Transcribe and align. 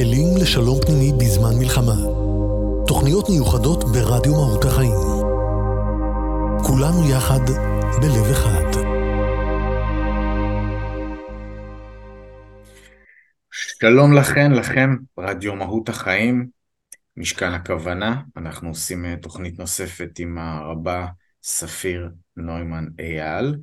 כלים 0.00 0.28
לשלום 0.42 0.80
פנימי 0.86 1.12
בזמן 1.12 1.54
מלחמה. 1.58 1.96
תוכניות 2.86 3.28
מיוחדות 3.30 3.84
ברדיו 3.84 4.32
מהות 4.32 4.64
החיים. 4.64 5.00
כולנו 6.66 7.10
יחד 7.10 7.44
בלב 8.00 8.26
אחד. 8.32 8.80
שלום 13.50 14.12
לכן, 14.12 14.52
לכם, 14.52 14.96
רדיו 15.18 15.54
מהות 15.54 15.88
החיים, 15.88 16.46
משכן 17.16 17.52
הכוונה. 17.52 18.22
אנחנו 18.36 18.68
עושים 18.68 19.04
אה, 19.04 19.16
תוכנית 19.16 19.58
נוספת 19.58 20.18
עם 20.18 20.38
הרבה 20.38 21.06
ספיר 21.42 22.08
נוימן 22.36 22.84
אייל, 22.98 23.56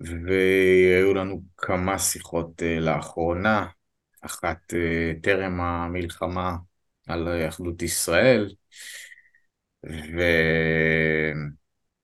והיו 0.00 1.14
לנו 1.14 1.42
כמה 1.56 1.98
שיחות 1.98 2.62
אה, 2.62 2.80
לאחרונה, 2.80 3.66
אחת 4.22 4.74
אה, 4.74 5.12
טרם 5.22 5.60
המלחמה 5.60 6.56
על 7.08 7.48
אחדות 7.48 7.82
ישראל, 7.82 8.54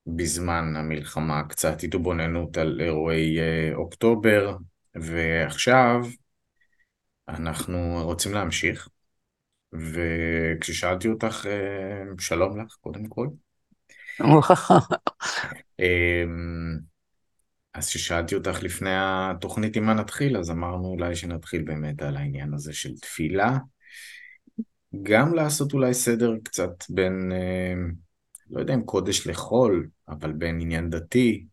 ובזמן 0.06 0.76
המלחמה 0.76 1.42
קצת 1.48 1.82
התבוננות 1.82 2.56
על 2.56 2.80
אירועי 2.80 3.38
אוקטובר, 3.74 4.56
ועכשיו 4.94 6.00
אנחנו 7.28 8.00
רוצים 8.04 8.34
להמשיך, 8.34 8.88
וכששאלתי 9.72 11.08
אותך, 11.08 11.46
שלום 12.18 12.60
לך, 12.60 12.76
קודם 12.80 13.06
כל. 13.06 13.28
אז 17.74 17.88
כששאלתי 17.88 18.34
אותך 18.34 18.62
לפני 18.62 18.90
התוכנית 18.94 19.76
עם 19.76 19.84
מה 19.84 19.94
נתחיל, 19.94 20.36
אז 20.36 20.50
אמרנו 20.50 20.88
אולי 20.88 21.16
שנתחיל 21.16 21.62
באמת 21.62 22.02
על 22.02 22.16
העניין 22.16 22.54
הזה 22.54 22.72
של 22.72 22.98
תפילה. 22.98 23.58
גם 25.02 25.34
לעשות 25.34 25.72
אולי 25.72 25.94
סדר 25.94 26.32
קצת 26.44 26.84
בין, 26.90 27.32
אמ, 27.32 27.92
לא 28.50 28.60
יודע 28.60 28.74
אם 28.74 28.82
קודש 28.82 29.26
לחול, 29.26 29.88
אבל 30.08 30.32
בין 30.32 30.60
עניין 30.60 30.90
דתי 30.90 31.46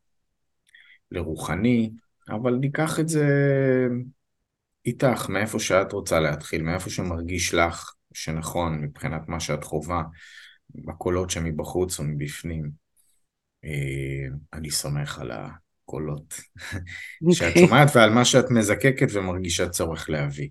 לרוחני, 1.12 1.92
אבל 2.30 2.56
ניקח 2.56 3.00
את 3.00 3.10
זה 3.10 3.28
איתך, 4.86 5.30
מאיפה 5.30 5.60
שאת 5.60 5.92
רוצה 5.92 6.20
להתחיל, 6.20 6.62
מאיפה 6.62 6.90
שמרגיש 6.90 7.54
לך 7.54 7.94
שנכון 8.14 8.82
מבחינת 8.82 9.22
מה 9.28 9.40
שאת 9.40 9.64
חווה, 9.64 10.04
בקולות 10.70 11.30
שמבחוץ 11.30 12.00
ומבפנים. 12.00 12.72
אה, 13.66 14.28
אני 14.54 14.72
סומך 14.72 15.20
על 15.20 15.32
הקולות 15.86 16.34
שאת 17.32 17.48
אוקיי. 17.48 17.68
שומעת 17.68 17.92
ועל 17.96 18.10
מה 18.10 18.26
שאת 18.26 18.52
מזקקת 18.52 19.08
ומרגישה 19.14 19.70
צורך 19.70 20.10
להביא. 20.10 20.50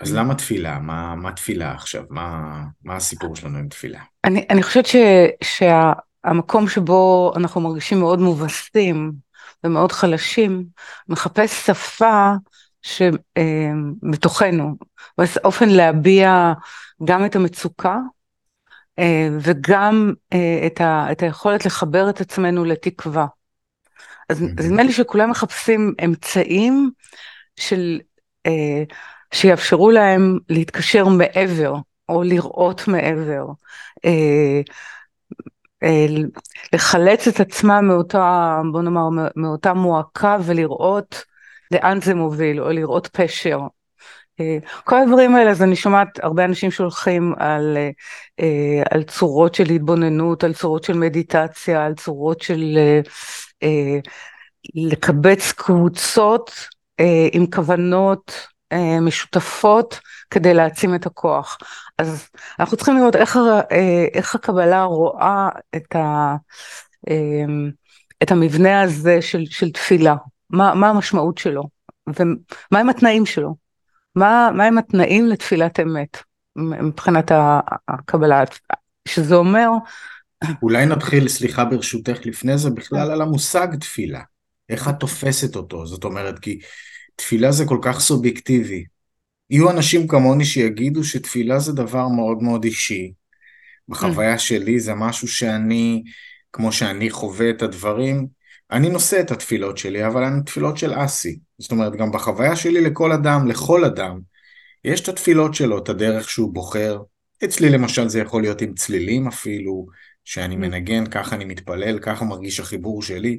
אז 0.00 0.14
למה 0.14 0.34
תפילה? 0.34 0.78
מה, 0.78 1.14
מה 1.14 1.32
תפילה 1.32 1.72
עכשיו? 1.72 2.02
מה, 2.10 2.60
מה 2.84 2.96
הסיפור 2.96 3.36
שלנו 3.36 3.58
עם 3.58 3.68
תפילה? 3.68 4.00
אני, 4.24 4.46
אני 4.50 4.62
חושבת 4.62 4.86
ש, 4.86 4.96
שהמקום 5.44 6.68
שבו 6.68 7.32
אנחנו 7.36 7.60
מרגישים 7.60 7.98
מאוד 7.98 8.18
מובסים 8.18 9.12
ומאוד 9.64 9.92
חלשים, 9.92 10.64
מחפש 11.08 11.66
שפה 11.66 12.32
שבתוכנו, 12.82 14.76
אופן 15.44 15.68
להביע 15.68 16.52
גם 17.04 17.24
את 17.24 17.36
המצוקה 17.36 17.96
אה, 18.98 19.28
וגם 19.40 20.12
אה, 20.32 20.66
את, 20.66 20.80
ה, 20.80 21.12
את 21.12 21.22
היכולת 21.22 21.66
לחבר 21.66 22.10
את 22.10 22.20
עצמנו 22.20 22.64
לתקווה. 22.64 23.26
אז 24.28 24.42
נדמה 24.42 24.82
לי 24.82 24.92
שכולם 24.92 25.30
מחפשים 25.30 25.94
אמצעים 26.04 26.90
של, 27.56 28.00
אה, 28.46 28.82
שיאפשרו 29.34 29.90
להם 29.90 30.38
להתקשר 30.48 31.04
מעבר 31.04 31.74
או 32.08 32.22
לראות 32.22 32.88
מעבר. 32.88 33.46
לחלץ 36.72 37.28
את 37.28 37.40
עצמם 37.40 37.84
מאותה, 37.88 38.60
בוא 38.72 38.82
נאמר, 38.82 39.08
מאותה 39.36 39.74
מועקה 39.74 40.36
ולראות 40.44 41.24
לאן 41.70 42.00
זה 42.00 42.14
מוביל, 42.14 42.60
או 42.60 42.70
לראות 42.70 43.06
פשר. 43.12 43.60
אה, 44.40 44.58
כל 44.84 44.98
הדברים 44.98 45.34
האלה, 45.34 45.50
אז 45.50 45.62
אני 45.62 45.76
שומעת 45.76 46.24
הרבה 46.24 46.44
אנשים 46.44 46.70
שהולכים 46.70 47.34
על, 47.38 47.76
אה, 48.40 48.82
על 48.90 49.02
צורות 49.02 49.54
של 49.54 49.70
התבוננות, 49.70 50.44
על 50.44 50.54
צורות 50.54 50.84
של 50.84 50.92
מדיטציה, 50.98 51.86
על 51.86 51.94
צורות 51.94 52.40
של 52.42 52.74
אה, 52.76 53.00
לקבץ 54.74 55.52
קבוצות 55.52 56.50
עם 57.32 57.46
כוונות 57.54 58.46
משותפות 59.00 60.00
כדי 60.30 60.54
להעצים 60.54 60.94
את 60.94 61.06
הכוח. 61.06 61.58
אז 61.98 62.28
אנחנו 62.60 62.76
צריכים 62.76 62.96
לראות 62.96 63.16
איך, 63.16 63.38
איך 64.14 64.34
הקבלה 64.34 64.84
רואה 64.84 65.48
את, 65.76 65.96
ה, 65.96 66.34
את 68.22 68.30
המבנה 68.30 68.82
הזה 68.82 69.22
של, 69.22 69.44
של 69.46 69.70
תפילה. 69.70 70.14
מה, 70.50 70.74
מה 70.74 70.88
המשמעות 70.88 71.38
שלו, 71.38 71.62
ומה 72.06 72.80
הם 72.80 72.88
התנאים 72.88 73.26
שלו, 73.26 73.54
מה, 74.16 74.50
מה 74.54 74.64
הם 74.64 74.78
התנאים 74.78 75.26
לתפילת 75.26 75.80
אמת 75.80 76.22
מבחינת 76.56 77.32
הקבלה, 77.88 78.42
שזה 79.08 79.34
אומר... 79.34 79.68
אולי 80.62 80.86
נתחיל, 80.86 81.28
סליחה 81.28 81.64
ברשותך, 81.64 82.18
לפני 82.24 82.58
זה 82.58 82.70
בכלל 82.70 83.10
על 83.10 83.22
המושג 83.22 83.68
תפילה, 83.80 84.20
איך 84.68 84.88
את 84.88 84.94
תופסת 85.00 85.56
אותו, 85.56 85.86
זאת 85.86 86.04
אומרת, 86.04 86.38
כי 86.38 86.58
תפילה 87.16 87.52
זה 87.52 87.64
כל 87.64 87.78
כך 87.82 88.00
סובייקטיבי. 88.00 88.84
יהיו 89.50 89.70
אנשים 89.70 90.08
כמוני 90.08 90.44
שיגידו 90.44 91.04
שתפילה 91.04 91.58
זה 91.58 91.72
דבר 91.72 92.08
מאוד 92.08 92.42
מאוד 92.42 92.64
אישי. 92.64 93.12
בחוויה 93.88 94.38
שלי 94.38 94.80
זה 94.80 94.94
משהו 94.94 95.28
שאני, 95.28 96.02
כמו 96.52 96.72
שאני 96.72 97.10
חווה 97.10 97.50
את 97.50 97.62
הדברים, 97.62 98.26
אני 98.70 98.88
נושא 98.88 99.20
את 99.20 99.30
התפילות 99.30 99.78
שלי, 99.78 100.06
אבל 100.06 100.24
הן 100.24 100.42
תפילות 100.42 100.76
של 100.76 100.92
אסי. 101.04 101.38
זאת 101.58 101.70
אומרת, 101.70 101.96
גם 101.96 102.12
בחוויה 102.12 102.56
שלי 102.56 102.80
לכל 102.80 103.12
אדם, 103.12 103.46
לכל 103.46 103.84
אדם, 103.84 104.20
יש 104.84 105.00
את 105.00 105.08
התפילות 105.08 105.54
שלו, 105.54 105.78
את 105.78 105.88
הדרך 105.88 106.30
שהוא 106.30 106.54
בוחר. 106.54 106.98
אצלי 107.44 107.70
למשל 107.70 108.08
זה 108.08 108.20
יכול 108.20 108.42
להיות 108.42 108.62
עם 108.62 108.74
צלילים 108.74 109.28
אפילו, 109.28 109.86
שאני. 110.26 110.56
מנגן, 110.56 111.06
ככה 111.06 111.36
אני 111.36 111.44
מתפלל, 111.44 111.98
ככה 111.98 112.24
מרגיש 112.24 112.60
החיבור 112.60 113.02
שלי. 113.02 113.38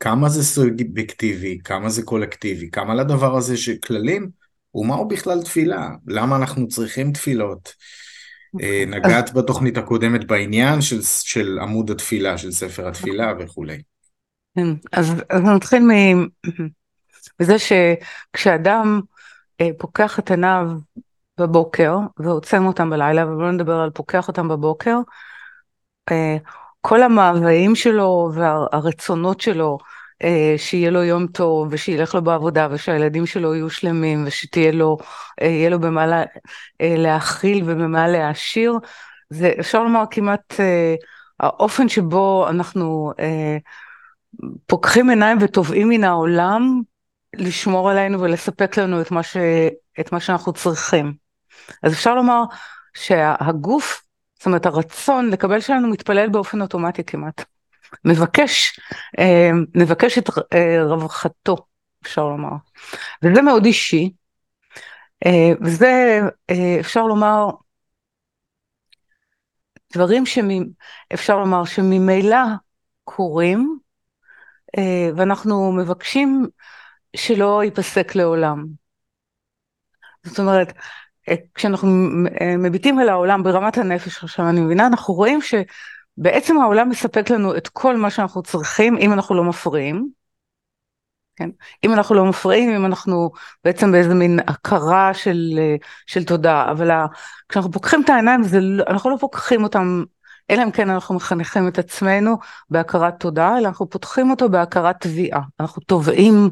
כמה 0.00 0.28
זה 0.28 0.44
סובייקטיבי, 0.44 1.58
כמה 1.64 1.88
זה 1.88 2.02
קולקטיבי, 2.02 2.70
כמה 2.70 2.94
לדבר 2.94 3.36
הזה 3.36 3.56
שכללים, 3.56 4.30
ומהו 4.74 5.08
בכלל 5.08 5.42
תפילה? 5.42 5.88
למה 6.06 6.36
אנחנו 6.36 6.68
צריכים 6.68 7.12
תפילות? 7.12 7.74
אה, 8.60 8.66
אוקיי. 8.66 8.86
נגעת 8.86 9.32
בתוכנית 9.32 9.78
הקודמת 9.78 10.24
בעניין 10.24 10.80
של, 10.80 11.02
של 11.02 11.58
עמוד 11.62 11.90
התפילה, 11.90 12.38
של 12.38 12.52
ספר 12.52 12.88
התפילה 12.88 13.32
וכולי. 13.40 13.82
כן, 14.56 14.68
אז, 14.92 15.12
אז 15.30 15.42
נתחיל 15.42 15.82
מזה 17.40 17.56
שכשאדם 17.58 19.00
אה, 19.60 19.70
פוקח 19.78 20.18
את 20.18 20.30
עיניו 20.30 20.70
בבוקר 21.40 21.96
ועוצם 22.18 22.66
אותם 22.66 22.90
בלילה, 22.90 23.26
ובואו 23.26 23.52
נדבר 23.52 23.80
על 23.80 23.90
פוקח 23.90 24.28
אותם 24.28 24.48
בבוקר, 24.48 24.98
כל 26.80 27.02
המאוויים 27.02 27.74
שלו 27.74 28.30
והרצונות 28.34 29.40
שלו, 29.40 29.78
אה, 30.24 30.54
שיהיה 30.56 30.90
לו 30.90 31.02
יום 31.02 31.26
טוב 31.26 31.68
ושילך 31.70 32.14
לו 32.14 32.22
בעבודה 32.22 32.68
ושהילדים 32.70 33.26
שלו 33.26 33.54
יהיו 33.54 33.70
שלמים 33.70 34.24
ושתהיה 34.26 34.72
לו, 34.72 34.96
אה, 35.42 35.46
יהיה 35.46 35.70
לו 35.70 35.80
במה 35.80 36.06
לה, 36.06 36.22
אה, 36.80 36.94
להכיל 36.98 37.62
ובמה 37.66 38.08
להעשיר, 38.08 38.78
זה 39.30 39.52
אפשר 39.60 39.82
לומר 39.82 40.04
כמעט 40.10 40.60
אה, 40.60 40.94
האופן 41.40 41.88
שבו 41.88 42.46
אנחנו 42.48 43.12
אה, 43.18 43.56
פוקחים 44.66 45.10
עיניים 45.10 45.38
ותובעים 45.40 45.88
מן 45.88 46.04
העולם 46.04 46.82
לשמור 47.36 47.90
עלינו 47.90 48.20
ולספק 48.20 48.78
לנו 48.78 49.00
את 49.00 49.10
מה, 49.10 49.22
ש... 49.22 49.36
את 50.00 50.12
מה 50.12 50.20
שאנחנו 50.20 50.52
צריכים. 50.52 51.14
אז 51.82 51.92
אפשר 51.92 52.14
לומר 52.14 52.42
שהגוף, 52.94 54.02
זאת 54.42 54.46
אומרת 54.46 54.66
הרצון 54.66 55.30
לקבל 55.30 55.60
שלנו 55.60 55.88
מתפלל 55.88 56.28
באופן 56.28 56.60
אוטומטי 56.62 57.04
כמעט. 57.04 57.44
מבקש, 58.04 58.80
אה, 59.18 59.50
מבקש 59.74 60.18
את 60.18 60.30
אה, 60.54 60.84
רווחתו, 60.84 61.56
אפשר 62.02 62.24
לומר. 62.24 62.56
וזה 63.22 63.42
מאוד 63.42 63.64
אישי, 63.64 64.12
אה, 65.26 65.52
וזה 65.60 66.20
אפשר 66.80 67.02
לומר 67.02 67.50
דברים 69.92 70.24
שאפשר 70.26 71.38
לומר 71.38 71.64
שממילא 71.64 72.44
קורים, 73.04 73.78
ואנחנו 75.16 75.72
מבקשים 75.72 76.46
שלא 77.16 77.64
ייפסק 77.64 78.14
לעולם. 78.14 78.66
זאת 80.24 80.38
אומרת, 80.38 80.72
כשאנחנו 81.54 82.08
אה, 82.40 82.56
מביטים 82.56 82.98
על 82.98 83.08
העולם 83.08 83.42
ברמת 83.42 83.78
הנפש 83.78 84.24
עכשיו, 84.24 84.48
אני 84.48 84.60
מבינה, 84.60 84.86
אנחנו 84.86 85.14
רואים 85.14 85.40
שבעצם 85.42 86.60
העולם 86.60 86.88
מספק 86.88 87.30
לנו 87.30 87.56
את 87.56 87.68
כל 87.68 87.96
מה 87.96 88.10
שאנחנו 88.10 88.42
צריכים, 88.42 88.96
אם 88.98 89.12
אנחנו 89.12 89.34
לא 89.34 89.44
מפריעים. 89.44 90.08
כן? 91.36 91.50
אם 91.84 91.92
אנחנו 91.92 92.14
לא 92.14 92.24
מפריעים, 92.24 92.70
אם 92.70 92.86
אנחנו 92.86 93.30
בעצם 93.64 93.92
באיזה 93.92 94.14
מין 94.14 94.38
הכרה 94.46 95.14
של, 95.14 95.58
של 96.06 96.24
תודעה, 96.24 96.70
אבל 96.70 96.90
ה, 96.90 97.06
כשאנחנו 97.48 97.72
פוקחים 97.72 98.02
את 98.04 98.10
העיניים, 98.10 98.42
זה, 98.42 98.60
לא, 98.60 98.84
אנחנו 98.88 99.10
לא 99.10 99.16
פוקחים 99.16 99.62
אותם, 99.62 100.04
אלא 100.50 100.62
אם 100.62 100.70
כן 100.70 100.90
אנחנו 100.90 101.14
מחנכים 101.14 101.68
את 101.68 101.78
עצמנו 101.78 102.36
בהכרת 102.70 103.20
תודעה, 103.20 103.58
אלא 103.58 103.68
אנחנו 103.68 103.90
פותחים 103.90 104.30
אותו 104.30 104.48
בהכרת 104.48 105.00
תביעה, 105.00 105.40
אנחנו 105.60 105.82
תובעים 105.82 106.34
אה, 106.34 106.48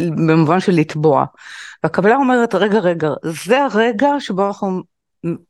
במובן 0.00 0.60
של 0.60 0.72
לתבוע. 0.72 1.24
והקבלה 1.82 2.16
אומרת, 2.16 2.54
רגע, 2.54 2.78
רגע, 2.78 3.08
זה 3.24 3.62
הרגע 3.62 4.08
שבו 4.18 4.46
אנחנו 4.46 4.82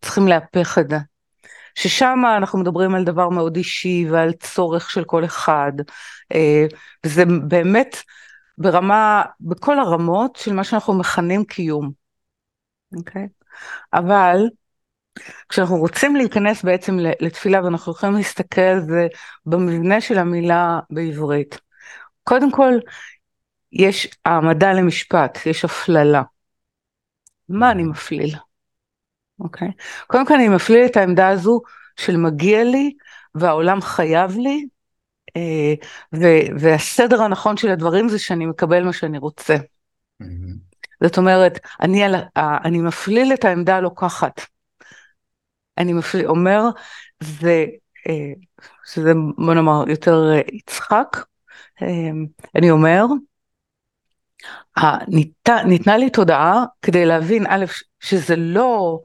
צריכים 0.02 0.28
להפך 0.28 0.78
את 0.78 0.90
זה. 0.90 0.96
ששם 1.74 2.18
אנחנו 2.36 2.58
מדברים 2.58 2.94
על 2.94 3.04
דבר 3.04 3.28
מאוד 3.28 3.56
אישי 3.56 4.06
ועל 4.10 4.32
צורך 4.32 4.90
של 4.90 5.04
כל 5.04 5.24
אחד, 5.24 5.72
אה, 6.34 6.66
וזה 7.06 7.24
באמת 7.48 7.96
ברמה, 8.58 9.22
בכל 9.40 9.78
הרמות 9.78 10.36
של 10.36 10.52
מה 10.52 10.64
שאנחנו 10.64 10.98
מכנים 10.98 11.44
קיום, 11.44 11.90
אוקיי? 12.96 13.24
Okay? 13.24 13.38
אבל 13.92 14.48
כשאנחנו 15.48 15.76
רוצים 15.76 16.16
להיכנס 16.16 16.64
בעצם 16.64 16.96
לתפילה 17.20 17.64
ואנחנו 17.64 17.92
יכולים 17.92 18.14
להסתכל 18.14 18.60
על 18.60 18.80
זה 18.80 19.06
במבנה 19.46 20.00
של 20.00 20.18
המילה 20.18 20.80
בעברית, 20.90 21.60
קודם 22.24 22.52
כל 22.52 22.72
יש 23.72 24.08
העמדה 24.24 24.72
למשפט, 24.72 25.38
יש 25.46 25.64
הפללה. 25.64 26.22
מה 27.48 27.70
אני 27.70 27.82
מפליל? 27.82 28.34
אוקיי? 29.40 29.68
קודם 30.06 30.26
כל 30.26 30.34
אני 30.34 30.48
מפליל 30.48 30.86
את 30.86 30.96
העמדה 30.96 31.28
הזו 31.28 31.60
של 31.96 32.16
מגיע 32.16 32.64
לי 32.64 32.94
והעולם 33.34 33.80
חייב 33.80 34.36
לי, 34.36 34.66
אה, 35.36 35.74
ו- 36.14 36.58
והסדר 36.60 37.22
הנכון 37.22 37.56
של 37.56 37.68
הדברים 37.68 38.08
זה 38.08 38.18
שאני 38.18 38.46
מקבל 38.46 38.84
מה 38.84 38.92
שאני 38.92 39.18
רוצה. 39.18 39.56
Mm-hmm. 40.22 40.24
זאת 41.04 41.18
אומרת, 41.18 41.58
אני, 41.80 42.02
אני 42.36 42.78
מפליל 42.78 43.32
את 43.34 43.44
העמדה 43.44 43.76
הלוקחת. 43.76 44.40
אני 45.78 45.92
מפליל, 45.92 46.26
אומר, 46.26 46.62
זה, 47.22 47.66
אה, 48.08 48.32
שזה 48.84 49.12
בוא 49.36 49.54
נאמר 49.54 49.84
יותר 49.88 50.30
אה, 50.32 50.40
יצחק, 50.52 51.16
אני 52.56 52.70
אומר, 52.70 53.04
ניתנה 55.64 55.96
לי 55.96 56.10
תודעה 56.10 56.64
כדי 56.82 57.06
להבין, 57.06 57.46
א', 57.48 57.64
שזה 58.00 58.36
לא 58.36 59.00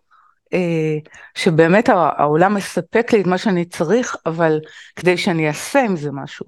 אה, 0.54 0.98
שבאמת 1.36 1.90
העולם 1.90 2.54
מספק 2.54 3.14
לי 3.14 3.22
את 3.22 3.26
מה 3.26 3.38
שאני 3.38 3.66
צריך, 3.66 4.16
אבל 4.26 4.60
כדי 4.96 5.18
שאני 5.18 5.48
אעשה 5.48 5.80
עם 5.80 5.96
זה 5.96 6.12
משהו. 6.12 6.46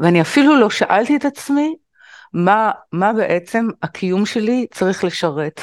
ואני 0.00 0.20
אפילו 0.20 0.60
לא 0.60 0.70
שאלתי 0.70 1.16
את 1.16 1.24
עצמי 1.24 1.76
מה, 2.32 2.70
מה 2.92 3.12
בעצם 3.12 3.68
הקיום 3.82 4.26
שלי 4.26 4.66
צריך 4.70 5.04
לשרת. 5.04 5.60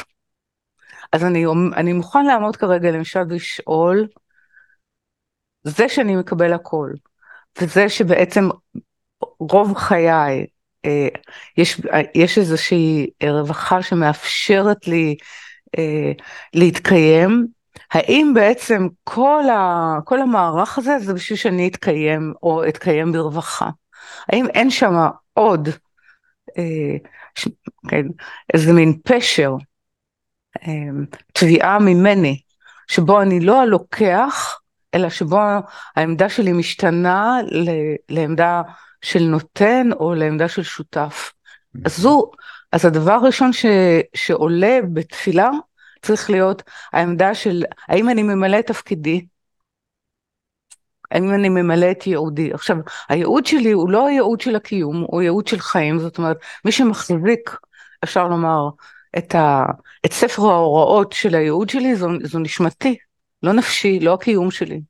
אז 1.12 1.24
אני, 1.24 1.46
אני 1.76 1.94
מוכן 1.94 2.26
לעמוד 2.26 2.56
כרגע 2.56 2.92
למשל 2.92 3.20
ולשאול, 3.30 4.08
זה 5.64 5.90
שאני 5.90 6.16
מקבל 6.16 6.54
הכל, 6.54 6.90
וזה 7.62 7.90
שבעצם 7.90 8.50
רוב 9.40 9.78
חיי, 9.78 10.46
יש, 11.58 11.82
יש 12.16 12.38
איזושהי 12.38 13.08
רווחה 13.24 13.82
שמאפשרת 13.82 14.88
לי 14.88 15.16
אה, 15.78 16.12
להתקיים, 16.54 17.48
האם 17.92 18.32
בעצם 18.36 18.88
כל, 19.04 19.44
ה, 19.50 19.94
כל 20.06 20.22
המערך 20.22 20.78
הזה 20.78 21.00
זה 21.00 21.14
בשביל 21.14 21.38
שאני 21.38 21.68
אתקיים 21.68 22.34
או 22.44 22.68
אתקיים 22.68 23.12
ברווחה? 23.12 23.70
האם 24.30 24.46
אין 24.54 24.70
שם 24.70 24.94
עוד 25.34 25.70
אה, 26.58 26.98
ש, 27.36 27.48
כן, 27.88 28.06
איזה 28.54 28.74
מין 28.74 29.00
פשר, 29.04 29.52
אה, 30.68 30.72
תביעה 31.34 31.80
ממני, 31.80 32.42
שבו 32.88 33.22
אני 33.22 33.40
לא 33.40 33.62
הלוקח, 33.62 34.60
אלא 34.94 35.10
שבו 35.10 35.40
העמדה 35.96 36.30
שלי 36.30 36.54
משתנה 36.54 37.38
לעמדה 38.10 38.62
של 39.02 39.24
נותן 39.24 39.90
או 40.00 40.14
לעמדה 40.16 40.48
של 40.48 40.64
שותף. 40.64 41.34
אז 41.86 41.98
זו, 41.98 42.32
אז 42.72 42.86
הדבר 42.86 43.12
הראשון 43.12 43.54
ש, 43.54 43.66
שעולה 44.14 44.80
בתפילה 44.94 45.50
צריך 46.02 46.30
להיות 46.30 46.64
העמדה 46.94 47.36
של 47.36 47.64
האם 47.88 48.10
אני 48.10 48.24
ממלא 48.24 48.60
את 48.60 48.68
תפקידי, 48.68 49.26
האם 51.12 51.34
אני 51.34 51.50
ממלא 51.50 51.92
את 51.92 52.08
ייעודי. 52.08 52.54
עכשיו, 52.54 52.78
הייעוד 53.10 53.46
שלי 53.46 53.72
הוא 53.72 53.90
לא 53.90 54.08
הייעוד 54.08 54.42
של 54.42 54.56
הקיום, 54.56 55.06
הוא 55.08 55.22
ייעוד 55.22 55.48
של 55.48 55.60
חיים, 55.60 56.00
זאת 56.00 56.18
אומרת, 56.18 56.38
מי 56.66 56.72
שמחזיק, 56.72 57.58
אפשר 58.04 58.28
לומר, 58.28 58.70
את, 59.18 59.36
ה, 59.36 59.66
את 60.06 60.14
ספר 60.14 60.42
ההוראות 60.42 61.12
של 61.12 61.36
הייעוד 61.36 61.70
שלי, 61.70 61.96
זו, 61.96 62.08
זו 62.24 62.40
נשמתי, 62.40 62.98
לא 63.44 63.54
נפשי, 63.54 64.00
לא 64.00 64.14
הקיום 64.14 64.52
שלי. 64.52 64.82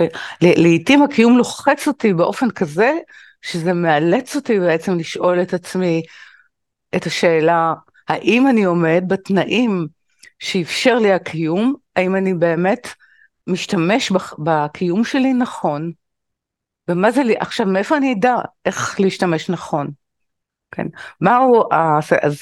אוקיי? 0.00 0.08
לעתים 0.40 1.02
הקיום 1.02 1.38
לוחץ 1.38 1.88
אותי 1.88 2.12
באופן 2.12 2.50
כזה, 2.50 2.92
שזה 3.42 3.72
מאלץ 3.72 4.36
אותי 4.36 4.58
בעצם 4.60 4.98
לשאול 4.98 5.42
את 5.42 5.54
עצמי 5.54 6.02
את 6.96 7.06
השאלה, 7.06 7.74
האם 8.08 8.48
אני 8.48 8.64
עומד 8.64 9.04
בתנאים 9.06 9.86
שאפשר 10.38 10.98
לי 10.98 11.12
הקיום, 11.12 11.74
האם 11.96 12.16
אני 12.16 12.34
באמת 12.34 12.88
משתמש 13.46 14.12
בקיום 14.38 15.04
שלי 15.04 15.32
נכון, 15.32 15.92
ומה 16.88 17.10
זה 17.10 17.22
לי, 17.22 17.34
עכשיו 17.38 17.66
מאיפה 17.66 17.96
אני 17.96 18.12
אדע 18.12 18.34
איך 18.64 19.00
להשתמש 19.00 19.50
נכון, 19.50 19.90
כן, 20.70 20.86
מהו, 21.20 21.62
אז 22.22 22.38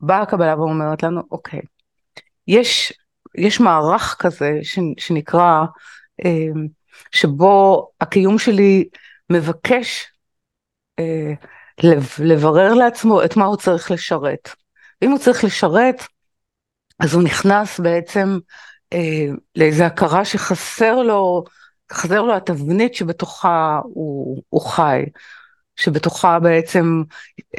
באה 0.00 0.22
הקבלה 0.22 0.58
ואומרת 0.58 1.02
לנו, 1.02 1.22
אוקיי, 1.30 1.60
יש, 2.48 2.92
יש 3.34 3.60
מערך 3.60 4.16
כזה 4.18 4.58
שנקרא, 4.98 5.64
שבו 7.12 7.88
הקיום 8.00 8.38
שלי 8.38 8.88
מבקש 9.30 10.06
אה, 10.98 11.32
לברר 12.18 12.74
לעצמו 12.74 13.24
את 13.24 13.36
מה 13.36 13.44
הוא 13.44 13.56
צריך 13.56 13.90
לשרת. 13.90 14.48
אם 15.02 15.10
הוא 15.10 15.18
צריך 15.18 15.44
לשרת, 15.44 16.02
אז 16.98 17.14
הוא 17.14 17.22
נכנס 17.22 17.80
בעצם 17.80 18.38
אה, 18.92 19.26
לאיזו 19.56 19.84
הכרה 19.84 20.24
שחסר 20.24 21.02
לו, 21.02 21.44
חסר 21.92 22.22
לו 22.22 22.36
התבנית 22.36 22.94
שבתוכה 22.94 23.80
הוא, 23.84 24.42
הוא 24.48 24.60
חי, 24.60 25.04
שבתוכה 25.76 26.38
בעצם 26.38 27.02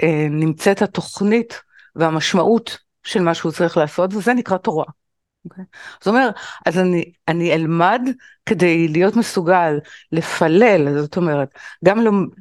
אה, 0.04 0.28
נמצאת 0.30 0.82
התוכנית 0.82 1.62
והמשמעות 1.96 2.78
של 3.04 3.22
מה 3.22 3.34
שהוא 3.34 3.52
צריך 3.52 3.78
לעשות, 3.78 4.14
וזה 4.14 4.34
נקרא 4.34 4.58
תורה. 4.58 4.86
אוקיי? 5.46 5.64
זאת 6.00 6.08
אומרת, 6.08 6.36
אז 6.66 6.80
אני, 6.80 7.12
אני 7.28 7.54
אלמד 7.54 8.02
כדי 8.46 8.88
להיות 8.88 9.16
מסוגל 9.16 9.80
לפלל, 10.12 11.02
זאת 11.02 11.18
אומרת, 11.18 11.54
גם 11.86 11.98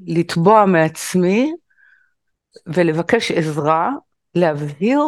לתבוע 0.06 0.66
מעצמי 0.66 1.52
ולבקש 2.66 3.30
עזרה 3.30 3.90
להבהיר 4.34 5.00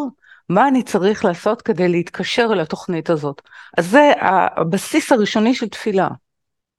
מה 0.49 0.69
אני 0.69 0.83
צריך 0.83 1.25
לעשות 1.25 1.63
כדי 1.63 1.89
להתקשר 1.89 2.49
אל 2.53 2.61
התוכנית 2.61 3.11
הזאת. 3.11 3.43
אז 3.79 3.91
זה 3.91 4.13
הבסיס 4.57 5.13
הראשוני 5.13 5.55
של 5.55 5.69
תפילה, 5.69 6.09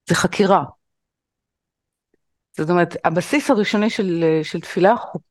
זה 0.09 0.15
חקירה. 0.15 0.63
זאת 2.57 2.69
אומרת, 2.69 2.95
הבסיס 3.05 3.49
הראשוני 3.49 3.89
של, 3.89 4.23
של 4.43 4.61
תפילה 4.61 4.95
חוק... 4.95 5.23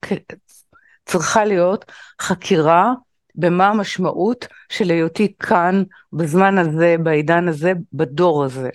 צריכה 1.07 1.45
להיות 1.45 1.93
חקירה 2.21 2.93
במה 3.35 3.69
המשמעות 3.69 4.47
של 4.69 4.91
היותי 4.91 5.35
כאן, 5.39 5.83
בזמן 6.13 6.59
הזה, 6.59 6.97
בעידן 7.03 7.49
הזה, 7.49 7.73
בדור 7.93 8.45
הזה. 8.45 8.71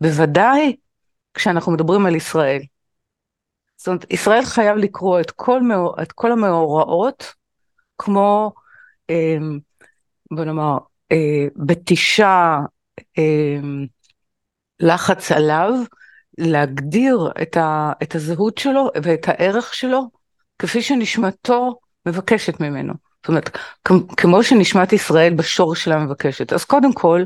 בוודאי 0.00 0.76
כשאנחנו 1.34 1.72
מדברים 1.72 2.06
על 2.06 2.14
ישראל. 2.16 2.60
זאת 3.76 3.88
אומרת, 3.88 4.12
ישראל 4.12 4.44
חייב 4.44 4.76
לקרוא 4.76 5.20
את 5.20 5.30
כל, 5.30 5.60
את 6.02 6.12
כל 6.12 6.32
המאורעות 6.32 7.34
כמו, 7.98 8.52
אמ, 9.10 9.58
בוא 10.30 10.44
נאמר, 10.44 10.78
אה, 11.12 11.46
בתישה, 11.56 12.58
אמ, 13.18 13.86
לחץ 14.80 15.32
עליו, 15.32 15.72
להגדיר 16.38 17.32
את, 17.42 17.56
ה, 17.56 17.92
את 18.02 18.14
הזהות 18.14 18.58
שלו 18.58 18.90
ואת 19.02 19.28
הערך 19.28 19.74
שלו 19.74 20.10
כפי 20.58 20.82
שנשמתו 20.82 21.78
מבקשת 22.06 22.60
ממנו. 22.60 23.07
זאת 23.22 23.28
אומרת, 23.28 23.56
כמו 24.16 24.42
שנשמת 24.42 24.92
ישראל 24.92 25.34
בשורש 25.34 25.84
שלה 25.84 25.98
מבקשת. 25.98 26.52
אז 26.52 26.64
קודם 26.64 26.92
כל, 26.92 27.22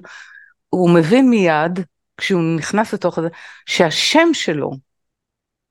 הוא 0.69 0.91
מבין 0.91 1.31
מיד, 1.31 1.81
כשהוא 2.17 2.57
נכנס 2.57 2.95
לתוך 2.95 3.21
זה, 3.21 3.29
שהשם 3.67 4.29
שלו, 4.33 4.71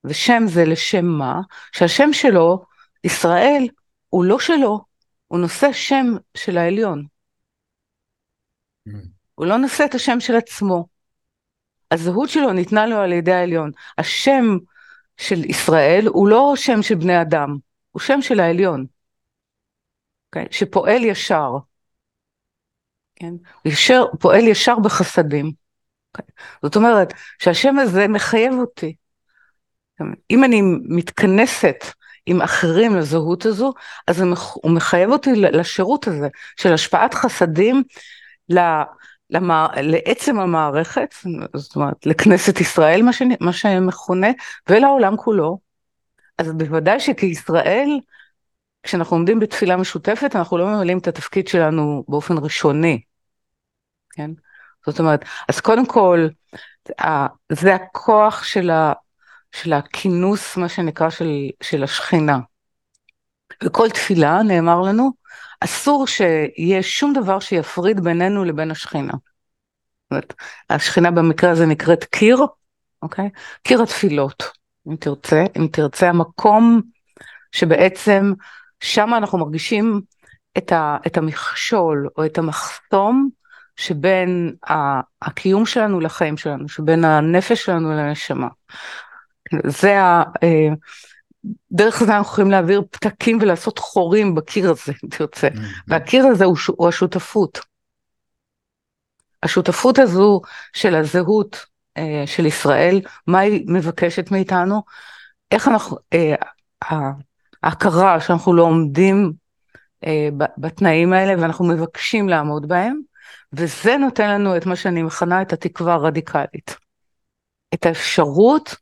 ושם 0.04 0.44
זה 0.48 0.66
לשם 0.66 1.06
מה, 1.06 1.42
שהשם 1.72 2.14
שלו, 2.14 2.64
ישראל, 3.04 3.68
הוא 4.10 4.26
לא 4.26 4.40
שלו, 4.40 4.82
הוא 5.28 5.40
נושא 5.40 5.74
שם 5.74 6.06
של 6.38 6.58
העליון. 6.58 7.06
Mm. 8.90 8.92
הוא 9.36 9.46
לא 9.46 9.58
נושא 9.58 9.86
את 9.86 9.96
השם 9.96 10.20
של 10.20 10.36
עצמו. 10.36 10.86
הזהות 11.92 12.30
שלו 12.30 12.54
ניתנה 12.54 12.88
לו 12.88 12.98
על 12.98 13.12
ידי 13.12 13.32
העליון. 13.32 13.72
השם 13.98 14.58
של 15.18 15.46
ישראל 15.46 16.08
הוא 16.08 16.28
לא 16.28 16.54
שם 16.56 16.82
של 16.82 16.96
בני 16.96 17.22
אדם, 17.22 17.58
הוא 17.92 18.00
שם 18.00 18.22
של 18.22 18.40
העליון, 18.40 18.86
אוקיי? 20.32 20.48
שפועל 20.52 21.04
ישר, 21.04 21.52
כן? 23.16 23.34
ישר, 23.66 24.06
פועל 24.20 24.48
ישר 24.48 24.80
בחסדים. 24.80 25.52
אוקיי? 26.12 26.34
זאת 26.64 26.76
אומרת 26.76 27.14
שהשם 27.40 27.80
הזה 27.80 28.08
מחייב 28.08 28.54
אותי. 28.54 28.96
אם 30.32 30.44
אני 30.44 30.62
מתכנסת 30.90 31.86
עם 32.26 32.42
אחרים 32.42 32.96
לזהות 32.96 33.46
הזו, 33.46 33.74
אז 34.08 34.22
הוא 34.54 34.72
מחייב 34.72 35.10
אותי 35.10 35.36
לשירות 35.36 36.08
הזה 36.08 36.28
של 36.60 36.74
השפעת 36.74 37.14
חסדים 37.14 37.84
למע... 39.30 39.68
לעצם 39.82 40.40
המערכת, 40.40 41.16
זאת 41.54 41.76
אומרת 41.76 42.06
לכנסת 42.06 42.62
ישראל 42.62 43.02
מה, 43.02 43.14
ש... 43.14 43.22
מה 43.40 43.54
שמכונה, 43.54 44.28
ולעולם 44.70 45.18
כולו. 45.18 45.60
אז 46.38 46.52
בוודאי 46.52 47.00
שכישראל, 47.00 48.00
כשאנחנו 48.84 49.18
עומדים 49.18 49.40
בתפילה 49.40 49.78
משותפת, 49.78 50.36
אנחנו 50.36 50.58
לא 50.58 50.68
ממלאים 50.68 50.98
את 50.98 51.08
התפקיד 51.08 51.48
שלנו 51.48 52.04
באופן 52.08 52.38
ראשוני, 52.38 53.02
כן? 54.10 54.32
זאת 54.86 55.00
אומרת, 55.00 55.26
אז 55.50 55.60
קודם 55.60 55.86
כל, 55.86 56.28
זה 57.52 57.76
הכוח 57.76 58.44
של, 58.44 58.70
ה... 58.70 58.94
של 59.52 59.74
הכינוס, 59.74 60.58
מה 60.58 60.70
שנקרא, 60.70 61.10
של, 61.10 61.30
של 61.64 61.84
השכינה. 61.84 62.40
בכל 63.64 63.90
תפילה 63.90 64.44
נאמר 64.44 64.82
לנו, 64.82 65.12
אסור 65.60 66.08
שיהיה 66.08 66.84
שום 66.84 67.14
דבר 67.14 67.40
שיפריד 67.40 68.00
בינינו 68.00 68.44
לבין 68.44 68.72
השכינה. 68.72 69.14
זאת 69.14 70.12
אומרת, 70.12 70.34
השכינה 70.70 71.12
במקרה 71.12 71.52
הזה 71.52 71.66
נקראת 71.66 72.04
קיר, 72.04 72.46
אוקיי? 73.02 73.30
קיר 73.64 73.84
התפילות, 73.84 74.44
אם 74.88 74.96
תרצה, 74.96 75.44
אם 75.58 75.68
תרצה 75.72 76.10
המקום 76.10 76.82
שבעצם 77.52 78.34
שם 78.82 79.14
אנחנו 79.18 79.38
מרגישים 79.38 80.02
את, 80.58 80.72
ה, 80.72 80.98
את 81.08 81.18
המכשול 81.18 82.10
או 82.18 82.26
את 82.26 82.38
המחסום 82.38 83.30
שבין 83.76 84.56
הקיום 85.22 85.66
שלנו 85.66 86.00
לחיים 86.00 86.38
שלנו, 86.38 86.70
שבין 86.70 87.06
הנפש 87.06 87.66
שלנו 87.66 87.92
לנשמה. 87.92 88.48
זה 89.66 90.02
ה... 90.02 90.24
אה, 90.44 90.68
דרך 91.72 92.04
זה 92.04 92.18
אנחנו 92.18 92.32
יכולים 92.32 92.52
להעביר 92.52 92.82
פתקים 92.92 93.38
ולעשות 93.42 93.80
חורים 93.80 94.36
בקיר 94.36 94.72
הזה, 94.72 94.92
אם 95.04 95.10
תרצה. 95.10 95.48
Mm-hmm. 95.48 95.84
והקיר 95.88 96.26
הזה 96.28 96.46
הוא, 96.46 96.58
הוא 96.68 96.88
השותפות. 96.88 97.60
השותפות 99.44 100.00
הזו 100.00 100.42
של 100.74 100.96
הזהות 100.96 101.66
אה, 101.98 102.24
של 102.26 102.46
ישראל, 102.46 103.02
מה 103.28 103.40
היא 103.40 103.66
מבקשת 103.68 104.32
מאיתנו, 104.32 104.84
איך 105.52 105.68
אנחנו, 105.68 105.98
אה, 106.14 106.36
ההכרה 107.64 108.20
שאנחנו 108.20 108.54
לא 108.54 108.64
עומדים 108.64 109.34
אה, 110.06 110.30
בתנאים 110.58 111.14
האלה 111.14 111.42
ואנחנו 111.42 111.66
מבקשים 111.66 112.30
לעמוד 112.30 112.68
בהם, 112.68 113.00
וזה 113.54 113.98
נותן 113.98 114.30
לנו 114.30 114.58
את 114.58 114.66
מה 114.66 114.76
שאני 114.76 115.04
מכנה 115.04 115.42
את 115.42 115.54
התקווה 115.54 115.94
הרדיקלית. 115.94 116.76
את 117.74 117.86
האפשרות 117.86 118.76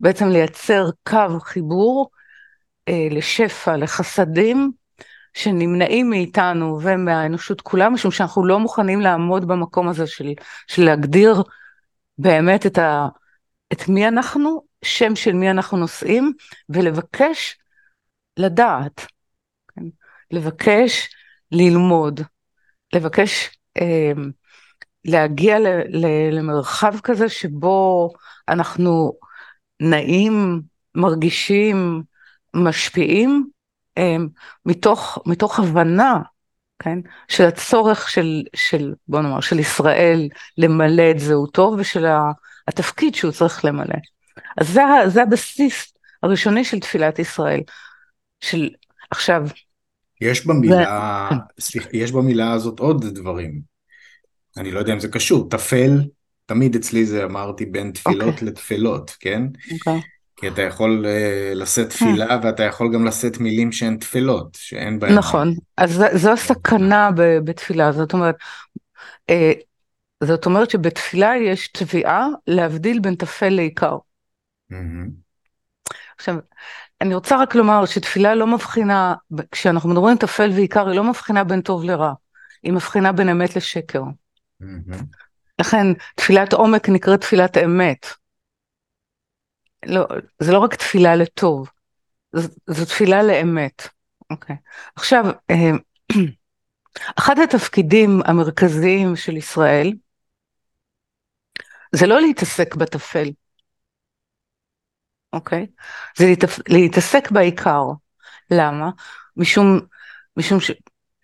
בעצם 0.00 0.28
לייצר 0.28 0.84
קו 1.08 1.40
חיבור 1.40 2.10
אה, 2.88 3.08
לשפע, 3.10 3.76
לחסדים, 3.76 4.72
שנמנעים 5.34 6.10
מאיתנו 6.10 6.78
ומהאנושות 6.82 7.60
כולה, 7.60 7.88
משום 7.88 8.10
שאנחנו 8.10 8.46
לא 8.46 8.58
מוכנים 8.58 9.00
לעמוד 9.00 9.48
במקום 9.48 9.88
הזה 9.88 10.06
של, 10.06 10.32
של 10.66 10.84
להגדיר 10.84 11.42
באמת 12.18 12.66
את, 12.66 12.78
ה, 12.78 13.08
את 13.72 13.88
מי 13.88 14.08
אנחנו, 14.08 14.62
שם 14.84 15.16
של 15.16 15.32
מי 15.32 15.50
אנחנו 15.50 15.78
נושאים, 15.78 16.32
ולבקש 16.68 17.58
לדעת, 18.36 19.06
כן? 19.68 19.84
לבקש 20.30 21.08
ללמוד, 21.52 22.20
לבקש 22.92 23.50
אה, 23.80 24.12
להגיע 25.04 25.58
ל, 25.58 25.66
ל, 25.88 26.06
למרחב 26.32 27.00
כזה 27.02 27.28
שבו 27.28 28.10
אנחנו 28.48 29.12
נעים, 29.80 30.62
מרגישים, 30.94 32.02
משפיעים 32.54 33.46
הם, 33.96 34.28
מתוך, 34.66 35.18
מתוך 35.26 35.58
הבנה, 35.58 36.20
כן, 36.78 36.98
של 37.28 37.44
הצורך 37.44 38.10
של, 38.10 38.42
של, 38.56 38.94
בוא 39.08 39.20
נאמר, 39.20 39.40
של 39.40 39.58
ישראל 39.58 40.28
למלא 40.58 41.10
את 41.10 41.18
זהותו 41.18 41.74
ושל 41.78 42.06
התפקיד 42.68 43.14
שהוא 43.14 43.32
צריך 43.32 43.64
למלא. 43.64 43.96
אז 44.60 44.68
זה, 44.68 44.82
זה 45.06 45.22
הבסיס 45.22 45.94
הראשוני 46.22 46.64
של 46.64 46.80
תפילת 46.80 47.18
ישראל. 47.18 47.60
של, 48.40 48.70
עכשיו... 49.10 49.42
יש 50.20 50.46
במילה, 50.46 51.28
ו... 51.32 51.60
סליחה, 51.60 51.88
יש 51.92 52.12
במילה 52.12 52.52
הזאת 52.52 52.78
עוד 52.78 53.04
דברים. 53.06 53.60
אני 54.56 54.70
לא 54.70 54.78
יודע 54.78 54.92
אם 54.92 55.00
זה 55.00 55.08
קשור, 55.08 55.48
טפל, 55.50 55.90
תמיד 56.46 56.76
אצלי 56.76 57.06
זה 57.06 57.24
אמרתי 57.24 57.66
בין 57.66 57.90
תפילות 57.92 58.28
okay. 58.28 58.32
אוקיי. 58.32 58.48
לתפילות, 58.48 59.16
כן? 59.20 59.42
Okay. 59.54 59.74
אוקיי. 59.74 60.00
כי 60.36 60.48
אתה 60.48 60.62
יכול 60.62 61.06
uh, 61.06 61.54
לשאת 61.54 61.90
תפילה 61.90 62.36
hmm. 62.36 62.44
ואתה 62.46 62.62
יכול 62.62 62.94
גם 62.94 63.04
לשאת 63.04 63.38
מילים 63.38 63.72
שהן 63.72 63.96
תפילות, 63.96 64.56
שאין 64.60 64.98
בהן... 64.98 65.14
נכון, 65.14 65.54
אז 65.76 66.02
זו 66.14 66.32
הסכנה 66.32 67.10
בתפילה, 67.44 67.92
זאת 67.92 68.12
אומרת, 68.12 68.34
אה, 69.30 69.52
זאת 70.24 70.46
אומרת 70.46 70.70
שבתפילה 70.70 71.32
יש 71.36 71.68
תביעה 71.68 72.26
להבדיל 72.46 73.00
בין 73.00 73.14
טפל 73.14 73.48
לעיקר. 73.48 73.96
עכשיו, 76.18 76.36
אני 77.00 77.14
רוצה 77.14 77.36
רק 77.42 77.54
לומר 77.54 77.86
שתפילה 77.86 78.34
לא 78.34 78.46
מבחינה, 78.46 79.14
כשאנחנו 79.52 79.88
מדברים 79.88 80.16
טפל 80.16 80.50
ועיקר, 80.54 80.88
היא 80.88 80.96
לא 80.96 81.04
מבחינה 81.04 81.44
בין 81.44 81.60
טוב 81.60 81.84
לרע, 81.84 82.12
היא 82.62 82.72
מבחינה 82.72 83.12
בין 83.12 83.28
אמת 83.28 83.56
לשקר. 83.56 84.02
לכן 85.60 85.86
תפילת 86.14 86.52
עומק 86.52 86.88
נקראת 86.88 87.20
תפילת 87.20 87.56
אמת. 87.56 88.06
לא, 89.86 90.06
זה 90.38 90.52
לא 90.52 90.58
רק 90.58 90.74
תפילה 90.74 91.16
לטוב, 91.16 91.70
זו, 92.32 92.48
זו 92.66 92.84
תפילה 92.84 93.22
לאמת. 93.22 93.88
אוקיי. 94.30 94.56
עכשיו, 94.96 95.24
אה, 95.50 95.70
אחד 97.18 97.38
התפקידים 97.38 98.20
המרכזיים 98.24 99.16
של 99.16 99.36
ישראל 99.36 99.92
זה 101.92 102.06
לא 102.06 102.20
להתעסק 102.20 102.74
בטפל, 102.74 103.30
אוקיי? 105.36 105.66
זה 106.16 106.24
להתעסק, 106.68 107.30
בעיקר. 107.30 107.82
למה? 108.50 108.90
משום, 109.36 109.80
משום 110.36 110.60
ש, 110.60 110.70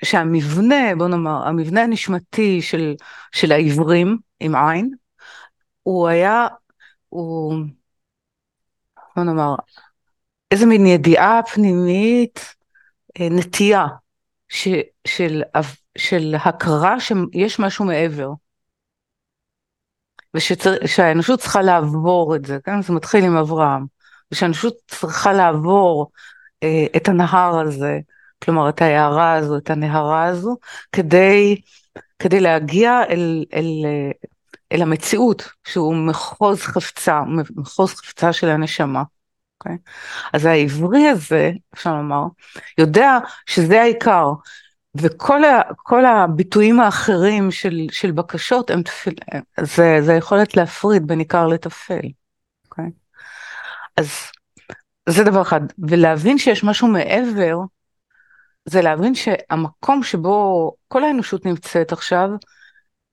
שהמבנה, 0.04 0.96
בוא 0.98 1.08
נאמר, 1.08 1.46
המבנה 1.46 1.82
הנשמתי 1.82 2.62
של, 2.62 2.94
של 3.32 3.52
העברים 3.52 4.18
עם 4.40 4.54
עין, 4.56 4.94
הוא 5.82 6.08
היה, 6.08 6.46
הוא 7.08 7.54
בוא 9.16 9.24
נאמר, 9.24 9.54
איזה 10.50 10.66
מין 10.66 10.86
ידיעה 10.86 11.40
פנימית, 11.54 12.54
אה, 13.20 13.28
נטייה 13.30 13.86
ש, 14.48 14.68
של, 15.06 15.42
של 15.98 16.34
הכרה 16.44 17.00
שיש 17.00 17.58
משהו 17.60 17.84
מעבר. 17.84 18.30
ושהאנושות 20.34 21.40
צריכה 21.40 21.62
לעבור 21.62 22.36
את 22.36 22.44
זה, 22.44 22.58
כן? 22.64 22.82
זה 22.82 22.92
מתחיל 22.92 23.24
עם 23.24 23.36
אברהם, 23.36 23.86
ושהאנושות 24.32 24.74
צריכה 24.88 25.32
לעבור 25.32 26.10
אה, 26.62 26.86
את 26.96 27.08
הנהר 27.08 27.60
הזה, 27.60 27.98
כלומר 28.42 28.68
את 28.68 28.82
ההערה 28.82 29.32
הזו, 29.34 29.56
את 29.56 29.70
הנהרה 29.70 30.24
הזו, 30.24 30.56
כדי, 30.92 31.60
כדי 32.18 32.40
להגיע 32.40 33.02
אל, 33.08 33.44
אל, 33.54 33.66
אה, 33.84 34.10
אל 34.72 34.82
המציאות, 34.82 35.48
שהוא 35.64 35.94
מחוז 35.94 36.60
חפצה, 36.60 37.20
מחוז 37.56 37.94
חפצה 37.94 38.32
של 38.32 38.48
הנשמה. 38.48 39.02
Okay? 39.02 39.22
אוקיי? 39.60 39.76
אז 40.32 40.44
העברי 40.46 41.08
הזה, 41.08 41.50
אפשר 41.74 41.94
לומר, 41.96 42.22
יודע 42.78 43.18
שזה 43.46 43.82
העיקר, 43.82 44.32
וכל 44.94 45.44
ה, 46.04 46.22
הביטויים 46.24 46.80
האחרים 46.80 47.50
של, 47.50 47.86
של 47.90 48.10
בקשות 48.10 48.70
הם 48.70 48.82
תפיל, 48.82 49.14
זה, 49.60 49.98
זה 50.00 50.12
היכולת 50.12 50.56
להפריד 50.56 51.06
בין 51.06 51.18
עיקר 51.18 51.46
לטפל. 51.46 52.00
אז 53.96 54.08
זה 55.08 55.24
דבר 55.24 55.42
אחד, 55.42 55.60
ולהבין 55.78 56.38
שיש 56.38 56.64
משהו 56.64 56.88
מעבר, 56.88 57.56
זה 58.64 58.82
להבין 58.82 59.14
שהמקום 59.14 60.02
שבו 60.02 60.72
כל 60.88 61.04
האנושות 61.04 61.46
נמצאת 61.46 61.92
עכשיו, 61.92 62.28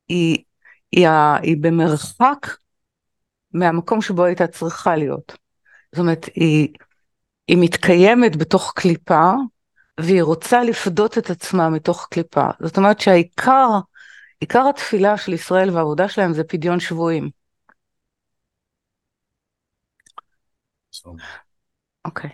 היא 0.07 0.43
היא, 0.91 1.07
היא 1.41 1.57
במרחק 1.61 2.47
מהמקום 3.53 4.01
שבו 4.01 4.25
הייתה 4.25 4.47
צריכה 4.47 4.95
להיות. 4.95 5.37
זאת 5.91 5.99
אומרת, 5.99 6.25
היא, 6.35 6.67
היא 7.47 7.57
מתקיימת 7.59 8.35
בתוך 8.35 8.73
קליפה, 8.75 9.31
והיא 9.99 10.23
רוצה 10.23 10.63
לפדות 10.63 11.17
את 11.17 11.29
עצמה 11.29 11.69
מתוך 11.69 12.07
קליפה. 12.11 12.47
זאת 12.59 12.77
אומרת 12.77 12.99
שהעיקר, 12.99 13.69
עיקר 14.39 14.69
התפילה 14.69 15.17
של 15.17 15.33
ישראל 15.33 15.69
והעבודה 15.69 16.09
שלהם 16.09 16.33
זה 16.33 16.43
פדיון 16.43 16.79
שבויים. 16.79 17.29
אוקיי. 22.05 22.29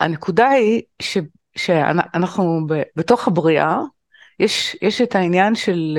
הנקודה 0.00 0.48
היא 0.48 0.82
ש, 1.02 1.18
שאנחנו 1.56 2.66
ב, 2.68 2.82
בתוך 2.96 3.28
הבריאה, 3.28 3.78
יש, 4.40 4.76
יש 4.82 5.00
את 5.00 5.14
העניין 5.14 5.54
של, 5.54 5.98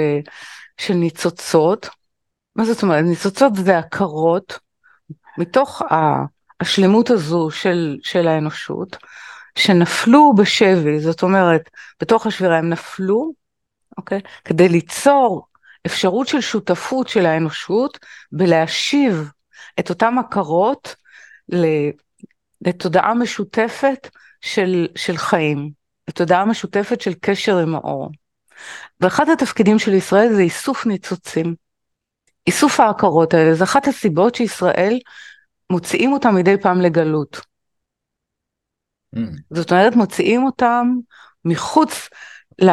של 0.78 0.94
ניצוצות. 0.94 1.90
מה 2.56 2.66
זאת 2.66 2.84
אומרת? 2.84 3.04
ניצוצות 3.04 3.56
זה 3.56 3.78
הכרות 3.78 4.60
מתוך 5.38 5.82
השלמות 6.62 7.10
הזו 7.10 7.52
של, 7.52 7.98
של 8.04 8.28
האנושות, 8.28 8.98
שנפלו 9.58 10.34
בשבי, 10.38 11.00
זאת 11.00 11.24
אומרת, 11.24 11.70
בתוך 12.02 12.28
השבירה 12.28 12.58
הם 12.58 12.70
נפלו, 12.70 13.34
אוקיי? 13.98 14.22
כדי 14.46 14.70
ליצור 14.70 15.48
אפשרות 15.86 16.28
של 16.28 16.42
שותפות 16.42 17.08
של 17.08 17.26
האנושות 17.26 18.00
בלהשיב 18.32 19.32
את 19.80 19.90
אותן 19.90 20.18
הכרות 20.18 20.96
לתודעה 22.66 23.14
משותפת 23.14 24.10
של, 24.42 24.88
של 24.96 25.18
חיים, 25.18 25.72
לתודעה 26.08 26.46
משותפת 26.46 27.02
של 27.02 27.14
קשר 27.22 27.58
עם 27.58 27.76
האור. 27.76 28.12
ואחד 29.02 29.30
התפקידים 29.30 29.80
של 29.80 29.94
ישראל 29.94 30.34
זה 30.34 30.42
איסוף 30.42 30.86
ניצוצים. 30.86 31.56
איסוף 32.48 32.80
ההכרות 32.80 33.34
האלה, 33.34 33.54
זה 33.54 33.64
אחת 33.64 33.88
הסיבות 33.88 34.36
שישראל 34.36 35.00
מוציאים 35.72 36.14
אותם 36.14 36.36
מדי 36.36 36.56
פעם 36.62 36.82
לגלות. 36.82 37.38
Mm. 39.16 39.20
זאת 39.52 39.72
אומרת, 39.72 39.96
מוציאים 39.96 40.44
אותם 40.44 40.88
מחוץ 41.46 42.10
ל... 42.62 42.70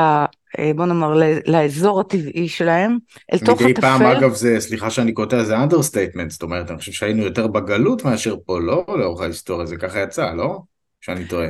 אה, 0.58 0.70
בוא 0.76 0.86
נאמר, 0.86 1.20
לאזור 1.46 2.00
הטבעי 2.00 2.48
שלהם, 2.48 2.98
אל 3.32 3.38
תוך 3.38 3.60
הטפל. 3.60 3.64
מדי 3.64 3.80
פעם, 3.80 4.02
אגב, 4.02 4.34
זה, 4.34 4.60
סליחה 4.60 4.90
שאני 4.90 5.12
קוטע, 5.12 5.44
זה 5.44 5.56
understatement, 5.56 6.30
זאת 6.30 6.42
אומרת, 6.42 6.70
אני 6.70 6.78
חושב 6.78 6.92
שהיינו 6.92 7.22
יותר 7.22 7.46
בגלות 7.46 8.04
מאשר 8.04 8.36
פה, 8.46 8.60
לא 8.60 8.84
לאורך 8.88 9.20
ההיסטוריה, 9.20 9.66
זה 9.66 9.76
ככה 9.76 10.00
יצא, 10.00 10.32
לא? 10.34 10.60
שאני 11.00 11.24
טועה. 11.24 11.48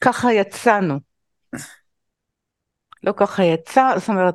ככה 0.00 0.32
יצאנו. 0.32 0.98
לא 3.04 3.12
ככה 3.16 3.44
יצא, 3.44 3.92
זאת 3.96 4.08
אומרת, 4.08 4.34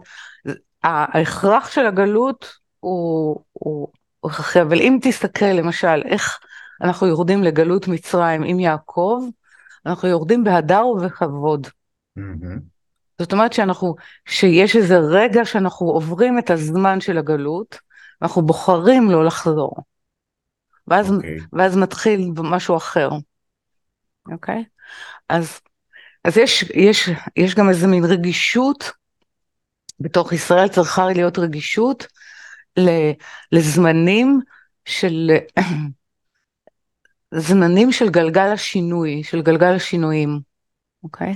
ההכרח 0.84 1.70
של 1.70 1.86
הגלות 1.86 2.54
הוא, 2.80 3.40
הוא, 3.54 3.88
הוא 4.20 4.32
הכרחי, 4.32 4.62
אבל 4.62 4.82
אם 4.82 4.98
תסתכל 5.02 5.46
למשל 5.46 6.02
איך 6.06 6.40
אנחנו 6.82 7.08
יורדים 7.08 7.44
לגלות 7.44 7.88
מצרים 7.88 8.44
עם 8.44 8.60
יעקב, 8.60 9.24
אנחנו 9.86 10.08
יורדים 10.08 10.44
בהדר 10.44 10.88
ובכבוד. 10.88 11.68
Mm-hmm. 11.68 12.77
זאת 13.20 13.34
אומרת 13.34 13.54
שאנחנו, 13.54 13.96
שיש 14.26 14.76
איזה 14.76 14.98
רגע 14.98 15.46
שאנחנו 15.46 15.88
עוברים 15.88 16.40
את 16.40 16.50
הזמן 16.50 17.02
של 17.02 17.18
הגלות, 17.18 17.80
ואנחנו 18.22 18.42
בוחרים 18.42 19.12
לא 19.12 19.26
לחזור. 19.26 19.76
ואז, 20.88 21.10
okay. 21.10 21.16
אוקיי. 21.16 21.38
ואז 21.54 21.78
מתחיל 21.78 22.32
משהו 22.38 22.78
אחר, 22.78 23.10
אוקיי? 24.32 24.64
Okay? 24.68 24.68
אז, 25.30 25.60
אז 26.24 26.38
יש, 26.38 26.64
יש, 26.64 27.10
יש 27.36 27.56
גם 27.56 27.70
איזה 27.70 27.88
מין 27.88 28.06
רגישות, 28.06 28.92
בתוך 30.00 30.34
ישראל 30.34 30.68
צריכה 30.68 31.06
להיות 31.06 31.40
רגישות 31.40 32.08
לזמנים 33.52 34.40
של, 34.86 35.32
זמנים 37.36 37.92
של 37.92 38.10
גלגל 38.10 38.52
השינוי, 38.54 39.24
של 39.24 39.42
גלגל 39.42 39.74
השינויים. 39.76 40.40
אוקיי? 41.08 41.36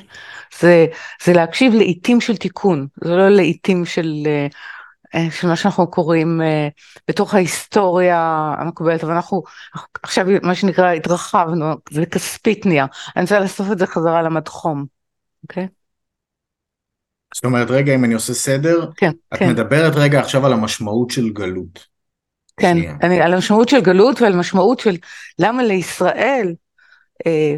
זה, 0.59 0.85
זה 1.23 1.33
להקשיב 1.33 1.73
לעיתים 1.73 2.21
של 2.21 2.37
תיקון, 2.37 2.87
זה 3.03 3.09
לא 3.09 3.29
לעיתים 3.29 3.85
של, 3.85 4.23
אה, 4.25 4.47
אה, 5.15 5.31
של 5.31 5.47
מה 5.47 5.55
שאנחנו 5.55 5.91
קוראים 5.91 6.41
אה, 6.41 6.67
בתוך 7.07 7.33
ההיסטוריה 7.33 8.19
המקובלת, 8.59 9.03
אבל 9.03 9.13
אנחנו 9.13 9.43
עכשיו 10.03 10.25
מה 10.43 10.55
שנקרא 10.55 10.91
התרחבנו, 10.91 11.65
זה 11.91 12.05
כספית 12.05 12.65
נהיה, 12.65 12.85
אני 13.15 13.23
רוצה 13.23 13.39
לאסוף 13.39 13.71
את 13.71 13.79
זה 13.79 13.87
חזרה 13.87 14.21
למדחום, 14.21 14.85
אוקיי? 15.43 15.67
זאת 17.35 17.45
אומרת, 17.45 17.67
רגע, 17.69 17.95
אם 17.95 18.05
אני 18.05 18.13
עושה 18.13 18.33
סדר, 18.33 18.89
כן, 18.97 19.11
את 19.33 19.39
כן. 19.39 19.49
מדברת 19.49 19.93
רגע 19.95 20.19
עכשיו 20.19 20.45
על 20.45 20.53
המשמעות 20.53 21.11
של 21.11 21.29
גלות. 21.29 21.87
כן, 22.57 22.77
אני, 23.03 23.21
על 23.21 23.33
המשמעות 23.33 23.69
של 23.69 23.81
גלות 23.81 24.21
ועל 24.21 24.33
המשמעות 24.33 24.79
של 24.79 24.95
למה 25.39 25.63
לישראל 25.63 26.53
אה, 27.27 27.55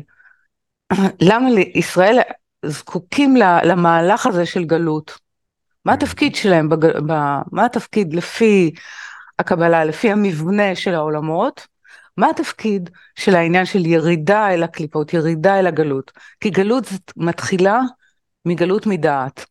למה 1.19 1.49
לישראל 1.49 2.19
זקוקים 2.65 3.35
למהלך 3.63 4.25
הזה 4.25 4.45
של 4.45 4.63
גלות? 4.63 5.19
מה 5.85 5.93
התפקיד 5.93 6.35
שלהם, 6.35 6.69
בג... 6.69 6.85
ב... 6.85 7.11
מה 7.51 7.65
התפקיד 7.65 8.13
לפי 8.13 8.71
הקבלה, 9.39 9.85
לפי 9.85 10.11
המבנה 10.11 10.75
של 10.75 10.95
העולמות? 10.95 11.67
מה 12.17 12.29
התפקיד 12.29 12.89
של 13.15 13.35
העניין 13.35 13.65
של 13.65 13.85
ירידה 13.85 14.53
אל 14.53 14.63
הקליפות, 14.63 15.13
ירידה 15.13 15.59
אל 15.59 15.67
הגלות? 15.67 16.11
כי 16.39 16.49
גלות 16.49 16.85
מתחילה 17.17 17.79
מגלות 18.45 18.85
מדעת. 18.85 19.45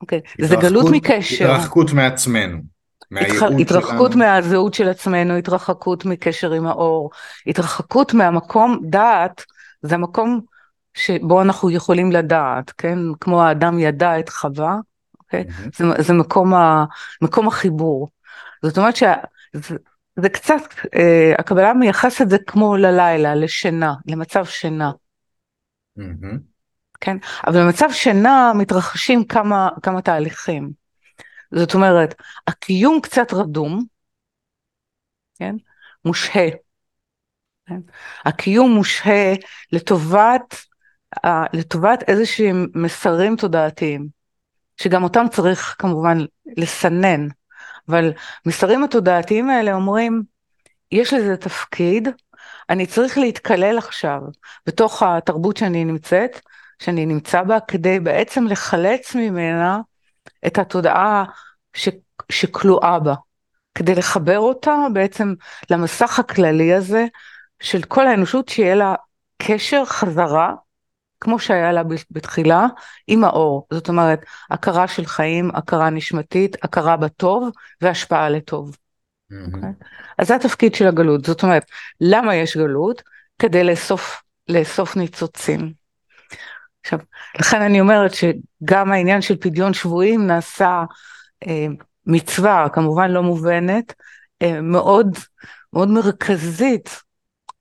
אוקיי, 0.00 0.20
okay. 0.24 0.46
זה 0.46 0.56
גלות 0.56 0.86
מקשר. 0.90 1.54
התרחקות 1.54 1.92
מעצמנו. 1.92 2.75
התרחקות 3.60 4.12
שלנו. 4.12 4.24
מהזהות 4.24 4.74
של 4.74 4.88
עצמנו, 4.88 5.36
התרחקות 5.36 6.04
מקשר 6.04 6.52
עם 6.52 6.66
האור, 6.66 7.10
התרחקות 7.46 8.14
מהמקום, 8.14 8.80
דעת 8.82 9.44
זה 9.82 9.94
המקום 9.94 10.40
שבו 10.94 11.42
אנחנו 11.42 11.70
יכולים 11.70 12.12
לדעת, 12.12 12.70
כן? 12.78 12.98
כמו 13.20 13.42
האדם 13.42 13.78
ידע 13.78 14.18
את 14.18 14.28
חווה, 14.28 14.76
אוקיי? 15.20 15.44
Mm-hmm. 15.48 15.76
זה, 15.76 16.02
זה 16.02 16.12
מקום, 16.12 16.54
ה, 16.54 16.84
מקום 17.22 17.48
החיבור. 17.48 18.08
זאת 18.62 18.78
אומרת 18.78 18.96
שזה 18.96 19.76
זה 20.16 20.28
קצת, 20.28 20.62
אה, 20.94 21.32
הקבלה 21.38 21.74
מייחסת 21.74 22.22
את 22.22 22.30
זה 22.30 22.38
כמו 22.46 22.76
ללילה, 22.76 23.34
לשינה, 23.34 23.94
למצב 24.06 24.44
שינה. 24.44 24.90
Mm-hmm. 25.98 26.36
כן? 27.00 27.16
אבל 27.46 27.62
במצב 27.62 27.88
שינה 27.92 28.52
מתרחשים 28.54 29.24
כמה, 29.24 29.68
כמה 29.82 30.02
תהליכים. 30.02 30.85
זאת 31.54 31.74
אומרת, 31.74 32.14
הקיום 32.46 33.00
קצת 33.00 33.32
רדום, 33.32 33.84
כן? 35.38 35.56
מושהה. 36.04 36.48
כן? 37.66 37.80
הקיום 38.24 38.70
מושהה 38.70 39.34
לטובת, 39.72 40.56
לטובת 41.52 42.04
איזה 42.08 42.26
שהם 42.26 42.66
מסרים 42.74 43.36
תודעתיים, 43.36 44.08
שגם 44.76 45.04
אותם 45.04 45.26
צריך 45.32 45.76
כמובן 45.78 46.18
לסנן, 46.56 47.28
אבל 47.88 48.12
מסרים 48.46 48.84
התודעתיים 48.84 49.50
האלה 49.50 49.72
אומרים, 49.72 50.22
יש 50.92 51.12
לזה 51.12 51.36
תפקיד, 51.36 52.08
אני 52.70 52.86
צריך 52.86 53.18
להתקלל 53.18 53.78
עכשיו 53.78 54.20
בתוך 54.66 55.02
התרבות 55.02 55.56
שאני 55.56 55.84
נמצאת, 55.84 56.40
שאני 56.78 57.06
נמצא 57.06 57.42
בה, 57.42 57.60
כדי 57.60 58.00
בעצם 58.00 58.46
לחלץ 58.46 59.14
ממנה 59.14 59.80
את 60.46 60.58
התודעה 60.58 61.24
ש, 61.74 61.88
שכלואה 62.32 62.98
בה, 62.98 63.14
כדי 63.74 63.94
לחבר 63.94 64.38
אותה 64.38 64.76
בעצם 64.92 65.34
למסך 65.70 66.18
הכללי 66.18 66.74
הזה 66.74 67.06
של 67.60 67.82
כל 67.82 68.06
האנושות, 68.06 68.48
שיהיה 68.48 68.74
לה 68.74 68.94
קשר 69.42 69.84
חזרה, 69.84 70.54
כמו 71.20 71.38
שהיה 71.38 71.72
לה 71.72 71.82
בתחילה, 72.10 72.66
עם 73.06 73.24
האור. 73.24 73.66
זאת 73.72 73.88
אומרת, 73.88 74.20
הכרה 74.50 74.88
של 74.88 75.06
חיים, 75.06 75.50
הכרה 75.54 75.90
נשמתית, 75.90 76.56
הכרה 76.64 76.96
בטוב 76.96 77.50
והשפעה 77.80 78.28
לטוב. 78.28 78.76
Mm-hmm. 79.32 79.34
Okay? 79.34 79.56
אוקיי? 79.56 79.70
אז 80.18 80.28
זה 80.28 80.34
התפקיד 80.34 80.74
של 80.74 80.86
הגלות. 80.86 81.24
זאת 81.24 81.42
אומרת, 81.42 81.64
למה 82.00 82.34
יש 82.34 82.56
גלות? 82.56 83.02
כדי 83.38 83.64
לאסוף, 83.64 84.22
לאסוף 84.48 84.96
ניצוצים. 84.96 85.72
עכשיו, 86.86 86.98
לכן 87.38 87.62
אני 87.62 87.80
אומרת 87.80 88.10
שגם 88.14 88.92
העניין 88.92 89.22
של 89.22 89.36
פדיון 89.36 89.74
שבויים 89.74 90.26
נעשה 90.26 90.84
אה, 91.46 91.66
מצווה, 92.06 92.66
כמובן 92.72 93.10
לא 93.10 93.22
מובנת, 93.22 93.94
אה, 94.42 94.60
מאוד, 94.60 95.18
מאוד 95.72 95.88
מרכזית 95.88 97.02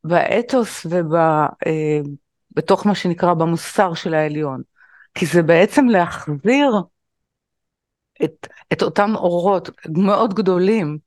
באתוס 0.03 0.85
ובתוך 0.85 2.85
אה, 2.85 2.89
מה 2.89 2.95
שנקרא 2.95 3.33
במוסר 3.33 3.93
של 3.93 4.13
העליון. 4.13 4.61
כי 5.15 5.25
זה 5.25 5.41
בעצם 5.41 5.85
להחזיר 5.85 6.71
את, 8.23 8.47
את 8.73 8.81
אותם 8.81 9.15
אורות 9.15 9.69
מאוד 9.89 10.33
גדולים 10.33 10.97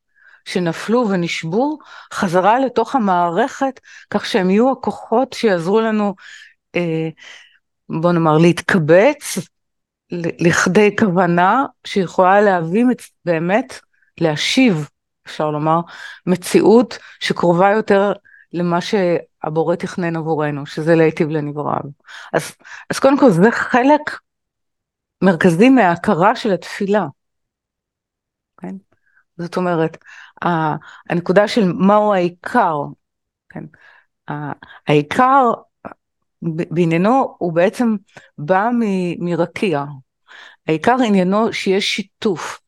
שנפלו 0.45 1.09
ונשבו 1.09 1.79
חזרה 2.13 2.59
לתוך 2.59 2.95
המערכת, 2.95 3.81
כך 4.11 4.27
שהם 4.27 4.51
יהיו 4.51 4.73
הכוחות 4.73 5.33
שיעזרו 5.33 5.81
לנו 5.81 6.15
אה, 6.77 7.09
בוא 7.89 8.13
נאמר, 8.13 8.39
להתקבץ 8.39 9.39
לכדי 10.41 10.97
כוונה 10.99 11.65
שיכולה 11.85 12.41
להביא 12.41 12.85
באמת, 13.25 13.81
להשיב, 14.21 14.89
אפשר 15.27 15.51
לומר, 15.51 15.81
מציאות 16.27 16.99
שקרובה 17.21 17.71
יותר 17.71 18.13
למה 18.53 18.79
שהבורא 18.81 19.77
תכנן 19.77 20.17
עבורנו, 20.17 20.67
שזה 20.67 20.95
להיטיב 20.95 21.29
לנבראיו. 21.29 21.91
אז, 22.33 22.57
אז 22.91 22.99
קודם 22.99 23.19
כל 23.19 23.31
זה 23.31 23.51
חלק 23.51 24.19
מרכזי 25.23 25.69
מההכרה 25.69 26.37
של 26.37 26.53
התפילה. 26.53 27.07
כן? 28.61 28.75
זאת 29.39 29.57
אומרת, 29.57 29.97
הנקודה 31.11 31.49
של 31.49 31.73
מהו 31.73 32.15
העיקר, 32.15 32.77
כן. 33.49 33.65
העיקר 34.87 35.53
בעניינו 36.43 37.35
הוא 37.39 37.53
בעצם 37.53 37.97
בא 38.39 38.69
מרקיע. 39.19 39.85
העיקר 40.69 40.97
עניינו 41.07 41.53
שיש 41.53 41.95
שיתוף. 41.95 42.61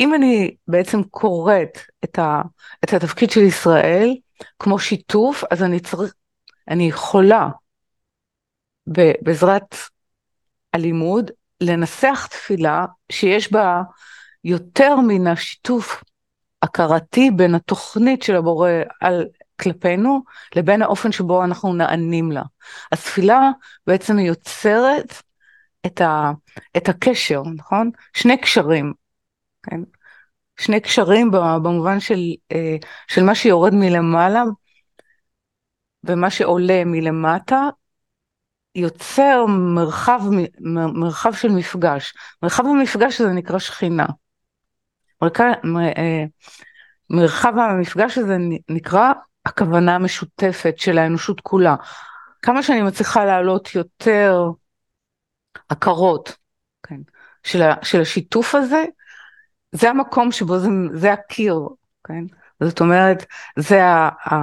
אם 0.00 0.14
אני 0.14 0.56
בעצם 0.68 1.02
קוראת 1.02 1.78
את, 2.04 2.18
ה, 2.18 2.42
את 2.84 2.92
התפקיד 2.92 3.30
של 3.30 3.40
ישראל 3.40 4.16
כמו 4.58 4.78
שיתוף, 4.78 5.44
אז 5.50 5.62
אני 5.62 5.80
צריך, 5.80 6.14
אני 6.68 6.88
יכולה 6.88 7.48
בעזרת 9.22 9.76
הלימוד 10.72 11.30
לנסח 11.60 12.26
תפילה 12.30 12.84
שיש 13.12 13.52
בה 13.52 13.82
יותר 14.44 14.96
מן 14.96 15.26
השיתוף 15.26 16.02
הכרתי 16.62 17.30
בין 17.30 17.54
התוכנית 17.54 18.22
של 18.22 18.36
הבורא 18.36 18.70
על 19.00 19.26
כלפינו 19.60 20.22
לבין 20.56 20.82
האופן 20.82 21.12
שבו 21.12 21.44
אנחנו 21.44 21.74
נענים 21.74 22.32
לה. 22.32 22.42
התפילה 22.92 23.50
בעצם 23.86 24.18
יוצרת 24.18 25.22
את, 25.86 26.00
ה, 26.00 26.32
את 26.76 26.88
הקשר, 26.88 27.42
נכון? 27.56 27.90
שני 28.14 28.38
קשרים, 28.38 28.92
כן? 29.62 29.80
שני 30.56 30.80
קשרים 30.80 31.30
במובן 31.30 32.00
של, 32.00 32.20
אה, 32.52 32.76
של 33.08 33.22
מה 33.22 33.34
שיורד 33.34 33.74
מלמעלה 33.74 34.42
ומה 36.04 36.30
שעולה 36.30 36.84
מלמטה, 36.84 37.68
יוצר 38.74 39.46
מרחב, 39.74 40.20
מרחב 40.94 41.32
של 41.32 41.48
מפגש. 41.48 42.14
מרחב 42.42 42.64
המפגש 42.66 43.20
הזה 43.20 43.32
נקרא 43.32 43.58
שכינה. 43.58 44.06
אה, 45.22 46.24
מרחב 47.10 47.52
המפגש 47.58 48.18
הזה 48.18 48.36
נקרא 48.68 49.12
הכוונה 49.46 49.94
המשותפת 49.94 50.74
של 50.78 50.98
האנושות 50.98 51.40
כולה. 51.40 51.76
כמה 52.42 52.62
שאני 52.62 52.82
מצליחה 52.82 53.24
להעלות 53.24 53.74
יותר 53.74 54.50
הכרות, 55.70 56.36
כן, 56.82 57.00
של, 57.42 57.62
של 57.82 58.00
השיתוף 58.00 58.54
הזה, 58.54 58.84
זה 59.72 59.90
המקום 59.90 60.32
שבו 60.32 60.58
זה, 60.58 60.68
זה 60.94 61.12
הקיר, 61.12 61.60
כן? 62.04 62.24
זאת 62.60 62.80
אומרת, 62.80 63.26
זה 63.58 63.84
ה, 63.84 64.08
ה, 64.08 64.34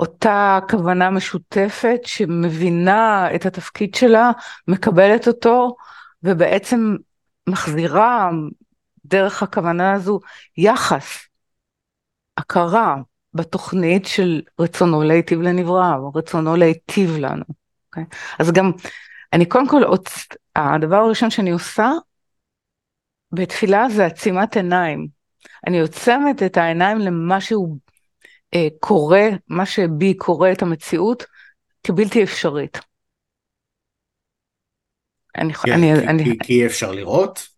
אותה 0.00 0.58
כוונה 0.70 1.10
משותפת 1.10 2.00
שמבינה 2.04 3.34
את 3.34 3.46
התפקיד 3.46 3.94
שלה, 3.94 4.30
מקבלת 4.68 5.28
אותו, 5.28 5.76
ובעצם 6.22 6.96
מחזירה 7.48 8.30
דרך 9.04 9.42
הכוונה 9.42 9.92
הזו 9.92 10.20
יחס, 10.56 11.18
הכרה 12.36 12.96
בתוכנית 13.34 14.06
של 14.06 14.42
רצונו 14.60 15.02
להיטיב 15.02 15.40
לנברא, 15.40 15.94
רצונו 16.14 16.56
להיטיב 16.56 17.16
לנו. 17.16 17.44
Okay? 17.44 17.54
אוקיי? 17.86 18.04
אז 18.38 18.52
גם, 18.52 18.70
אני 19.32 19.46
קודם 19.46 19.68
כל, 19.68 19.82
הדבר 20.56 20.96
הראשון 20.96 21.30
שאני 21.30 21.50
עושה 21.50 21.90
בתפילה 23.32 23.88
זה 23.88 24.06
עצימת 24.06 24.56
עיניים. 24.56 25.08
אני 25.66 25.80
עוצמת 25.80 26.42
את 26.42 26.56
העיניים 26.56 26.98
למה 26.98 27.40
שהוא 27.40 27.78
אה, 28.54 28.68
קורא, 28.80 29.20
מה 29.48 29.66
שבי 29.66 30.14
קורא 30.14 30.52
את 30.52 30.62
המציאות 30.62 31.24
כבלתי 31.84 32.22
אפשרית. 32.22 32.78
אני, 35.36 35.54
כן, 35.54 35.72
אני, 35.72 36.00
כי, 36.00 36.08
אני, 36.08 36.24
כי, 36.24 36.38
כי 36.42 36.60
אי 36.60 36.66
אפשר 36.66 36.92
לראות? 36.92 37.48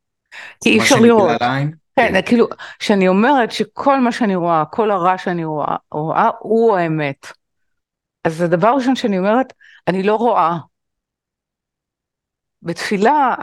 כי 0.64 0.70
אי 0.70 0.78
אפשר 0.78 0.96
לראות. 0.96 1.40
כן, 2.08 2.22
כאילו, 2.26 2.48
שאני 2.80 3.08
אומרת 3.08 3.52
שכל 3.52 4.00
מה 4.00 4.12
שאני 4.12 4.34
רואה, 4.34 4.64
כל 4.70 4.90
הרע 4.90 5.18
שאני 5.18 5.44
רואה, 5.44 5.76
רואה 5.92 6.30
הוא 6.38 6.76
האמת. 6.76 7.26
אז 8.24 8.40
הדבר 8.40 8.68
הראשון 8.68 8.96
שאני 8.96 9.18
אומרת, 9.18 9.52
אני 9.88 10.02
לא 10.02 10.14
רואה. 10.14 10.58
בתפילה, 12.62 13.34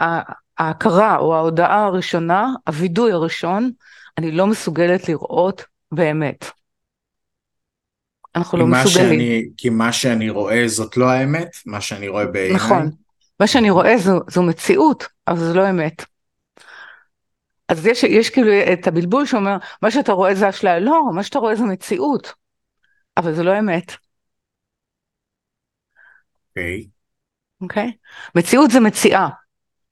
ההכרה 0.58 1.16
או 1.16 1.34
ההודעה 1.34 1.84
הראשונה, 1.84 2.48
הווידוי 2.66 3.12
הראשון, 3.12 3.70
אני 4.18 4.30
לא 4.30 4.46
מסוגלת 4.46 5.08
לראות 5.08 5.64
באמת. 5.92 6.44
אנחנו 8.36 8.58
לא 8.58 8.66
מסוגלים. 8.66 9.08
שאני, 9.08 9.48
כי 9.56 9.70
מה 9.70 9.92
שאני 9.92 10.30
רואה 10.30 10.62
זאת 10.66 10.96
לא 10.96 11.10
האמת? 11.10 11.56
מה 11.66 11.80
שאני 11.80 12.08
רואה 12.08 12.26
בעיניי? 12.26 12.56
נכון. 12.56 12.90
מה 13.40 13.46
שאני 13.46 13.70
רואה 13.70 13.98
זו, 13.98 14.20
זו 14.30 14.42
מציאות, 14.42 15.06
אבל 15.28 15.38
זו 15.38 15.54
לא 15.54 15.70
אמת. 15.70 16.04
אז 17.68 17.86
יש, 17.86 18.04
יש 18.04 18.30
כאילו 18.30 18.50
את 18.72 18.86
הבלבול 18.86 19.26
שאומר, 19.26 19.56
מה 19.82 19.90
שאתה 19.90 20.12
רואה 20.12 20.34
זה 20.34 20.48
אשליה. 20.48 20.78
לא, 20.78 21.02
מה 21.14 21.22
שאתה 21.22 21.38
רואה 21.38 21.56
זה 21.56 21.64
מציאות, 21.64 22.32
אבל 23.16 23.34
זה 23.34 23.42
לא 23.42 23.58
אמת. 23.58 23.92
אוקיי. 26.48 26.82
Okay. 26.82 26.88
אוקיי? 27.60 27.88
Okay? 27.88 28.30
מציאות 28.34 28.70
זה 28.70 28.80
מציאה. 28.80 29.28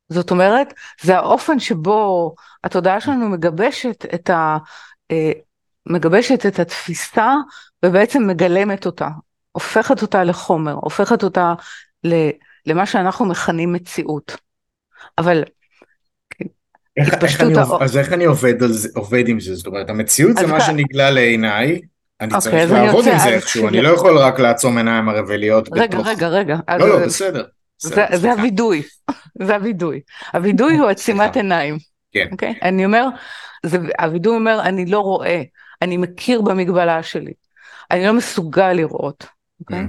זאת 0.09 0.31
אומרת, 0.31 0.75
זה 1.03 1.17
האופן 1.17 1.59
שבו 1.59 2.35
התודעה 2.65 3.01
שלנו 3.01 3.29
מגבשת 3.29 4.05
את, 4.15 4.31
ה, 4.31 4.57
אה, 5.11 5.33
מגבשת 5.87 6.47
את 6.47 6.59
התפיסה 6.59 7.35
ובעצם 7.85 8.27
מגלמת 8.27 8.87
אותה, 8.87 9.09
הופכת 9.53 10.03
אותה 10.03 10.25
לחומר, 10.25 10.73
הופכת 10.73 11.23
אותה 11.23 11.55
למה 12.67 12.87
שאנחנו 12.87 13.25
מכנים 13.25 13.73
מציאות. 13.73 14.37
אבל 15.19 15.45
איך, 16.97 17.15
איך 17.23 17.41
אני. 17.41 17.55
אז 17.81 17.97
איך 17.97 18.13
אני 18.13 18.25
עובד, 18.25 18.67
זה, 18.67 18.89
עובד 18.95 19.29
עם 19.29 19.41
זה? 19.41 19.55
זאת 19.55 19.67
אומרת, 19.67 19.91
המציאות 19.91 20.37
זה 20.37 20.47
מה 20.47 20.61
שנגלה 20.61 21.11
לעיניי, 21.11 21.81
אני 22.21 22.33
okay, 22.33 22.37
אוקיי, 22.37 22.51
צריך 22.51 22.73
לעבוד 22.73 23.09
עם 23.09 23.19
זה 23.19 23.29
איכשהו, 23.29 23.69
אני 23.69 23.83
לא 23.83 23.89
יכול 23.89 24.19
רק 24.19 24.41
לעצום 24.41 24.77
עיניים 24.77 25.09
הרבליות 25.09 25.69
רגע, 25.73 25.87
בתוך... 25.87 26.07
רגע, 26.07 26.29
רגע. 26.29 26.57
לא, 26.79 26.89
לא, 26.89 27.07
בסדר. 27.07 27.45
זה, 27.79 28.33
הווידוי, 28.33 28.83
זה 29.43 29.55
הווידוי. 29.55 30.01
הווידוי 30.35 30.77
הוא 30.77 30.89
עצימת 30.89 31.37
עיניים. 31.37 31.79
כן. 32.13 32.29
Okay? 32.33 32.59
אני 32.63 32.85
אומר, 32.85 33.09
זה, 33.67 33.79
הווידוי 34.01 34.35
אומר, 34.35 34.61
אני 34.63 34.87
לא 34.87 35.01
רואה, 35.01 35.43
אני 35.83 35.97
מכיר 35.97 36.43
במגבלה 36.43 37.03
שלי. 37.03 37.33
אני 37.91 38.07
לא 38.07 38.13
מסוגל 38.13 38.73
לראות. 38.73 39.27
אוקיי? 39.61 39.85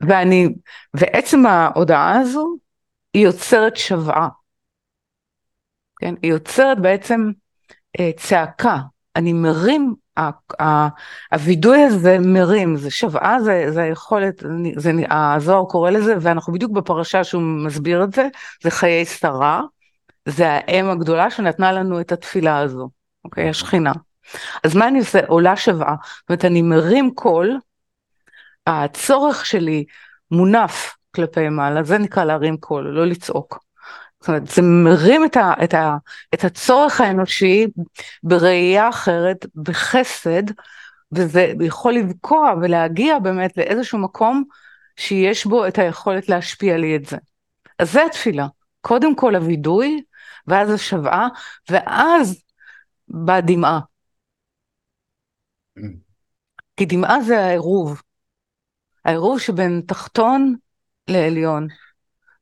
ואני, 0.00 0.48
ועצם 0.94 1.46
ההודעה 1.46 2.20
הזו, 2.20 2.56
היא 3.14 3.24
יוצרת 3.24 3.76
שוועה. 3.76 4.28
כן? 6.02 6.14
היא 6.22 6.30
יוצרת 6.30 6.80
בעצם 6.80 7.30
אה, 8.00 8.10
צעקה. 8.16 8.78
אני 9.16 9.32
מרים, 9.32 9.94
הווידוי 11.32 11.82
הזה 11.82 12.18
מרים, 12.18 12.76
זה 12.76 12.90
שוועה, 12.90 13.40
זה, 13.40 13.66
זה 13.68 13.82
היכולת, 13.82 14.42
זה, 14.76 14.92
הזוהר 15.10 15.64
קורא 15.64 15.90
לזה, 15.90 16.14
ואנחנו 16.20 16.52
בדיוק 16.52 16.72
בפרשה 16.72 17.24
שהוא 17.24 17.42
מסביר 17.42 18.04
את 18.04 18.12
זה, 18.12 18.28
זה 18.62 18.70
חיי 18.70 19.04
שרה, 19.04 19.62
זה 20.28 20.48
האם 20.48 20.90
הגדולה 20.90 21.30
שנתנה 21.30 21.72
לנו 21.72 22.00
את 22.00 22.12
התפילה 22.12 22.58
הזו, 22.58 22.90
אוקיי? 23.24 23.48
השכינה. 23.48 23.92
אז 24.64 24.76
מה 24.76 24.88
אני 24.88 24.98
עושה? 24.98 25.20
עולה 25.26 25.56
שוועה. 25.56 25.94
זאת 26.20 26.30
אומרת, 26.30 26.44
אני 26.44 26.62
מרים 26.62 27.14
קול, 27.14 27.58
הצורך 28.66 29.46
שלי 29.46 29.84
מונף 30.30 30.96
כלפי 31.16 31.48
מעלה, 31.48 31.82
זה 31.82 31.98
נקרא 31.98 32.24
להרים 32.24 32.56
קול, 32.56 32.88
לא 32.88 33.06
לצעוק. 33.06 33.71
זאת 34.22 34.28
אומרת, 34.28 34.46
זה 34.46 34.62
מרים 34.62 35.24
את, 35.24 35.36
ה, 35.36 35.52
את, 35.64 35.74
ה, 35.74 35.96
את 36.34 36.44
הצורך 36.44 37.00
האנושי 37.00 37.66
בראייה 38.22 38.88
אחרת, 38.88 39.46
בחסד, 39.54 40.42
וזה 41.12 41.52
יכול 41.60 41.92
לבקוע 41.92 42.54
ולהגיע 42.62 43.18
באמת 43.18 43.56
לאיזשהו 43.56 43.98
מקום 43.98 44.44
שיש 44.96 45.46
בו 45.46 45.66
את 45.66 45.78
היכולת 45.78 46.28
להשפיע 46.28 46.76
לי 46.76 46.96
את 46.96 47.06
זה. 47.06 47.16
אז 47.78 47.92
זה 47.92 48.04
התפילה. 48.04 48.46
קודם 48.80 49.16
כל 49.16 49.34
הווידוי, 49.34 50.02
ואז 50.46 50.70
השוועה, 50.70 51.28
ואז 51.70 52.42
באה 53.08 53.40
דמעה. 53.40 53.80
כי 56.76 56.86
דמעה 56.86 57.20
זה 57.20 57.40
העירוב. 57.40 58.02
העירוב 59.04 59.40
שבין 59.40 59.82
תחתון 59.86 60.54
לעליון. 61.08 61.66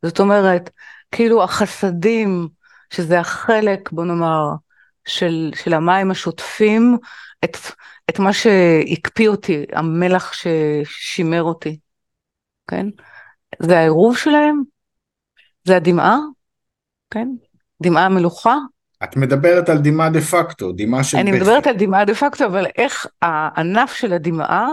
זאת 0.03 0.21
אומרת, 0.21 0.71
כאילו 1.13 1.43
החסדים, 1.43 2.49
שזה 2.91 3.21
החלק, 3.21 3.93
בוא 3.93 4.05
נאמר, 4.05 4.49
של, 5.07 5.53
של 5.55 5.75
המים 5.75 6.11
השוטפים, 6.11 6.99
את, 7.45 7.57
את 8.11 8.19
מה 8.19 8.33
שהקפיא 8.33 9.29
אותי, 9.29 9.65
המלח 9.73 10.33
ששימר 10.33 11.43
אותי, 11.43 11.79
כן? 12.71 12.87
זה 13.63 13.79
העירוב 13.79 14.17
שלהם, 14.17 14.63
זה 15.65 15.77
הדמעה, 15.77 16.17
כן? 17.11 17.29
דמעה 17.83 18.09
מלוכה. 18.09 18.57
את 19.05 19.17
מדברת 19.17 19.69
על 19.69 19.79
דמעה 19.79 20.11
דה 20.11 20.21
פקטו, 20.21 20.73
דמעה 20.73 21.05
של... 21.05 21.19
אני 21.19 21.33
מדברת 21.33 21.67
על 21.67 21.77
דמעה 21.77 22.05
דה 22.05 22.15
פקטו, 22.15 22.47
אבל 22.47 22.67
איך 22.77 23.07
הענף 23.23 23.93
של 23.93 24.13
הדמעה 24.13 24.69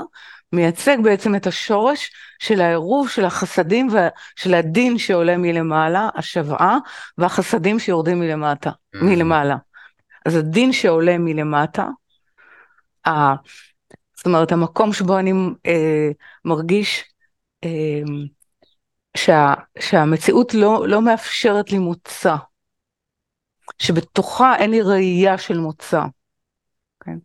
מייצג 0.54 0.98
בעצם 1.04 1.36
את 1.36 1.48
השורש 1.48 2.12
של 2.40 2.62
העירוב 2.62 3.10
של 3.10 3.26
החסדים 3.26 3.88
ושל 3.88 4.54
הדין 4.54 4.98
שעולה 4.98 5.38
מלמעלה, 5.38 6.10
השוועה, 6.16 6.78
והחסדים 7.18 7.80
שיורדים 7.80 8.20
מלמטה, 8.20 8.70
mm-hmm. 8.70 9.04
מלמעלה. 9.04 9.56
אז 10.26 10.36
הדין 10.36 10.74
שעולה 10.74 11.18
מלמטה, 11.18 11.88
ה... 13.08 13.12
זאת 14.16 14.26
אומרת, 14.26 14.52
המקום 14.52 14.94
שבו 14.94 15.20
אני 15.20 15.32
אה, 15.66 16.10
מרגיש 16.46 17.04
אה, 17.64 18.02
שה, 19.18 19.54
שהמציאות 19.80 20.54
לא, 20.54 20.88
לא 20.88 21.02
מאפשרת 21.02 21.72
לי 21.72 21.78
מוצא, 21.78 22.36
שבתוכה 23.80 24.56
אין 24.56 24.72
לי 24.72 24.82
ראייה 24.82 25.38
של 25.38 25.58
מוצא. 25.58 26.02
כן? 27.08 27.18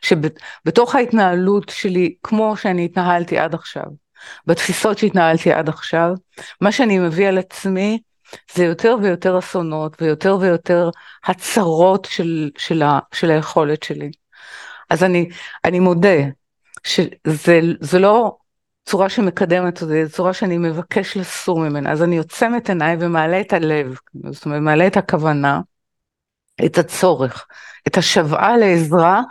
שבתוך 0.00 0.94
ההתנהלות 0.94 1.68
שלי, 1.68 2.14
כמו 2.22 2.56
שאני 2.56 2.84
התנהלתי 2.84 3.38
עד 3.38 3.54
עכשיו, 3.54 3.84
בתפיסות 4.46 4.98
שהתנהלתי 4.98 5.52
עד 5.52 5.68
עכשיו, 5.68 6.10
מה 6.60 6.72
שאני 6.72 6.98
מביא 6.98 7.28
על 7.28 7.38
עצמי 7.38 7.98
זה 8.54 8.64
יותר 8.64 8.96
ויותר 9.02 9.38
אסונות 9.38 10.02
ויותר 10.02 10.36
ויותר 10.40 10.90
הצרות 11.24 12.04
של, 12.10 12.50
של, 12.58 12.82
ה, 12.82 12.98
של 13.12 13.30
היכולת 13.30 13.82
שלי. 13.82 14.10
אז 14.90 15.04
אני, 15.04 15.28
אני 15.64 15.80
מודה 15.80 16.18
שזה 16.84 17.98
לא 17.98 18.36
צורה 18.86 19.08
שמקדמת 19.08 19.82
אותי, 19.82 20.06
זו 20.06 20.12
צורה 20.12 20.32
שאני 20.32 20.58
מבקש 20.58 21.16
לסור 21.16 21.60
ממנה. 21.60 21.92
אז 21.92 22.02
אני 22.02 22.18
עוצם 22.18 22.52
את 22.56 22.68
עיניי 22.68 22.96
ומעלה 23.00 23.40
את 23.40 23.52
הלב, 23.52 23.98
זאת 24.30 24.44
אומרת, 24.44 24.60
מעלה 24.60 24.86
את 24.86 24.96
הכוונה, 24.96 25.60
את 26.66 26.78
הצורך, 26.78 27.46
את 27.86 27.98
השוואה 27.98 28.56
לעזרה, 28.56 29.22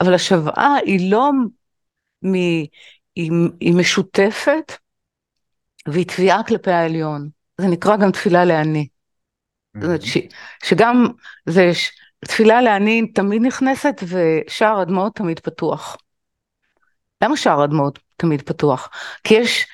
אבל 0.00 0.14
השוואה 0.14 0.74
היא 0.84 1.10
לא 1.10 1.30
מ... 2.24 2.32
היא, 3.16 3.30
היא 3.60 3.74
משותפת 3.74 4.72
והיא 5.88 6.06
תביעה 6.06 6.42
כלפי 6.42 6.70
העליון. 6.70 7.28
זה 7.60 7.66
נקרא 7.66 7.96
גם 7.96 8.10
תפילה 8.10 8.44
לאני. 8.44 8.88
זאת 9.74 9.84
אומרת 9.84 10.02
ש, 10.02 10.18
שגם 10.64 11.06
זה, 11.46 11.70
תפילה 12.24 12.62
לאני 12.62 13.12
תמיד 13.12 13.42
נכנסת 13.42 14.02
ושער 14.02 14.80
הדמעות 14.80 15.16
תמיד 15.16 15.40
פתוח. 15.40 15.96
למה 17.22 17.36
שער 17.36 17.62
הדמעות 17.62 17.98
תמיד 18.16 18.42
פתוח? 18.42 18.88
כי 19.24 19.34
יש 19.34 19.66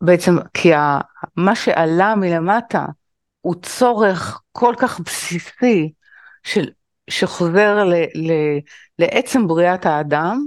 בעצם, 0.00 0.36
כי 0.54 0.74
ה, 0.74 0.98
מה 1.36 1.54
שעלה 1.54 2.14
מלמטה 2.14 2.86
הוא 3.40 3.54
צורך 3.62 4.40
כל 4.52 4.74
כך 4.78 5.00
בסיסי 5.00 5.92
של, 6.46 6.70
שחוזר 7.10 7.84
ל, 7.84 7.94
ל, 7.94 8.32
לעצם 8.98 9.46
בריאת 9.46 9.86
האדם, 9.86 10.46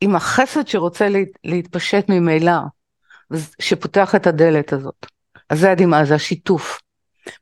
עם 0.00 0.16
החסד 0.16 0.66
שרוצה 0.68 1.08
לה, 1.08 1.18
להתפשט 1.44 2.04
ממילא, 2.08 2.58
שפותח 3.58 4.14
את 4.14 4.26
הדלת 4.26 4.72
הזאת. 4.72 5.06
אז 5.50 5.60
זה 5.60 5.70
הדמעה, 5.70 6.04
זה 6.04 6.14
השיתוף. 6.14 6.80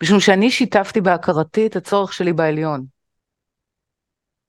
משום 0.02 0.20
שאני 0.20 0.50
שיתפתי 0.50 1.00
בהכרתי 1.00 1.66
את 1.66 1.76
הצורך 1.76 2.12
שלי 2.12 2.32
בעליון. 2.32 2.84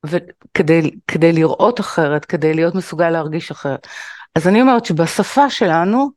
וכדי 0.05 1.31
לראות 1.33 1.79
אחרת, 1.79 2.25
כדי 2.25 2.53
להיות 2.53 2.75
מסוגל 2.75 3.09
להרגיש 3.09 3.51
אחרת. 3.51 3.87
אז 4.35 4.47
אני 4.47 4.61
אומרת 4.61 4.85
שבשפה 4.85 5.49
שלנו, 5.49 6.09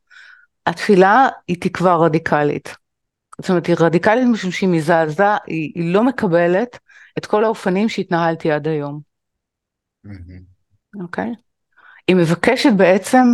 התפילה 0.66 1.29
היא 1.49 1.57
תקווה 1.61 1.96
רדיקלית. 1.96 2.77
זאת 3.40 3.51
אומרת, 3.51 3.66
היא 3.66 3.77
רדיקלית 3.81 4.25
משום 4.33 4.51
שהיא 4.51 4.68
מזעזעת, 4.68 5.40
היא, 5.46 5.72
היא 5.75 5.94
לא 5.94 6.05
מקבלת 6.05 6.79
את 7.18 7.26
כל 7.26 7.44
האופנים 7.44 7.88
שהתנהלתי 7.88 8.52
עד 8.52 8.68
היום. 8.68 9.00
אוקיי? 11.02 11.33
Okay? 11.33 11.40
היא 12.09 12.16
מבקשת 12.16 12.70
בעצם, 12.76 13.24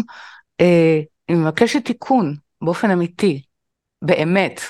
אה, 0.60 1.00
היא 1.28 1.36
מבקשת 1.36 1.84
תיקון 1.84 2.36
באופן 2.62 2.90
אמיתי, 2.90 3.42
באמת, 4.02 4.60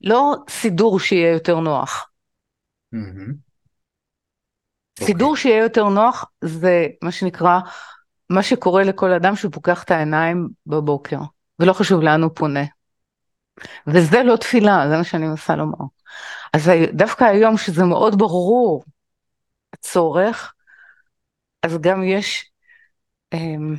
לא 0.00 0.34
סידור 0.48 1.00
שיהיה 1.00 1.32
יותר 1.32 1.60
נוח. 1.60 2.10
סידור 5.00 5.34
okay. 5.34 5.38
שיהיה 5.38 5.62
יותר 5.62 5.88
נוח 5.88 6.24
זה 6.44 6.86
מה 7.02 7.12
שנקרא, 7.12 7.60
מה 8.30 8.42
שקורה 8.42 8.82
לכל 8.82 9.12
אדם 9.12 9.36
שפוקח 9.36 9.82
את 9.82 9.90
העיניים 9.90 10.48
בבוקר, 10.66 11.18
ולא 11.58 11.72
חשוב 11.72 12.02
לאן 12.02 12.22
הוא 12.22 12.30
פונה. 12.34 12.64
וזה 13.86 14.22
לא 14.22 14.36
תפילה, 14.36 14.88
זה 14.88 14.96
מה 14.96 15.04
שאני 15.04 15.26
מנסה 15.26 15.56
לומר. 15.56 15.84
אז 16.52 16.70
דווקא 16.92 17.24
היום 17.24 17.56
שזה 17.56 17.84
מאוד 17.84 18.18
ברור 18.18 18.84
הצורך, 19.72 20.54
אז 21.62 21.78
גם 21.80 22.02
יש, 22.02 22.50
אמ, 23.32 23.76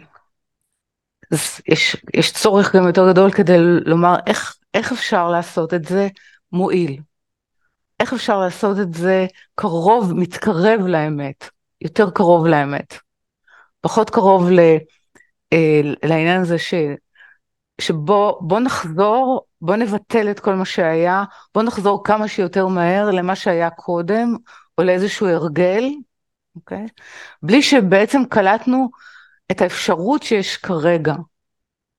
יש, 1.68 1.98
יש 2.14 2.34
צורך 2.34 2.76
גם 2.76 2.88
יותר 2.88 3.12
גדול 3.12 3.32
כדי 3.32 3.58
לומר 3.86 4.16
איך, 4.28 4.56
איך 4.74 4.92
אפשר 4.92 5.30
לעשות 5.30 5.74
את 5.74 5.86
זה 5.86 6.08
מועיל. 6.52 7.02
איך 8.00 8.14
אפשר 8.14 8.40
לעשות 8.40 8.78
את 8.80 8.94
זה 8.94 9.26
קרוב, 9.56 10.14
מתקרב 10.14 10.80
לאמת, 10.88 11.50
יותר 11.82 12.10
קרוב 12.10 12.48
לאמת. 12.48 12.98
פחות 13.82 14.10
קרוב 14.10 14.50
ל, 14.52 14.60
אה, 15.54 15.82
לעניין 16.04 16.42
הזה 16.42 16.60
ש, 16.60 16.74
שבוא 17.82 18.60
נחזור, 18.60 19.46
בוא 19.62 19.76
נבטל 19.76 20.32
את 20.32 20.40
כל 20.40 20.56
מה 20.56 20.66
שהיה, 20.66 21.24
בוא 21.56 21.64
נחזור 21.64 22.04
כמה 22.04 22.28
שיותר 22.28 22.68
מהר 22.68 23.12
למה 23.12 23.36
שהיה 23.36 23.70
קודם, 23.70 24.36
או 24.78 24.84
לאיזשהו 24.84 25.28
הרגל, 25.28 25.84
אוקיי? 26.56 26.86
בלי 27.44 27.62
שבעצם 27.62 28.26
קלטנו 28.30 28.90
את 29.52 29.62
האפשרות 29.62 30.24
שיש 30.24 30.58
כרגע. 30.58 31.14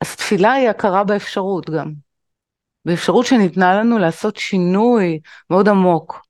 אז 0.01 0.17
תפילה 0.17 0.53
היא 0.53 0.69
הכרה 0.69 1.05
באפשרות 1.05 1.71
גם. 1.71 1.93
באפשרות 2.85 3.27
שניתנה 3.27 3.75
לנו 3.75 3.99
לעשות 3.99 4.37
שינוי 4.37 5.21
מאוד 5.51 5.69
עמוק. 5.69 6.27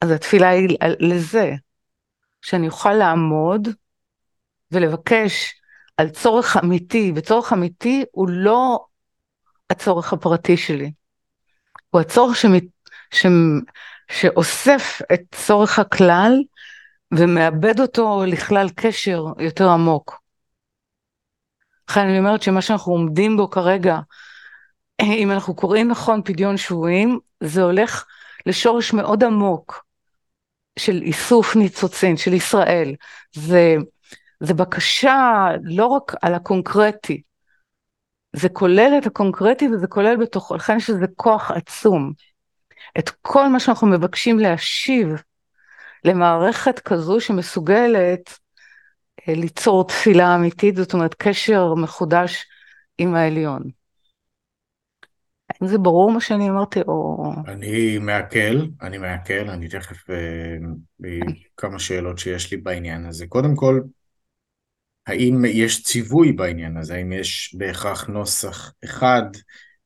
אז 0.00 0.10
התפילה 0.10 0.48
היא 0.48 0.78
לזה, 1.00 1.52
שאני 2.42 2.68
אוכל 2.68 2.92
לעמוד 2.92 3.68
ולבקש 4.70 5.61
על 5.96 6.08
צורך 6.08 6.56
אמיתי, 6.56 7.12
וצורך 7.16 7.52
אמיתי 7.52 8.04
הוא 8.12 8.28
לא 8.28 8.84
הצורך 9.70 10.12
הפרטי 10.12 10.56
שלי, 10.56 10.92
הוא 11.90 12.00
הצורך 12.00 12.36
שמת, 12.36 12.64
ש, 13.10 13.26
שאוסף 14.10 15.00
את 15.14 15.20
צורך 15.34 15.78
הכלל 15.78 16.32
ומאבד 17.14 17.80
אותו 17.80 18.22
לכלל 18.26 18.68
קשר 18.74 19.24
יותר 19.38 19.68
עמוק. 19.68 20.20
לכן 21.90 22.00
אני 22.00 22.18
אומרת 22.18 22.42
שמה 22.42 22.62
שאנחנו 22.62 22.92
עומדים 22.92 23.36
בו 23.36 23.50
כרגע, 23.50 23.98
אם 25.02 25.30
אנחנו 25.30 25.54
קוראים 25.54 25.88
נכון 25.88 26.22
פדיון 26.24 26.56
שבויים, 26.56 27.18
זה 27.40 27.62
הולך 27.62 28.04
לשורש 28.46 28.92
מאוד 28.92 29.24
עמוק 29.24 29.84
של 30.78 31.02
איסוף 31.02 31.56
ניצוצין, 31.56 32.16
של 32.16 32.32
ישראל. 32.32 32.94
זה, 33.32 33.76
זה 34.44 34.54
בקשה 34.54 35.48
לא 35.62 35.86
רק 35.86 36.12
על 36.22 36.34
הקונקרטי, 36.34 37.22
זה 38.36 38.48
כולל 38.48 38.92
את 38.98 39.06
הקונקרטי 39.06 39.68
וזה 39.68 39.86
כולל 39.86 40.16
בתוכו, 40.16 40.54
לכן 40.54 40.76
יש 40.76 40.90
לזה 40.90 41.06
כוח 41.16 41.50
עצום. 41.50 42.12
את 42.98 43.10
כל 43.10 43.48
מה 43.48 43.60
שאנחנו 43.60 43.86
מבקשים 43.86 44.38
להשיב 44.38 45.08
למערכת 46.04 46.78
כזו 46.78 47.20
שמסוגלת 47.20 48.38
אה, 49.28 49.34
ליצור 49.34 49.86
תפילה 49.86 50.34
אמיתית, 50.34 50.76
זאת 50.76 50.94
אומרת 50.94 51.14
קשר 51.14 51.74
מחודש 51.74 52.46
עם 52.98 53.14
העליון. 53.14 53.62
האם 55.50 55.68
זה 55.68 55.78
ברור 55.78 56.12
מה 56.12 56.20
שאני 56.20 56.50
אמרתי 56.50 56.80
או... 56.80 57.32
אני 57.46 57.98
מעכל, 57.98 58.66
אני 58.82 58.98
מעכל, 58.98 59.48
אני 59.48 59.68
תכף 59.68 60.10
אה, 60.10 60.56
כמה 61.56 61.78
שאלות 61.78 62.18
שיש 62.18 62.50
לי 62.50 62.56
בעניין 62.56 63.06
הזה. 63.06 63.26
קודם 63.26 63.56
כל, 63.56 63.80
האם 65.06 65.44
יש 65.44 65.82
ציווי 65.82 66.32
בעניין 66.32 66.76
הזה? 66.76 66.94
האם 66.94 67.12
יש 67.12 67.56
בהכרח 67.58 68.06
נוסח 68.06 68.72
אחד? 68.84 69.22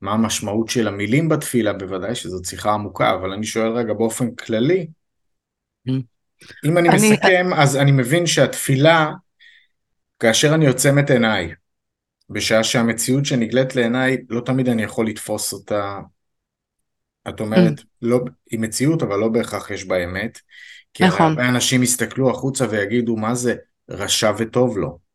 מה 0.00 0.12
המשמעות 0.12 0.68
של 0.68 0.88
המילים 0.88 1.28
בתפילה? 1.28 1.72
בוודאי 1.72 2.14
שזו 2.14 2.44
שיחה 2.44 2.72
עמוקה, 2.72 3.14
אבל 3.14 3.32
אני 3.32 3.46
שואל 3.46 3.68
רגע 3.68 3.92
באופן 3.92 4.34
כללי, 4.34 4.86
mm. 5.88 5.92
אם 6.64 6.78
אני, 6.78 6.88
אני 6.88 7.10
מסכם, 7.10 7.46
אז 7.56 7.76
אני 7.76 7.92
מבין 7.92 8.26
שהתפילה, 8.26 9.12
כאשר 10.18 10.54
אני 10.54 10.66
עוצם 10.66 10.98
את 10.98 11.10
עיניי, 11.10 11.54
בשעה 12.30 12.64
שהמציאות 12.64 13.26
שנגלית 13.26 13.76
לעיניי, 13.76 14.16
לא 14.28 14.40
תמיד 14.40 14.68
אני 14.68 14.82
יכול 14.82 15.06
לתפוס 15.06 15.52
אותה, 15.52 16.00
את 17.28 17.40
אומרת, 17.40 17.78
mm. 17.78 17.84
לא, 18.02 18.20
היא 18.50 18.60
מציאות, 18.60 19.02
אבל 19.02 19.16
לא 19.16 19.28
בהכרח 19.28 19.70
יש 19.70 19.84
בה 19.84 20.04
אמת. 20.04 20.40
כי 20.94 21.04
נכון. 21.04 21.26
הרבה 21.26 21.48
אנשים 21.48 21.82
יסתכלו 21.82 22.30
החוצה 22.30 22.66
ויגידו, 22.70 23.16
מה 23.16 23.34
זה 23.34 23.54
רשע 23.88 24.32
וטוב 24.38 24.78
לו? 24.78 25.05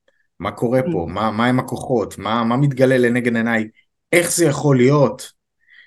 מה 0.41 0.51
קורה 0.51 0.81
פה? 0.91 1.05
Mm. 1.07 1.11
מה, 1.11 1.31
מה 1.31 1.45
הם 1.45 1.59
הכוחות? 1.59 2.17
מה, 2.17 2.43
מה 2.43 2.57
מתגלה 2.57 2.97
לנגד 2.97 3.35
עיניי? 3.35 3.67
איך 4.11 4.31
זה 4.31 4.45
יכול 4.45 4.77
להיות 4.77 5.31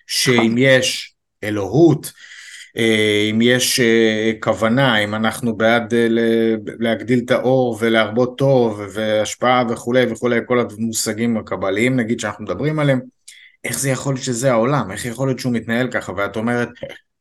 שאם 0.07 0.35
נכון. 0.35 0.55
יש 0.59 1.15
אלוהות, 1.45 2.13
אה, 2.77 3.29
אם 3.31 3.43
יש 3.43 3.81
אה, 3.81 4.33
כוונה, 4.41 5.05
אם 5.05 5.15
אנחנו 5.15 5.57
בעד 5.57 5.95
אה, 5.95 6.07
להגדיל 6.79 7.21
את 7.25 7.31
האור 7.31 7.79
ולהרבות 7.81 8.39
טוב 8.39 8.81
והשפעה 8.93 9.65
וכולי 9.69 10.13
וכולי, 10.13 10.41
כל 10.47 10.61
המושגים 10.61 11.37
הקבליים 11.37 11.97
נגיד 11.97 12.21
שאנחנו 12.21 12.45
מדברים 12.45 12.79
עליהם, 12.79 13.01
איך 13.65 13.79
זה 13.79 13.91
יכול 13.91 14.15
להיות 14.15 14.25
שזה 14.25 14.53
העולם? 14.53 14.91
איך 14.91 15.05
יכול 15.05 15.29
להיות 15.29 15.39
שהוא 15.39 15.53
מתנהל 15.53 15.91
ככה? 15.91 16.13
ואת 16.17 16.37
אומרת, 16.37 16.69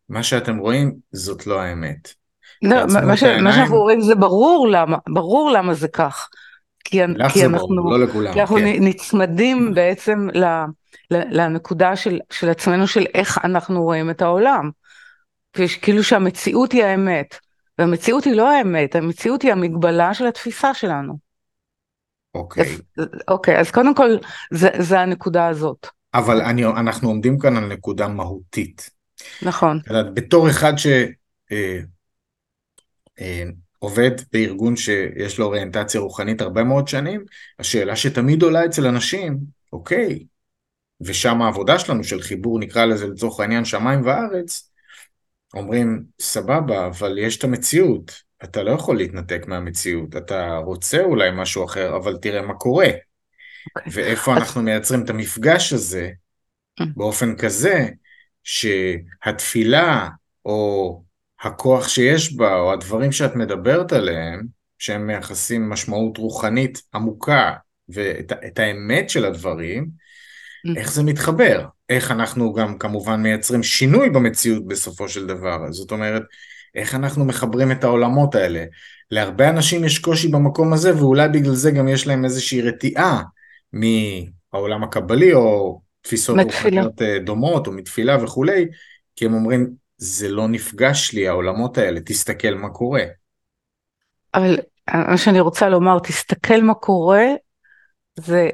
מה 0.09 0.23
שאתם 0.23 0.57
רואים 0.57 0.93
זאת 1.11 1.47
לא 1.47 1.61
האמת. 1.61 2.13
לא, 2.61 2.77
מה, 2.87 3.17
ש, 3.17 3.23
מה 3.23 3.51
שאנחנו 3.53 3.77
רואים 3.77 4.01
זה 4.01 4.15
ברור 4.15 4.67
למה, 4.67 4.97
ברור 5.09 5.51
למה 5.51 5.73
זה 5.73 5.87
כך. 5.87 6.29
כי, 6.83 7.01
לך 7.15 7.31
כי 7.31 7.45
אנחנו, 7.45 7.89
לא 7.89 7.99
לכולם, 7.99 8.33
כי 8.33 8.41
אנחנו 8.41 8.55
כן. 8.55 8.83
נצמדים 8.83 9.73
בעצם 9.73 10.27
ל, 10.33 10.43
ל, 11.11 11.41
לנקודה 11.41 11.95
של, 11.95 12.19
של 12.31 12.49
עצמנו 12.49 12.87
של 12.87 13.05
איך 13.13 13.39
אנחנו 13.43 13.83
רואים 13.83 14.09
את 14.09 14.21
העולם. 14.21 14.69
כאילו 15.81 16.03
שהמציאות 16.03 16.71
היא 16.71 16.83
האמת, 16.83 17.35
והמציאות 17.79 18.23
היא 18.23 18.35
לא 18.35 18.51
האמת, 18.51 18.95
המציאות 18.95 19.41
היא 19.41 19.51
המגבלה 19.51 20.13
של 20.13 20.27
התפיסה 20.27 20.73
שלנו. 20.73 21.17
אוקיי. 22.35 22.63
אז, 22.63 22.81
אוקיי, 23.27 23.59
אז 23.59 23.71
קודם 23.71 23.95
כל, 23.95 24.17
זה, 24.51 24.69
זה 24.79 24.99
הנקודה 24.99 25.47
הזאת. 25.47 25.87
אבל 26.13 26.41
אני, 26.41 26.65
אנחנו 26.65 27.09
עומדים 27.09 27.39
כאן 27.39 27.57
על 27.57 27.65
נקודה 27.65 28.07
מהותית. 28.07 28.89
נכון. 29.41 29.79
בתור 30.13 30.49
אחד 30.49 30.77
ש... 30.77 30.87
אה, 31.51 31.79
אה, 33.19 33.43
עובד 33.83 34.11
בארגון 34.33 34.75
שיש 34.75 35.39
לו 35.39 35.45
אוריינטציה 35.45 36.01
רוחנית 36.01 36.41
הרבה 36.41 36.63
מאוד 36.63 36.87
שנים, 36.87 37.25
השאלה 37.59 37.95
שתמיד 37.95 38.43
עולה 38.43 38.65
אצל 38.65 38.87
אנשים, 38.87 39.37
אוקיי, 39.73 40.25
ושם 41.01 41.41
העבודה 41.41 41.79
שלנו 41.79 42.03
של 42.03 42.21
חיבור, 42.21 42.59
נקרא 42.59 42.85
לזה 42.85 43.07
לצורך 43.07 43.39
העניין 43.39 43.65
שמיים 43.65 44.05
וארץ, 44.05 44.71
אומרים, 45.53 46.03
סבבה, 46.21 46.87
אבל 46.87 47.17
יש 47.17 47.37
את 47.37 47.43
המציאות, 47.43 48.21
אתה 48.43 48.63
לא 48.63 48.71
יכול 48.71 48.97
להתנתק 48.97 49.43
מהמציאות, 49.47 50.15
אתה 50.17 50.57
רוצה 50.57 51.01
אולי 51.01 51.29
משהו 51.33 51.65
אחר, 51.65 51.95
אבל 51.95 52.17
תראה 52.17 52.41
מה 52.41 52.53
קורה. 52.53 52.87
Okay. 52.87 52.91
אוקיי. 53.75 54.03
ואיפה. 54.03 54.33
אנחנו 54.33 54.61
מייצרים 54.61 55.03
את 55.03 55.09
המפגש 55.09 55.73
הזה 55.73 56.11
mm. 56.81 56.83
באופן 56.95 57.35
כזה 57.35 57.87
שהתפילה 58.43 60.09
או 60.45 61.03
הכוח 61.43 61.87
שיש 61.87 62.33
בה, 62.33 62.55
או 62.55 62.73
הדברים 62.73 63.11
שאת 63.11 63.35
מדברת 63.35 63.93
עליהם, 63.93 64.43
שהם 64.79 65.07
מייחסים 65.07 65.69
משמעות 65.69 66.17
רוחנית 66.17 66.81
עמוקה, 66.93 67.53
ואת 67.89 68.59
האמת 68.59 69.09
של 69.09 69.25
הדברים, 69.25 69.87
mm. 70.67 70.77
איך 70.77 70.91
זה 70.91 71.03
מתחבר? 71.03 71.65
איך 71.89 72.11
אנחנו 72.11 72.53
גם 72.53 72.77
כמובן 72.77 73.21
מייצרים 73.21 73.63
שינוי 73.63 74.09
במציאות 74.09 74.67
בסופו 74.67 75.09
של 75.09 75.27
דבר. 75.27 75.71
זאת 75.71 75.91
אומרת, 75.91 76.23
איך 76.75 76.95
אנחנו 76.95 77.25
מחברים 77.25 77.71
את 77.71 77.83
העולמות 77.83 78.35
האלה. 78.35 78.65
להרבה 79.11 79.49
אנשים 79.49 79.83
יש 79.83 79.99
קושי 79.99 80.27
במקום 80.27 80.73
הזה, 80.73 80.97
ואולי 80.97 81.29
בגלל 81.29 81.55
זה 81.55 81.71
גם 81.71 81.87
יש 81.87 82.07
להם 82.07 82.25
איזושהי 82.25 82.61
רתיעה 82.61 83.21
מהעולם 83.73 84.83
הקבלי, 84.83 85.33
או 85.33 85.81
תפיסות 86.01 86.39
רוחניות 86.39 87.01
אה, 87.01 87.19
דומות, 87.19 87.67
או 87.67 87.71
מתפילה 87.71 88.23
וכולי, 88.23 88.65
כי 89.15 89.25
הם 89.25 89.33
אומרים, 89.33 89.82
זה 89.97 90.29
לא 90.29 90.47
נפגש 90.47 91.13
לי, 91.13 91.27
העולמות 91.27 91.77
האלה, 91.77 91.99
תסתכל 92.05 92.53
מה 92.55 92.69
קורה. 92.69 93.03
אבל 94.33 94.59
מה 94.93 95.17
שאני 95.17 95.39
רוצה 95.39 95.69
לומר, 95.69 95.99
תסתכל 95.99 96.61
מה 96.61 96.73
קורה, 96.73 97.25
זה, 98.15 98.49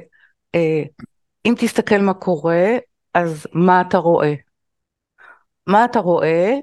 אה, 0.54 0.82
אם 1.44 1.54
תסתכל 1.58 1.98
מה 1.98 2.14
קורה, 2.14 2.66
אז 3.14 3.46
מה 3.52 3.80
אתה 3.80 3.98
רואה? 3.98 4.34
מה 5.66 5.84
אתה 5.84 5.98
רואה, 5.98 6.54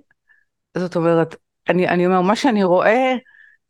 זאת 0.77 0.95
אומרת, 0.95 1.35
אני, 1.69 1.87
אני 1.87 2.05
אומר, 2.05 2.21
מה 2.21 2.35
שאני 2.35 2.63
רואה 2.63 3.15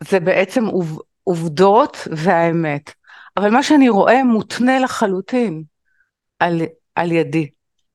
זה 0.03 0.19
בעצם 0.19 0.65
עוב, 0.65 1.01
עובדות 1.23 1.97
והאמת, 2.11 2.93
אבל 3.37 3.49
מה 3.49 3.63
שאני 3.63 3.89
רואה 3.89 4.23
מותנה 4.23 4.79
לחלוטין 4.79 5.63
על, 6.39 6.61
על 6.95 7.11
ידי, 7.11 7.49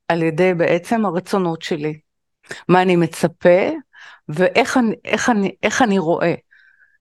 על 0.08 0.22
ידי 0.22 0.54
בעצם 0.54 1.06
הרצונות 1.06 1.62
שלי. 1.62 2.00
מה 2.68 2.82
אני 2.82 2.96
מצפה 2.96 3.70
ואיך 4.28 4.76
אני, 4.76 4.94
איך 5.04 5.30
אני, 5.30 5.54
איך 5.62 5.82
אני 5.82 5.98
רואה. 5.98 6.34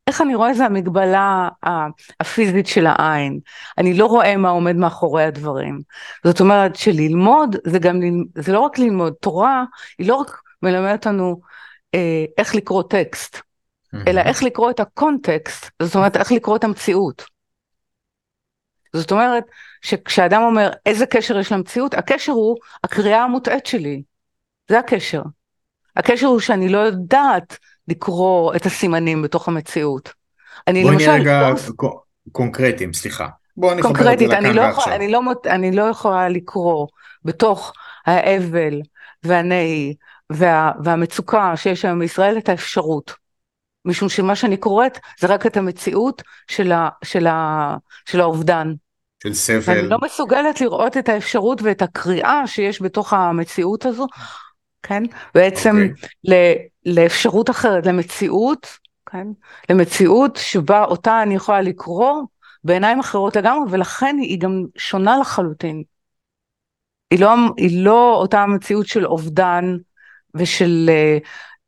איך 0.07 0.21
אני 0.21 0.35
רואה 0.35 0.53
זה 0.53 0.65
המגבלה 0.65 1.49
הפיזית 2.19 2.67
של 2.67 2.87
העין. 2.87 3.39
אני 3.77 3.93
לא 3.93 4.05
רואה 4.05 4.37
מה 4.37 4.49
עומד 4.49 4.75
מאחורי 4.75 5.23
הדברים. 5.23 5.79
זאת 6.23 6.39
אומרת 6.39 6.75
שללמוד 6.75 7.55
זה 7.63 7.79
גם, 7.79 7.99
זה 8.35 8.53
לא 8.53 8.59
רק 8.59 8.79
ללמוד, 8.79 9.13
תורה 9.13 9.63
היא 9.99 10.07
לא 10.07 10.15
רק 10.15 10.41
מלמדת 10.63 10.93
אותנו 10.93 11.41
אה, 11.95 12.25
איך 12.37 12.55
לקרוא 12.55 12.83
טקסט, 12.83 13.35
mm-hmm. 13.35 13.97
אלא 14.07 14.21
איך 14.21 14.43
לקרוא 14.43 14.71
את 14.71 14.79
הקונטקסט, 14.79 15.71
זאת 15.81 15.95
אומרת 15.95 16.17
איך 16.17 16.31
לקרוא 16.31 16.55
את 16.55 16.63
המציאות. 16.63 17.23
זאת 18.93 19.11
אומרת 19.11 19.43
שכשאדם 19.81 20.41
אומר 20.41 20.71
איזה 20.85 21.05
קשר 21.05 21.39
יש 21.39 21.51
למציאות, 21.51 21.93
הקשר 21.93 22.31
הוא 22.31 22.57
הקריאה 22.83 23.23
המוטעית 23.23 23.65
שלי, 23.65 24.01
זה 24.69 24.79
הקשר. 24.79 25.21
הקשר 25.97 26.27
הוא 26.27 26.39
שאני 26.39 26.69
לא 26.69 26.77
יודעת 26.77 27.57
לקרוא 27.87 28.55
את 28.55 28.65
הסימנים 28.65 29.21
בתוך 29.21 29.47
המציאות. 29.47 30.13
אני 30.67 30.83
בואי 30.83 30.95
נהיה 30.95 31.15
רגע 31.15 31.49
לא... 31.49 32.01
קונקרטיים, 32.31 32.93
סליחה. 32.93 33.27
בואו 33.57 33.75
נחבר 33.75 34.13
את 34.13 34.19
זה 34.19 34.25
לכאן 34.25 34.45
לא 34.45 34.61
ועכשיו. 34.61 34.93
אני 34.93 35.11
לא, 35.11 35.21
אני 35.45 35.71
לא 35.71 35.83
יכולה 35.83 36.29
לקרוא 36.29 36.87
בתוך 37.25 37.73
האבל 38.05 38.81
והנהי 39.23 39.95
וה, 40.29 40.71
והמצוקה 40.83 41.57
שיש 41.57 41.85
היום 41.85 41.99
בישראל 41.99 42.37
את 42.37 42.49
האפשרות. 42.49 43.13
משום 43.85 44.09
שמה 44.09 44.35
שאני 44.35 44.57
קוראת 44.57 44.99
זה 45.19 45.27
רק 45.27 45.45
את 45.45 45.57
המציאות 45.57 46.21
של, 46.47 46.71
ה, 46.71 46.89
של, 47.03 47.27
ה, 47.27 47.77
של 48.05 48.21
האובדן. 48.21 48.73
של 49.23 49.33
סבל. 49.33 49.79
אני 49.79 49.89
לא 49.89 49.97
מסוגלת 50.03 50.61
לראות 50.61 50.97
את 50.97 51.09
האפשרות 51.09 51.61
ואת 51.61 51.81
הקריאה 51.81 52.47
שיש 52.47 52.81
בתוך 52.81 53.13
המציאות 53.13 53.85
הזו, 53.85 54.07
כן? 54.83 55.03
בעצם 55.35 55.75
okay. 55.75 56.05
אוקיי. 56.25 56.67
לאפשרות 56.85 57.49
אחרת, 57.49 57.85
למציאות, 57.85 58.67
כן? 59.05 59.27
למציאות 59.69 60.35
שבה 60.35 60.83
אותה 60.83 61.21
אני 61.23 61.35
יכולה 61.35 61.61
לקרוא 61.61 62.23
בעיניים 62.63 62.99
אחרות 62.99 63.35
לגמרי, 63.35 63.71
ולכן 63.71 64.15
היא 64.21 64.39
גם 64.39 64.65
שונה 64.77 65.17
לחלוטין. 65.17 65.83
היא 67.11 67.19
לא, 67.19 67.35
היא 67.57 67.83
לא 67.85 68.15
אותה 68.15 68.45
מציאות 68.45 68.87
של 68.87 69.05
אובדן 69.05 69.77
ושל, 70.35 70.89
אה, 70.89 71.17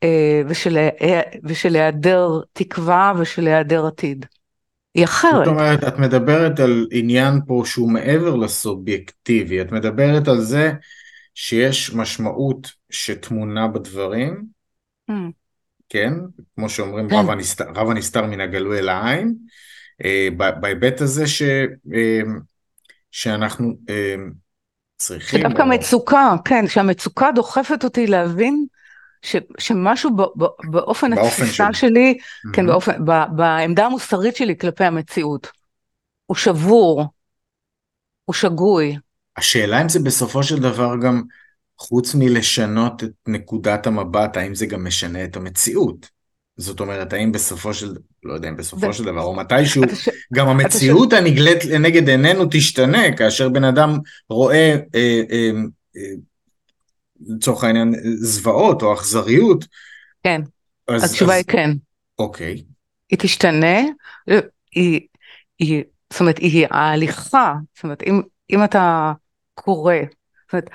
אה, 0.04 0.42
ושל, 0.48 0.78
אה, 0.78 1.22
ושל 1.44 1.76
היעדר 1.76 2.30
תקווה 2.54 3.14
ושל 3.18 3.48
היעדר 3.48 3.86
עתיד. 3.86 4.26
היא 4.96 5.04
אחרת. 5.04 5.46
זאת 5.46 5.48
אומרת, 5.48 5.84
את 5.84 6.00
מדברת 6.00 6.60
על 6.60 6.88
עניין 6.92 7.40
פה 7.48 7.64
שהוא 7.66 7.92
מעבר 7.92 8.36
לסובייקטיבי, 8.36 9.62
את 9.62 9.72
מדברת 9.72 10.28
על 10.28 10.42
זה 10.42 10.74
שיש 11.36 11.94
משמעות 11.94 12.72
שטמונה 12.94 13.68
בדברים, 13.68 14.46
mm. 15.12 15.14
כן? 15.90 16.14
כמו 16.56 16.70
שאומרים, 16.70 17.10
כן. 17.10 17.16
רב, 17.16 17.30
הנסתר, 17.30 17.66
רב 17.76 17.90
הנסתר 17.90 18.26
מן 18.26 18.42
הגלוי 18.42 18.80
אל 18.80 18.90
העין, 18.90 19.36
אה, 20.06 20.28
בהיבט 20.60 21.02
הזה 21.02 21.28
ש, 21.28 21.42
אה, 21.94 22.22
שאנחנו 23.12 23.74
אה, 23.90 24.16
צריכים... 24.98 25.40
שדווקא 25.40 25.62
או... 25.62 25.68
מצוקה, 25.68 26.36
כן, 26.46 26.68
שהמצוקה 26.68 27.32
דוחפת 27.36 27.84
אותי 27.84 28.08
להבין 28.08 28.66
ש, 29.22 29.36
שמשהו 29.58 30.16
ב, 30.16 30.22
ב, 30.22 30.46
באופן 30.72 31.14
התפיסה 31.14 31.74
של... 31.74 31.88
שלי, 31.88 32.18
mm-hmm. 32.18 32.56
כן, 32.56 32.66
באופן, 32.66 33.06
ב, 33.06 33.12
בעמדה 33.36 33.86
המוסרית 33.86 34.36
שלי 34.36 34.58
כלפי 34.58 34.84
המציאות, 34.84 35.52
הוא 36.26 36.38
שבור, 36.38 37.06
הוא 38.26 38.34
שגוי. 38.34 38.98
השאלה 39.38 39.82
אם 39.82 39.90
זה 39.90 40.00
בסופו 40.00 40.44
של 40.44 40.60
דבר 40.60 40.96
גם, 41.04 41.24
חוץ 41.78 42.16
מלשנות 42.16 43.04
את 43.04 43.12
נקודת 43.28 43.88
המבט, 43.88 44.38
האם 44.38 44.56
זה 44.56 44.66
גם 44.66 44.86
משנה 44.86 45.24
את 45.24 45.36
המציאות? 45.36 46.10
זאת 46.58 46.80
אומרת, 46.80 47.14
האם 47.14 47.32
בסופו 47.32 47.74
של, 47.74 47.96
לא 48.24 48.34
יודע 48.34 48.50
אם 48.50 48.58
בסופו 48.58 48.90
ב... 48.90 48.92
של 48.92 49.04
דבר, 49.04 49.22
או 49.22 49.36
מתישהו, 49.36 49.84
ש... 49.96 50.10
גם 50.34 50.48
המציאות 50.48 51.12
ש... 51.12 51.14
הנגלית 51.14 51.66
לנגד 51.66 52.10
עינינו 52.10 52.44
תשתנה, 52.52 53.18
כאשר 53.18 53.50
בן 53.50 53.64
אדם 53.64 53.98
רואה, 54.30 54.76
אה, 54.96 55.22
אה, 55.32 55.52
אה, 55.98 56.12
לצורך 57.28 57.64
העניין, 57.64 57.94
זוועות 58.16 58.82
או 58.82 58.94
אכזריות. 58.94 59.66
כן, 60.24 60.42
אז, 60.88 61.04
התשובה 61.04 61.34
אז... 61.34 61.38
היא 61.38 61.46
כן. 61.48 61.70
אוקיי. 62.20 62.64
היא 63.10 63.20
תשתנה, 63.20 63.80
היא, 64.76 65.00
היא, 65.60 65.84
זאת 66.14 66.22
אומרת, 66.22 66.38
היא 66.38 66.68
ההליכה, 66.72 67.54
זאת 67.76 67.84
אומרת, 67.84 68.04
אם, 68.04 68.22
אם 68.50 68.64
אתה 68.64 69.14
קורא, 69.54 69.96
זאת 70.46 70.54
אומרת, 70.54 70.70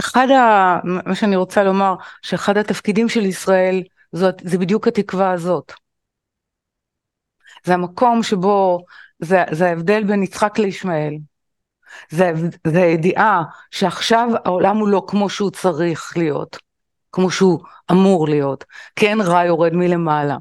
אחד 0.00 0.30
ה... 0.30 0.78
מה 0.84 1.14
שאני 1.14 1.36
רוצה 1.36 1.64
לומר, 1.64 1.94
שאחד 2.22 2.56
התפקידים 2.56 3.08
של 3.08 3.24
ישראל 3.26 3.82
זאת, 4.12 4.42
זה 4.44 4.58
בדיוק 4.58 4.88
התקווה 4.88 5.30
הזאת. 5.30 5.72
זה 7.64 7.74
המקום 7.74 8.22
שבו, 8.22 8.84
זה, 9.18 9.44
זה 9.50 9.66
ההבדל 9.68 10.04
בין 10.04 10.22
יצחק 10.22 10.58
לישמעאל. 10.58 11.14
זה, 12.10 12.32
זה 12.66 12.82
הידיעה 12.82 13.42
שעכשיו 13.70 14.28
העולם 14.44 14.76
הוא 14.76 14.88
לא 14.88 15.02
כמו 15.08 15.30
שהוא 15.30 15.50
צריך 15.50 16.16
להיות, 16.16 16.56
כמו 17.12 17.30
שהוא 17.30 17.60
אמור 17.90 18.28
להיות, 18.28 18.64
כן 18.96 19.18
רע 19.20 19.44
יורד 19.44 19.72
מלמעלה. 19.72 20.36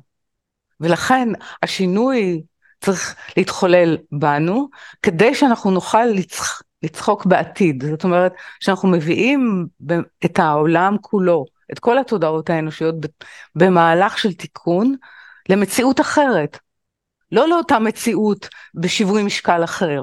ולכן 0.80 1.28
השינוי 1.64 2.42
צריך 2.82 3.16
להתחולל 3.38 3.98
בנו, 4.12 4.70
כדי 5.02 5.36
שאנחנו 5.36 5.72
נוכל 5.72 6.06
לצח... 6.06 6.62
לצחוק 6.84 7.26
בעתיד. 7.26 7.84
זאת 7.90 8.04
אומרת, 8.04 8.34
שאנחנו 8.60 8.90
מביאים 8.90 9.68
את 10.26 10.40
העולם 10.40 10.96
כולו, 11.02 11.46
את 11.72 11.80
כל 11.80 11.98
התודעות 11.98 12.50
האנושיות 12.50 12.96
במהלך 13.56 14.18
של 14.18 14.34
תיקון 14.34 14.96
למציאות 15.50 16.02
אחרת. 16.02 16.60
לא 17.32 17.50
לאותה 17.50 17.80
מציאות 17.80 18.48
בשיווי 18.76 19.24
משקל 19.24 19.64
אחר. 19.64 20.02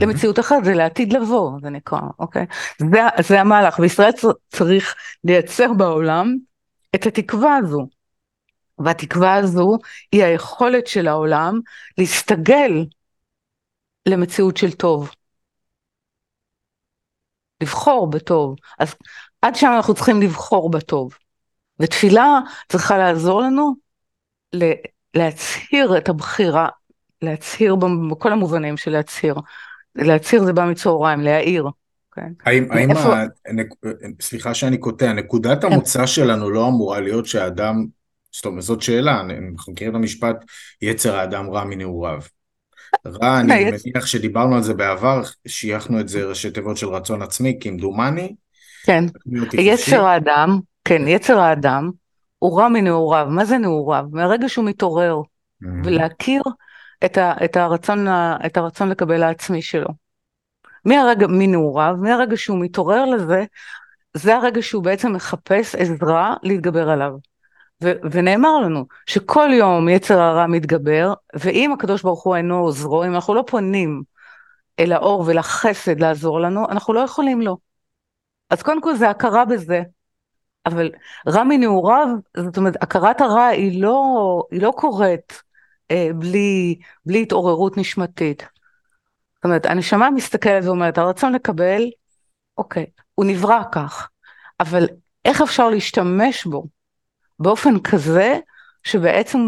למציאות 0.00 0.38
אחרת, 0.38 0.64
זה 0.64 0.74
לעתיד 0.74 1.12
לבוא, 1.12 1.58
זה 1.62 1.70
נקרא, 1.70 2.00
אוקיי? 2.18 2.46
זה, 2.78 2.86
זה 3.28 3.40
המהלך, 3.40 3.78
וישראל 3.78 4.10
צריך 4.48 4.94
לייצר 5.24 5.72
בעולם 5.72 6.36
את 6.94 7.06
התקווה 7.06 7.56
הזו. 7.56 7.88
והתקווה 8.78 9.34
הזו 9.34 9.78
היא 10.12 10.24
היכולת 10.24 10.86
של 10.86 11.08
העולם 11.08 11.60
להסתגל 11.98 12.84
למציאות 14.08 14.56
של 14.56 14.72
טוב. 14.72 15.10
לבחור 17.60 18.10
בטוב. 18.10 18.56
אז 18.78 18.94
עד 19.42 19.56
שם 19.56 19.72
אנחנו 19.76 19.94
צריכים 19.94 20.22
לבחור 20.22 20.70
בטוב. 20.70 21.18
ותפילה 21.80 22.38
צריכה 22.68 22.98
לעזור 22.98 23.40
לנו 23.40 23.74
להצהיר 25.14 25.98
את 25.98 26.08
הבחירה, 26.08 26.68
להצהיר 27.22 27.76
בכל 28.10 28.32
המובנים 28.32 28.76
של 28.76 28.90
להצהיר. 28.90 29.34
להצהיר 29.94 30.44
זה 30.44 30.52
בא 30.52 30.64
מצהריים, 30.64 31.20
להעיר. 31.20 31.66
כן. 32.12 32.32
האם, 32.44 32.72
האם 32.72 32.90
ה... 32.90 33.24
סליחה 34.20 34.54
שאני 34.54 34.78
קוטע, 34.78 35.12
נקודת 35.12 35.62
כן. 35.62 35.72
המוצא 35.72 36.06
שלנו 36.06 36.50
לא 36.50 36.68
אמורה 36.68 37.00
להיות 37.00 37.26
שהאדם, 37.26 37.86
זאת 38.32 38.46
אומרת, 38.46 38.62
זאת 38.62 38.82
שאלה, 38.82 39.20
אנחנו 39.20 39.72
מכירים 39.72 39.92
את 39.92 39.96
המשפט, 39.96 40.44
יצר 40.82 41.16
האדם 41.16 41.50
רע 41.50 41.64
מנעוריו. 41.64 42.20
רע, 43.06 43.40
אני 43.40 43.64
מניח 43.64 44.06
שדיברנו 44.06 44.56
על 44.56 44.62
זה 44.62 44.74
בעבר, 44.74 45.22
שייכנו 45.46 46.00
את 46.00 46.08
זה 46.08 46.24
ראשי 46.24 46.50
תיבות 46.50 46.76
של 46.76 46.88
רצון 46.88 47.22
עצמי, 47.22 47.58
כמדומני. 47.60 48.34
כן, 48.84 49.04
יצר 49.52 50.04
האדם, 50.04 50.58
כן, 50.84 51.08
יצר 51.08 51.38
האדם 51.40 51.90
הוא 52.38 52.60
רע 52.60 52.68
מנעוריו. 52.68 53.26
מה 53.30 53.44
זה 53.44 53.58
נעוריו? 53.58 54.04
מהרגע 54.12 54.48
שהוא 54.48 54.64
מתעורר, 54.64 55.16
ולהכיר 55.84 56.42
את, 57.04 57.18
ה, 57.18 57.32
את, 57.44 57.56
הרצון, 57.56 58.06
את 58.46 58.56
הרצון 58.56 58.88
לקבל 58.88 59.22
העצמי 59.22 59.62
שלו. 59.62 59.88
מהרגע, 60.84 61.26
מנעוריו, 61.26 61.94
מהרגע 62.00 62.36
שהוא 62.36 62.60
מתעורר 62.60 63.04
לזה, 63.04 63.44
זה 64.14 64.36
הרגע 64.36 64.62
שהוא 64.62 64.84
בעצם 64.84 65.12
מחפש 65.12 65.74
עזרה 65.74 66.34
להתגבר 66.42 66.90
עליו. 66.90 67.12
ו- 67.82 68.10
ונאמר 68.10 68.58
לנו 68.58 68.86
שכל 69.06 69.48
יום 69.52 69.88
יצר 69.88 70.20
הרע 70.20 70.46
מתגבר, 70.46 71.14
ואם 71.34 71.72
הקדוש 71.72 72.02
ברוך 72.02 72.22
הוא 72.22 72.36
אינו 72.36 72.58
עוזרו, 72.58 73.04
אם 73.04 73.14
אנחנו 73.14 73.34
לא 73.34 73.44
פונים 73.46 74.02
אל 74.80 74.92
האור 74.92 75.24
ולחסד 75.26 76.00
לעזור 76.00 76.40
לנו, 76.40 76.68
אנחנו 76.68 76.94
לא 76.94 77.00
יכולים 77.00 77.42
לו. 77.42 77.58
אז 78.50 78.62
קודם 78.62 78.82
כל 78.82 78.96
זה 78.96 79.10
הכרה 79.10 79.44
בזה, 79.44 79.82
אבל 80.66 80.90
רע 81.28 81.44
מנעוריו, 81.44 82.08
זאת 82.36 82.56
אומרת, 82.56 82.74
הכרת 82.82 83.20
הרע 83.20 83.46
היא 83.46 83.82
לא, 83.82 84.42
היא 84.50 84.62
לא 84.62 84.72
קורית 84.76 85.42
אה, 85.90 86.08
בלי, 86.14 86.78
בלי 87.06 87.22
התעוררות 87.22 87.76
נשמתית. 87.76 88.48
זאת 89.34 89.44
אומרת, 89.44 89.66
הנשמה 89.66 90.10
מסתכלת 90.10 90.64
ואומרת, 90.64 90.98
הרצון 90.98 91.32
לקבל, 91.32 91.82
אוקיי, 92.58 92.86
הוא 93.14 93.26
נברא 93.26 93.62
כך, 93.72 94.08
אבל 94.60 94.86
איך 95.24 95.42
אפשר 95.42 95.68
להשתמש 95.68 96.44
בו 96.46 96.66
באופן 97.38 97.80
כזה 97.80 98.38
שבעצם 98.84 99.38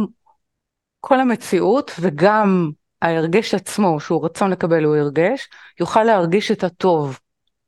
כל 1.00 1.20
המציאות 1.20 1.90
וגם 2.00 2.70
ההרגש 3.02 3.54
עצמו, 3.54 4.00
שהוא 4.00 4.24
רצון 4.24 4.50
לקבל, 4.50 4.84
הוא 4.84 4.96
הרגש, 4.96 5.48
יוכל 5.80 6.04
להרגיש 6.04 6.50
את 6.50 6.64
הטוב. 6.64 7.18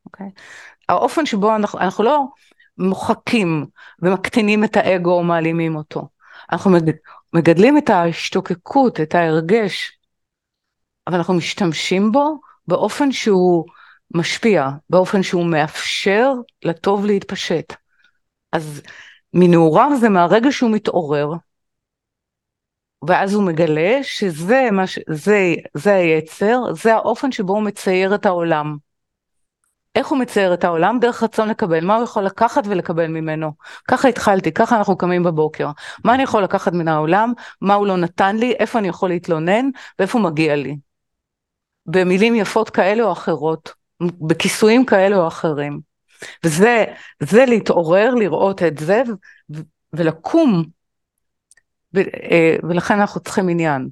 אוקיי? 0.07 0.31
האופן 0.89 1.27
שבו 1.27 1.57
אנחנו, 1.57 1.79
אנחנו 1.79 2.05
לא 2.05 2.25
מוחקים 2.79 3.67
ומקטינים 4.03 4.65
את 4.65 4.77
האגו 4.77 5.13
או 5.13 5.25
מעלימים 5.25 5.77
אותו. 5.77 6.09
אנחנו 6.53 6.71
מגדלים 7.33 7.79
את 7.79 7.91
ההשתוקקות, 7.91 9.01
את 9.01 9.15
ההרגש, 9.15 9.99
אבל 11.07 11.17
אנחנו 11.17 11.35
משתמשים 11.35 12.13
בו 12.13 12.41
באופן 12.69 13.13
שהוא 13.13 13.65
משפיע, 14.15 14.69
באופן 14.91 15.23
שהוא 15.23 15.47
מאפשר 15.47 16.33
לטוב 16.65 17.07
להתפשט. 17.07 17.73
אז 18.53 18.83
מנעוריו 19.35 19.91
זה 20.01 20.09
מהרגע 20.09 20.53
שהוא 20.53 20.71
מתעורר, 20.71 21.33
ואז 23.07 23.35
הוא 23.35 23.45
מגלה 23.45 23.99
שזה 24.03 24.69
מה 24.73 24.87
ש... 24.87 24.99
זה, 25.09 25.55
זה 25.75 25.95
היצר, 25.95 26.63
זה 26.75 26.95
האופן 26.95 27.33
שבו 27.33 27.53
הוא 27.53 27.63
מצייר 27.63 28.15
את 28.15 28.27
העולם. 28.27 28.77
איך 29.95 30.07
הוא 30.07 30.19
מצייר 30.19 30.55
את 30.55 30.65
העולם? 30.65 30.99
דרך 31.01 31.23
רצון 31.23 31.49
לקבל. 31.49 31.85
מה 31.85 31.97
הוא 31.97 32.05
יכול 32.05 32.23
לקחת 32.23 32.63
ולקבל 32.67 33.07
ממנו? 33.07 33.53
ככה 33.89 34.09
התחלתי, 34.09 34.53
ככה 34.53 34.79
אנחנו 34.79 34.97
קמים 34.97 35.23
בבוקר. 35.23 35.71
מה 36.05 36.15
אני 36.15 36.23
יכול 36.23 36.43
לקחת 36.43 36.73
מן 36.73 36.89
העולם? 36.89 37.33
מה 37.61 37.75
הוא 37.75 37.87
לא 37.87 37.97
נתן 37.97 38.37
לי? 38.37 38.53
איפה 38.53 38.79
אני 38.79 38.89
יכול 38.89 39.09
להתלונן? 39.09 39.71
ואיפה 39.99 40.19
מגיע 40.19 40.57
לי? 40.57 40.77
במילים 41.87 42.35
יפות 42.35 42.71
כאלה 42.71 43.03
או 43.03 43.13
אחרות, 43.13 43.73
בכיסויים 44.03 44.85
כאלה 44.85 45.17
או 45.17 45.29
אחרים. 45.29 45.92
וזה 46.45 46.85
זה 47.21 47.45
להתעורר, 47.45 48.15
לראות 48.15 48.63
את 48.63 48.79
זה 48.79 49.03
ולקום, 49.93 50.65
ו, 51.95 51.99
אה, 51.99 52.57
ולכן 52.63 53.01
אנחנו 53.01 53.21
צריכים 53.21 53.49
עניין. 53.49 53.89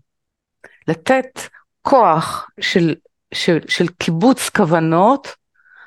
לתת 0.89 1.41
כוח 1.83 2.49
של, 2.61 2.95
של, 3.35 3.59
של 3.69 3.89
קיבוץ 3.89 4.49
כוונות, 4.49 5.35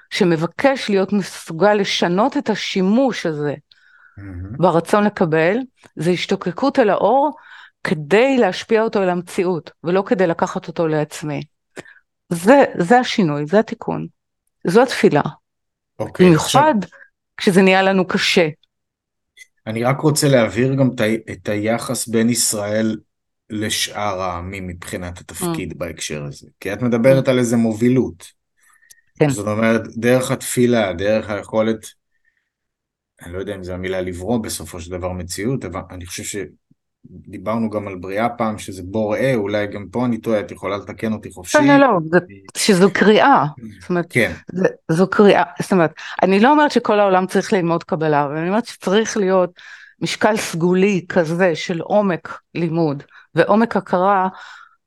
שמבקש 0.09 0.89
להיות 0.89 1.13
מסוגל 1.13 1.73
לשנות 1.73 2.37
את 2.37 2.49
השימוש 2.49 3.25
הזה 3.25 3.53
mm-hmm. 3.53 4.21
ברצון 4.57 5.03
לקבל, 5.03 5.57
זה 5.95 6.11
השתוקקות 6.11 6.79
אל 6.79 6.89
האור 6.89 7.31
כדי 7.83 8.37
להשפיע 8.37 8.81
אותו 8.81 9.03
אל 9.03 9.09
המציאות, 9.09 9.71
ולא 9.83 10.03
כדי 10.05 10.27
לקחת 10.27 10.67
אותו 10.67 10.87
לעצמי. 10.87 11.41
זה, 12.29 12.63
זה 12.77 12.99
השינוי, 12.99 13.45
זה 13.45 13.59
התיקון. 13.59 14.07
זו 14.67 14.83
התפילה. 14.83 15.21
אוקיי. 15.99 16.25
במיוחד 16.25 16.73
עכשיו... 16.79 17.03
כשזה 17.37 17.61
נהיה 17.61 17.83
לנו 17.83 18.07
קשה. 18.07 18.47
אני 19.67 19.83
רק 19.83 19.99
רוצה 19.99 20.27
להבהיר 20.27 20.73
גם 20.75 20.89
את 21.31 21.49
היחס 21.49 22.07
בין 22.07 22.29
ישראל 22.29 22.97
לשאר 23.49 24.21
העמים 24.21 24.67
מבחינת 24.67 25.19
התפקיד 25.19 25.71
mm. 25.71 25.75
בהקשר 25.77 26.23
הזה. 26.23 26.47
כי 26.59 26.73
את 26.73 26.81
מדברת 26.81 27.27
mm. 27.27 27.31
על 27.31 27.39
איזה 27.39 27.57
מובילות. 27.57 28.31
כן. 29.19 29.29
זאת 29.29 29.47
אומרת, 29.47 29.81
דרך 29.97 30.31
התפילה, 30.31 30.93
דרך 30.93 31.29
היכולת, 31.29 31.85
אני 33.21 33.33
לא 33.33 33.39
יודע 33.39 33.55
אם 33.55 33.63
זו 33.63 33.73
המילה 33.73 34.01
לברוא 34.01 34.43
בסופו 34.43 34.79
של 34.79 34.91
דבר 34.91 35.11
מציאות, 35.11 35.65
אבל 35.65 35.81
אני 35.89 36.05
חושב 36.05 36.23
שדיברנו 37.07 37.69
גם 37.69 37.87
על 37.87 37.95
בריאה 37.95 38.29
פעם, 38.29 38.57
שזה 38.57 38.81
בור 38.85 39.13
ראה, 39.15 39.35
אולי 39.35 39.67
גם 39.67 39.85
פה 39.91 40.05
אני 40.05 40.17
טועה, 40.17 40.39
את 40.39 40.51
יכולה 40.51 40.77
לתקן 40.77 41.13
אותי 41.13 41.31
חופשי. 41.31 41.57
לא, 41.57 41.77
לא, 41.77 41.87
לא, 42.11 42.19
שזו 42.57 42.93
קריאה. 42.93 43.45
זאת 43.81 43.89
אומרת, 43.89 44.05
כן. 44.09 44.31
זו 44.91 45.07
קריאה, 45.07 45.43
זאת 45.61 45.71
אומרת, 45.71 45.93
אני 46.23 46.39
לא 46.39 46.51
אומרת 46.51 46.71
שכל 46.71 46.99
העולם 46.99 47.27
צריך 47.27 47.53
ללמוד 47.53 47.83
קבלה, 47.83 48.25
אבל 48.25 48.37
אני 48.37 48.49
אומרת 48.49 48.65
שצריך 48.65 49.17
להיות 49.17 49.49
משקל 50.01 50.37
סגולי 50.37 51.05
כזה 51.09 51.55
של 51.55 51.81
עומק 51.81 52.39
לימוד 52.55 53.03
ועומק 53.35 53.77
הכרה 53.77 54.27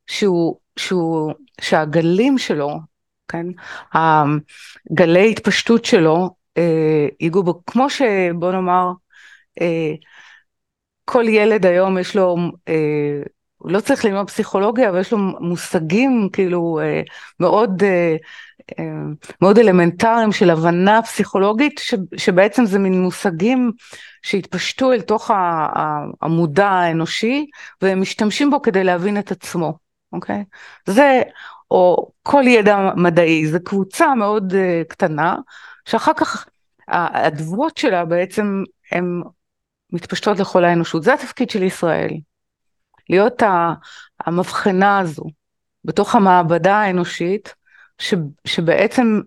שהוא, 0.07 0.57
שהוא, 0.77 1.33
שהגלים 1.61 2.39
שלו 2.39 2.81
כן? 3.29 3.47
הגלי 3.93 5.31
התפשטות 5.31 5.85
שלו 5.85 6.31
אה, 6.59 7.07
ייגעו 7.21 7.43
בו, 7.43 7.63
כמו 7.67 7.91
שבוא 7.91 8.53
נאמר, 8.53 8.93
אה, 9.61 9.93
כל 11.09 11.25
ילד 11.29 11.67
היום 11.67 11.99
יש 11.99 12.17
לו, 12.17 12.37
אה, 12.69 13.23
הוא 13.59 13.73
לא 13.73 13.81
צריך 13.81 14.05
ללמוד 14.05 14.27
פסיכולוגיה, 14.27 14.89
אבל 14.89 15.01
יש 15.01 15.13
לו 15.13 15.19
מושגים 15.41 16.29
כאילו 16.33 16.81
אה, 16.83 17.03
מאוד, 17.41 17.83
אה, 17.83 18.17
מאוד 19.43 19.59
אלמנטריים 19.59 20.33
של 20.33 20.51
הבנה 20.51 21.03
פסיכולוגית, 21.03 21.81
שבעצם 22.17 22.65
זה 22.65 22.79
מין 22.79 23.03
מושגים 23.03 23.73
שהתפשטו 24.23 24.93
אל 24.93 25.01
תוך 25.01 25.31
המודע 26.23 26.69
האנושי, 26.69 27.47
והם 27.83 28.01
משתמשים 28.01 28.51
בו 28.51 28.63
כדי 28.63 28.85
להבין 28.85 29.19
את 29.19 29.31
עצמו, 29.31 29.79
אוקיי? 30.13 30.45
זה 30.87 31.23
או 31.71 32.11
כל 32.23 32.43
ידע 32.47 32.91
מדעי, 32.97 33.47
זו 33.47 33.59
קבוצה 33.65 34.15
מאוד 34.15 34.55
קטנה, 34.89 35.37
שאחר 35.85 36.13
כך 36.17 36.47
האדוות 36.89 37.77
שלה 37.77 38.05
בעצם 38.05 38.63
הן 38.93 39.23
מתפשטות 39.93 40.39
לכל 40.39 40.65
האנושות. 40.65 41.03
זה 41.03 41.15
התפקיד 41.15 41.51
של 41.51 41.63
ישראל, 41.63 42.11
להיות 43.11 43.43
המבחנה 44.21 44.99
הזו 44.99 45.25
בתוך 45.85 46.15
המעבדה 46.15 46.77
האנושית, 46.77 47.55
ש, 47.99 48.15
שבעצם 48.47 49.21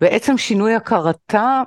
בעצם 0.00 0.38
שינוי 0.38 0.74
הכרתה 0.74 1.62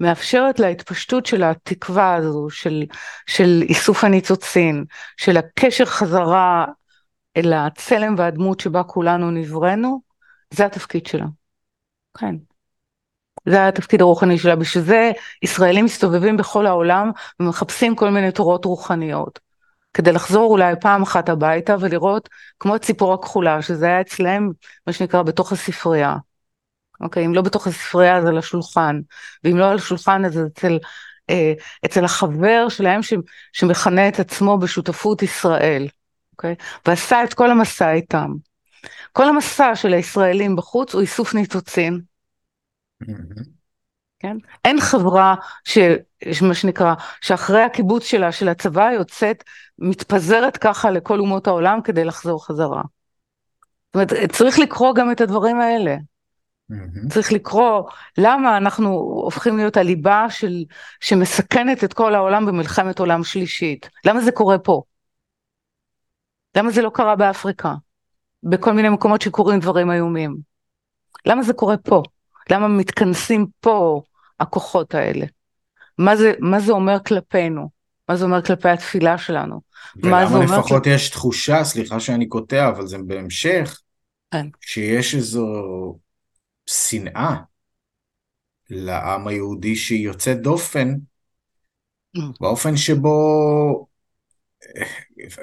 מאפשרת 0.00 0.60
להתפשטות 0.60 1.26
של 1.26 1.42
התקווה 1.42 2.14
הזו, 2.14 2.50
של, 2.50 2.84
של 3.26 3.62
איסוף 3.62 4.04
הניצוצין, 4.04 4.84
של 5.16 5.36
הקשר 5.36 5.84
חזרה 5.84 6.66
אל 7.36 7.52
הצלם 7.52 8.14
והדמות 8.18 8.60
שבה 8.60 8.82
כולנו 8.82 9.30
נבראנו, 9.30 10.00
זה 10.50 10.66
התפקיד 10.66 11.06
שלה. 11.06 11.26
כן. 12.18 12.34
זה 13.50 13.68
התפקיד 13.68 14.00
הרוחני 14.00 14.38
שלה, 14.38 14.56
בשביל 14.56 14.84
זה 14.84 15.10
ישראלים 15.42 15.84
מסתובבים 15.84 16.36
בכל 16.36 16.66
העולם 16.66 17.10
ומחפשים 17.40 17.96
כל 17.96 18.10
מיני 18.10 18.32
תורות 18.32 18.64
רוחניות. 18.64 19.38
כדי 19.94 20.12
לחזור 20.12 20.50
אולי 20.50 20.74
פעם 20.80 21.02
אחת 21.02 21.28
הביתה 21.28 21.76
ולראות 21.80 22.28
כמו 22.60 22.78
ציפור 22.78 23.14
הכחולה, 23.14 23.62
שזה 23.62 23.86
היה 23.86 24.00
אצלם, 24.00 24.50
מה 24.86 24.92
שנקרא, 24.92 25.22
בתוך 25.22 25.52
הספרייה. 25.52 26.16
אוקיי, 27.00 27.26
אם 27.26 27.34
לא 27.34 27.42
בתוך 27.42 27.66
הספרייה 27.66 28.16
אז 28.16 28.26
על 28.26 28.38
השולחן, 28.38 29.00
ואם 29.44 29.56
לא 29.56 29.70
על 29.70 29.76
השולחן 29.76 30.24
אז 30.24 30.40
אצל, 30.46 30.78
אה, 31.30 31.52
אצל 31.84 32.04
החבר 32.04 32.68
שלהם 32.68 33.02
ש, 33.02 33.14
שמכנה 33.52 34.08
את 34.08 34.20
עצמו 34.20 34.58
בשותפות 34.58 35.22
ישראל, 35.22 35.88
אוקיי, 36.32 36.54
ועשה 36.86 37.24
את 37.24 37.34
כל 37.34 37.50
המסע 37.50 37.92
איתם. 37.92 38.32
כל 39.12 39.28
המסע 39.28 39.76
של 39.76 39.94
הישראלים 39.94 40.56
בחוץ 40.56 40.94
הוא 40.94 41.02
איסוף 41.02 41.34
ניצוצין. 41.34 42.00
כן? 44.18 44.36
אין 44.64 44.80
חברה 44.80 45.34
ש... 45.64 45.78
מה 46.42 46.54
שנקרא, 46.54 46.94
שאחרי 47.20 47.62
הקיבוץ 47.62 48.04
שלה, 48.04 48.32
של 48.32 48.48
הצבא 48.48 48.90
יוצאת, 48.92 49.44
מתפזרת 49.78 50.56
ככה 50.56 50.90
לכל 50.90 51.18
אומות 51.18 51.46
העולם 51.46 51.80
כדי 51.84 52.04
לחזור 52.04 52.46
חזרה. 52.46 52.82
זאת 53.86 53.94
אומרת, 53.94 54.32
צריך 54.32 54.58
לקרוא 54.58 54.94
גם 54.94 55.12
את 55.12 55.20
הדברים 55.20 55.60
האלה. 55.60 55.96
Mm-hmm. 56.72 57.10
צריך 57.10 57.32
לקרוא 57.32 57.82
למה 58.18 58.56
אנחנו 58.56 58.90
הופכים 59.24 59.56
להיות 59.56 59.76
הליבה 59.76 60.26
של, 60.30 60.64
שמסכנת 61.00 61.84
את 61.84 61.92
כל 61.92 62.14
העולם 62.14 62.46
במלחמת 62.46 62.98
עולם 62.98 63.24
שלישית. 63.24 63.90
למה 64.04 64.20
זה 64.20 64.32
קורה 64.32 64.58
פה? 64.58 64.82
למה 66.56 66.70
זה 66.70 66.82
לא 66.82 66.90
קרה 66.94 67.16
באפריקה? 67.16 67.74
בכל 68.42 68.72
מיני 68.72 68.88
מקומות 68.88 69.22
שקורים 69.22 69.60
דברים 69.60 69.90
איומים. 69.90 70.36
למה 71.26 71.42
זה 71.42 71.52
קורה 71.52 71.76
פה? 71.76 72.02
למה 72.50 72.68
מתכנסים 72.68 73.46
פה 73.60 74.02
הכוחות 74.40 74.94
האלה? 74.94 75.26
מה 75.98 76.16
זה, 76.16 76.32
מה 76.40 76.60
זה 76.60 76.72
אומר 76.72 76.96
כלפינו? 77.06 77.68
מה 78.08 78.16
זה 78.16 78.24
אומר 78.24 78.42
כלפי 78.42 78.68
התפילה 78.68 79.18
שלנו? 79.18 79.60
ולמה 79.96 80.44
לפחות 80.44 80.84
כל... 80.84 80.90
יש 80.90 81.10
תחושה, 81.10 81.64
סליחה 81.64 82.00
שאני 82.00 82.28
קוטע, 82.28 82.68
אבל 82.68 82.86
זה 82.86 82.98
בהמשך, 83.06 83.80
כן. 84.30 84.46
שיש 84.60 85.14
איזו 85.14 85.46
שנאה 86.66 87.36
לעם 88.70 89.28
היהודי 89.28 89.76
שהיא 89.76 90.04
יוצאת 90.04 90.40
דופן, 90.40 90.94
mm. 92.16 92.20
באופן 92.40 92.76
שבו, 92.76 93.86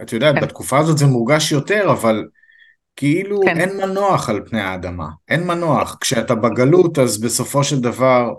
את 0.02 0.14
יודעת, 0.14 0.36
כן. 0.36 0.42
בתקופה 0.42 0.80
הזאת 0.80 0.98
זה 0.98 1.06
מורגש 1.06 1.52
יותר, 1.52 1.92
אבל 1.92 2.28
כאילו 2.96 3.42
כן. 3.46 3.58
אין 3.58 3.78
מנוח 3.78 4.30
על 4.30 4.42
פני 4.46 4.62
האדמה, 4.62 5.08
אין 5.28 5.48
מנוח. 5.48 5.98
כשאתה 6.02 6.36
בגלות 6.36 7.00
אז 7.00 7.22
בסופו 7.22 7.64
של 7.64 7.80
דבר 7.80 8.34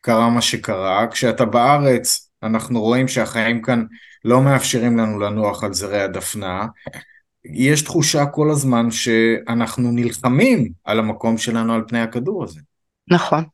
קרה 0.00 0.30
מה 0.30 0.40
שקרה, 0.40 1.06
כשאתה 1.10 1.44
בארץ 1.44 2.30
אנחנו 2.42 2.80
רואים 2.80 3.08
שהחיים 3.08 3.62
כאן 3.62 3.84
לא 4.24 4.42
מאפשרים 4.42 4.98
לנו 4.98 5.18
לנוח 5.18 5.64
על 5.64 5.72
זרי 5.72 6.02
הדפנה, 6.02 6.66
יש 7.44 7.82
תחושה 7.82 8.26
כל 8.26 8.50
הזמן 8.50 8.90
שאנחנו 8.90 9.90
נלחמים 9.92 10.68
על 10.84 10.98
המקום 10.98 11.38
שלנו 11.38 11.74
על 11.74 11.82
פני 11.88 12.00
הכדור 12.00 12.44
הזה. 12.44 12.60
נכון, 13.10 13.44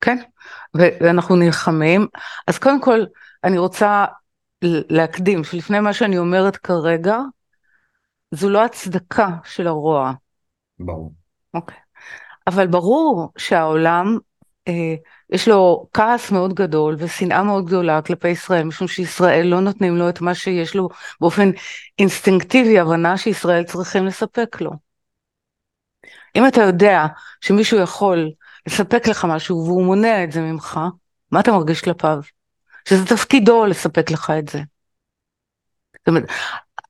כן, 0.00 0.18
ואנחנו 0.74 1.36
נלחמים. 1.36 2.06
אז 2.46 2.58
קודם 2.58 2.80
כל, 2.80 3.00
אני 3.44 3.58
רוצה 3.58 4.04
להקדים, 4.62 5.44
שלפני 5.44 5.80
מה 5.80 5.92
שאני 5.92 6.18
אומרת 6.18 6.56
כרגע, 6.56 7.18
זו 8.30 8.48
לא 8.48 8.64
הצדקה 8.64 9.28
של 9.44 9.66
הרוע. 9.66 10.12
ברור. 10.78 11.12
אוקיי. 11.54 11.76
אבל 12.46 12.66
ברור 12.66 13.32
שהעולם, 13.38 14.18
אה, 14.68 14.94
יש 15.30 15.48
לו 15.48 15.88
כעס 15.92 16.30
מאוד 16.30 16.54
גדול 16.54 16.96
ושנאה 16.98 17.42
מאוד 17.42 17.66
גדולה 17.66 18.02
כלפי 18.02 18.28
ישראל, 18.28 18.64
משום 18.64 18.88
שישראל 18.88 19.46
לא 19.46 19.60
נותנים 19.60 19.96
לו 19.96 20.08
את 20.08 20.20
מה 20.20 20.34
שיש 20.34 20.76
לו 20.76 20.88
באופן 21.20 21.50
אינסטינקטיבי, 21.98 22.78
הבנה 22.78 23.16
שישראל 23.16 23.64
צריכים 23.64 24.06
לספק 24.06 24.60
לו. 24.60 24.70
אם 26.36 26.46
אתה 26.48 26.60
יודע 26.60 27.06
שמישהו 27.40 27.78
יכול 27.78 28.30
לספק 28.66 29.08
לך 29.08 29.24
משהו 29.24 29.64
והוא 29.66 29.84
מונע 29.84 30.24
את 30.24 30.32
זה 30.32 30.40
ממך, 30.40 30.80
מה 31.32 31.40
אתה 31.40 31.52
מרגיש 31.52 31.80
כלפיו? 31.80 32.18
שזה 32.88 33.06
תפקידו 33.06 33.66
לספק 33.66 34.10
לך 34.10 34.32
את 34.38 34.48
זה. 34.48 34.58
זאת 35.98 36.08
אומרת, 36.08 36.24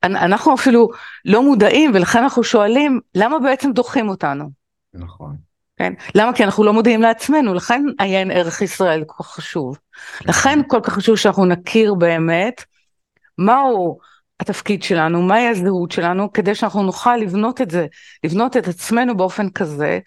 אנחנו 0.05 0.55
אפילו 0.55 0.89
לא 1.25 1.43
מודעים 1.43 1.91
ולכן 1.95 2.23
אנחנו 2.23 2.45
שואלים 2.45 3.01
למה 3.15 3.39
בעצם 3.39 3.73
דוחים 3.73 4.09
אותנו. 4.09 4.51
נכון. 4.95 5.37
כן? 5.77 5.93
למה? 6.15 6.33
כי 6.33 6.45
אנחנו 6.45 6.65
לא 6.65 6.73
מודיעים 6.73 7.03
לעצמנו, 7.03 7.55
לכן 7.55 7.83
עיין 7.99 8.31
ערך 8.31 8.63
ישראל 8.63 9.05
כל 9.07 9.23
כך 9.23 9.31
חשוב. 9.31 9.79
לכן 10.21 10.59
כל 10.69 10.81
כך 10.83 10.93
חשוב 10.93 11.17
שאנחנו 11.17 11.45
נכיר 11.47 11.95
באמת 11.95 12.65
מהו 13.39 13.99
התפקיד 14.41 14.83
שלנו, 14.83 15.23
מהי 15.23 15.49
הזהות 15.49 15.93
שלנו, 15.93 16.33
כדי 16.33 16.55
שאנחנו 16.55 16.83
נוכל 16.83 17.17
לבנות 17.17 17.61
את 17.61 17.71
זה, 17.71 17.87
לבנות 18.25 18.57
את 18.57 18.69
עצמנו 18.69 19.17
באופן 19.17 19.51
כזה, 19.51 19.99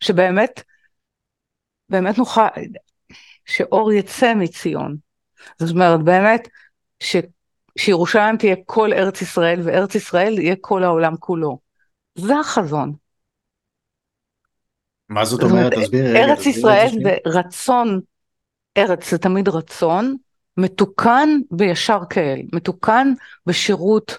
שבאמת, 0.00 0.62
באמת 1.88 2.18
נוכל, 2.18 2.42
שאור 3.46 3.92
יצא 3.92 4.34
מציון. 4.34 4.96
זאת 5.58 5.70
אומרת, 5.70 6.02
באמת, 6.02 6.48
ש, 7.00 7.16
שירושלים 7.80 8.36
תהיה 8.36 8.56
כל 8.66 8.92
ארץ 8.92 9.22
ישראל, 9.22 9.60
וארץ 9.64 9.94
ישראל 9.94 10.38
יהיה 10.38 10.54
כל 10.60 10.84
העולם 10.84 11.16
כולו. 11.16 11.58
זה 12.14 12.38
החזון. 12.38 12.92
מה 15.08 15.24
זאת 15.24 15.42
אומרת? 15.42 15.72
תסבירי. 15.72 16.16
ארץ 16.16 16.46
ישראל 16.46 16.88
זה 17.02 17.16
רצון, 17.26 18.00
ארץ 18.76 19.10
זה 19.10 19.18
תמיד 19.18 19.48
רצון, 19.48 20.16
מתוקן 20.56 21.28
בישר 21.50 21.98
כאל, 22.10 22.42
מתוקן 22.52 23.12
בשירות, 23.46 24.18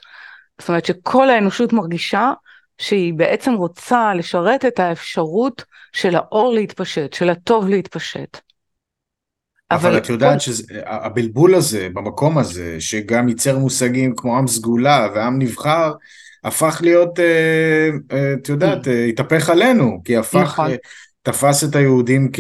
זאת 0.59 0.69
אומרת 0.69 0.85
שכל 0.85 1.29
האנושות 1.29 1.73
מרגישה 1.73 2.31
שהיא 2.77 3.13
בעצם 3.13 3.53
רוצה 3.53 4.13
לשרת 4.13 4.65
את 4.65 4.79
האפשרות 4.79 5.63
של 5.93 6.15
האור 6.15 6.53
להתפשט, 6.53 7.13
של 7.13 7.29
הטוב 7.29 7.67
להתפשט. 7.67 8.37
אבל, 9.71 9.89
אבל 9.89 9.97
את 9.97 10.09
יודעת 10.09 10.41
שהבלבול 10.41 11.55
הזה, 11.55 11.87
במקום 11.93 12.37
הזה, 12.37 12.75
שגם 12.79 13.29
ייצר 13.29 13.57
מושגים 13.57 14.13
כמו 14.15 14.37
עם 14.37 14.47
סגולה 14.47 15.07
ועם 15.15 15.39
נבחר, 15.39 15.91
הפך 16.43 16.79
להיות, 16.81 17.19
אה, 17.19 17.89
אה, 18.11 18.33
את 18.33 18.49
יודעת. 18.49 18.87
אה, 18.87 19.05
התהפך 19.05 19.49
עלינו, 19.49 20.01
כי 20.05 20.17
הפך, 20.17 20.37
נכון. 20.37 20.71
תפס 21.23 21.63
את 21.63 21.75
היהודים 21.75 22.29
כ, 22.33 22.39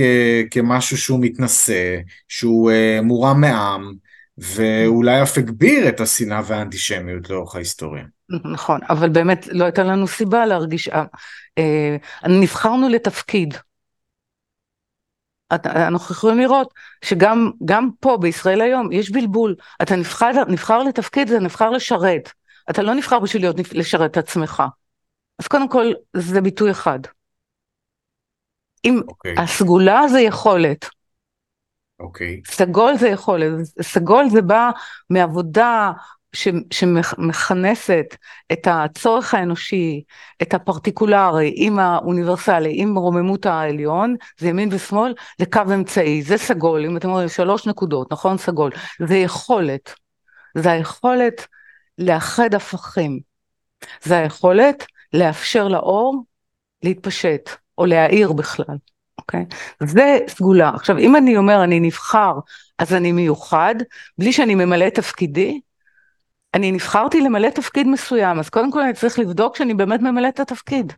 כמשהו 0.51 0.97
שהוא 0.97 1.19
מתנשא, 1.21 1.97
שהוא 2.27 2.71
מורם 3.03 3.41
מעם, 3.41 3.93
ואולי 4.37 5.23
אף 5.23 5.37
הגביר 5.37 5.89
את 5.89 5.99
השנאה 5.99 6.41
והאנטישמיות 6.45 7.29
לאורך 7.29 7.55
ההיסטוריה. 7.55 8.03
נכון, 8.51 8.79
אבל 8.89 9.09
באמת 9.09 9.47
לא 9.51 9.63
הייתה 9.63 9.83
לנו 9.83 10.07
סיבה 10.07 10.45
להרגיש, 10.45 10.89
נבחרנו 12.27 12.89
לתפקיד. 12.89 13.57
אנחנו 15.65 16.15
יכולים 16.15 16.39
לראות 16.39 16.73
שגם 17.05 17.89
פה 17.99 18.17
בישראל 18.17 18.61
היום 18.61 18.91
יש 18.91 19.11
בלבול, 19.11 19.55
אתה 19.81 19.95
נבחר, 19.95 20.31
נבחר 20.47 20.83
לתפקיד, 20.83 21.27
זה 21.27 21.39
נבחר 21.39 21.69
לשרת. 21.69 22.31
אתה 22.69 22.81
לא 22.81 22.93
נבחר 22.93 23.19
בשביל 23.19 23.41
להיות, 23.41 23.55
לשרת 23.73 24.11
את 24.11 24.17
עצמך. 24.17 24.63
אז 25.39 25.47
קודם 25.47 25.69
כל, 25.69 25.91
זה 26.13 26.41
ביטוי 26.41 26.71
אחד. 26.71 26.99
אם 28.85 28.99
okay. 28.99 29.07
אוקיי. 29.07 29.35
הסגולה 29.37 30.07
זה 30.07 30.21
יכולת. 30.21 30.89
אוקיי. 31.99 32.41
Okay. 32.45 32.51
סגול 32.51 32.97
זה 32.97 33.09
יכולת. 33.09 33.65
סגול 33.81 34.29
זה 34.29 34.41
בא 34.41 34.69
מעבודה 35.09 35.91
שמכנסת 36.71 38.15
את 38.51 38.67
הצורך 38.71 39.33
האנושי, 39.33 40.03
את 40.41 40.53
הפרטיקולרי 40.53 41.53
עם 41.55 41.79
האוניברסלי, 41.79 42.73
עם 42.75 42.97
רוממות 42.97 43.45
העליון, 43.45 44.15
זה 44.39 44.47
ימין 44.47 44.69
ושמאל, 44.71 45.13
לקו 45.39 45.61
אמצעי. 45.73 46.21
זה 46.21 46.37
סגול, 46.37 46.85
אם 46.85 46.97
אתם 46.97 47.09
אומרים 47.09 47.29
שלוש 47.29 47.67
נקודות, 47.67 48.11
נכון? 48.13 48.37
סגול. 48.37 48.71
זה 49.07 49.17
יכולת. 49.17 49.93
זה 50.57 50.71
היכולת 50.71 51.47
לאחד 51.97 52.53
הפכים. 52.53 53.19
זה 54.03 54.17
היכולת 54.17 54.85
לאפשר 55.13 55.67
לאור 55.67 56.23
להתפשט, 56.83 57.49
או 57.77 57.85
להאיר 57.85 58.33
בכלל, 58.33 58.75
אוקיי? 59.17 59.45
זה 59.79 60.19
סגולה. 60.27 60.71
עכשיו, 60.75 60.97
אם 60.97 61.15
אני 61.15 61.37
אומר 61.37 61.63
אני 61.63 61.79
נבחר, 61.79 62.33
אז 62.79 62.93
אני 62.93 63.11
מיוחד, 63.11 63.75
בלי 64.17 64.33
שאני 64.33 64.55
ממלא 64.55 64.89
תפקידי, 64.89 65.61
אני 66.53 66.71
נבחרתי 66.71 67.21
למלא 67.21 67.49
תפקיד 67.49 67.87
מסוים, 67.87 68.39
אז 68.39 68.49
קודם 68.49 68.71
כל 68.71 68.81
אני 68.81 68.93
צריך 68.93 69.19
לבדוק 69.19 69.55
שאני 69.55 69.73
באמת 69.73 70.01
ממלא 70.01 70.27
את 70.27 70.39
התפקיד. 70.39 70.93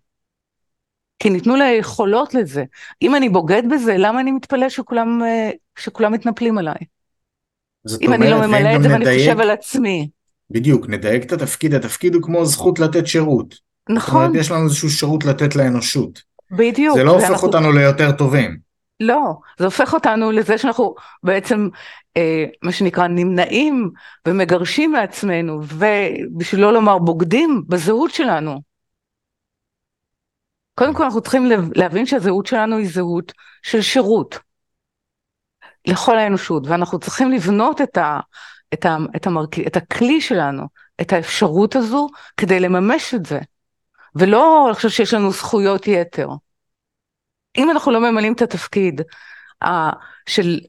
כי 1.19 1.29
ניתנו 1.29 1.55
לי 1.55 1.71
יכולות 1.71 2.33
לזה. 2.33 2.63
אם 3.01 3.15
אני 3.15 3.29
בוגד 3.29 3.63
בזה, 3.71 3.95
למה 3.97 4.21
אני 4.21 4.31
מתפלא 4.31 4.69
שכולם, 4.69 5.23
אה, 5.23 5.49
שכולם 5.79 6.11
מתנפלים 6.11 6.57
עליי? 6.57 6.75
אם 8.01 8.13
אומרת, 8.13 8.21
אני 8.21 8.29
לא 8.29 8.47
ממלא 8.47 8.75
את 8.75 8.83
זה 8.83 8.89
ואני 8.89 9.05
חושב 9.05 9.39
על 9.39 9.49
עצמי. 9.49 10.09
בדיוק, 10.49 10.89
נדייק 10.89 11.23
את 11.23 11.31
התפקיד, 11.31 11.73
התפקיד 11.73 12.15
הוא 12.15 12.23
כמו 12.23 12.45
זכות 12.45 12.79
לתת 12.79 13.07
שירות. 13.07 13.55
נכון. 13.89 14.21
זאת 14.21 14.27
אומרת, 14.27 14.41
יש 14.41 14.51
לנו 14.51 14.63
איזשהו 14.63 14.89
שירות 14.89 15.25
לתת 15.25 15.55
לאנושות. 15.55 16.21
בדיוק. 16.51 16.97
זה 16.97 17.03
לא 17.03 17.11
הופך 17.11 17.29
ואנחנו... 17.29 17.47
אותנו 17.47 17.71
ליותר 17.71 18.11
טובים. 18.11 18.57
לא, 19.03 19.33
זה 19.57 19.65
הופך 19.65 19.93
אותנו 19.93 20.31
לזה 20.31 20.57
שאנחנו 20.57 20.95
בעצם, 21.23 21.69
אה, 22.17 22.45
מה 22.61 22.71
שנקרא, 22.71 23.07
נמנעים 23.07 23.91
ומגרשים 24.27 24.91
מעצמנו, 24.91 25.59
ובשביל 25.63 26.61
לא 26.61 26.73
לומר 26.73 26.97
בוגדים 26.97 27.63
בזהות 27.67 28.11
שלנו. 28.11 28.61
קודם 30.75 30.93
כל 30.93 31.03
אנחנו 31.03 31.21
צריכים 31.21 31.51
להבין 31.75 32.05
שהזהות 32.05 32.45
שלנו 32.45 32.77
היא 32.77 32.89
זהות 32.89 33.31
של 33.63 33.81
שירות 33.81 34.39
לכל 35.87 36.17
האנושות, 36.17 36.67
ואנחנו 36.67 36.99
צריכים 36.99 37.31
לבנות 37.31 37.81
את, 37.81 37.97
ה, 37.97 38.19
את, 38.73 38.85
ה, 38.85 38.97
את, 39.15 39.27
המרכ... 39.27 39.59
את 39.67 39.77
הכלי 39.77 40.21
שלנו, 40.21 40.63
את 41.01 41.13
האפשרות 41.13 41.75
הזו, 41.75 42.07
כדי 42.37 42.59
לממש 42.59 43.13
את 43.13 43.25
זה, 43.25 43.39
ולא 44.15 44.67
לחשוב 44.71 44.91
שיש 44.91 45.13
לנו 45.13 45.31
זכויות 45.31 45.87
יתר. 45.87 46.27
אם 47.57 47.69
אנחנו 47.69 47.91
לא 47.91 47.99
ממלאים 48.11 48.33
את 48.33 48.41
התפקיד 48.41 49.01
uh, 49.63 49.67
של, 50.25 50.59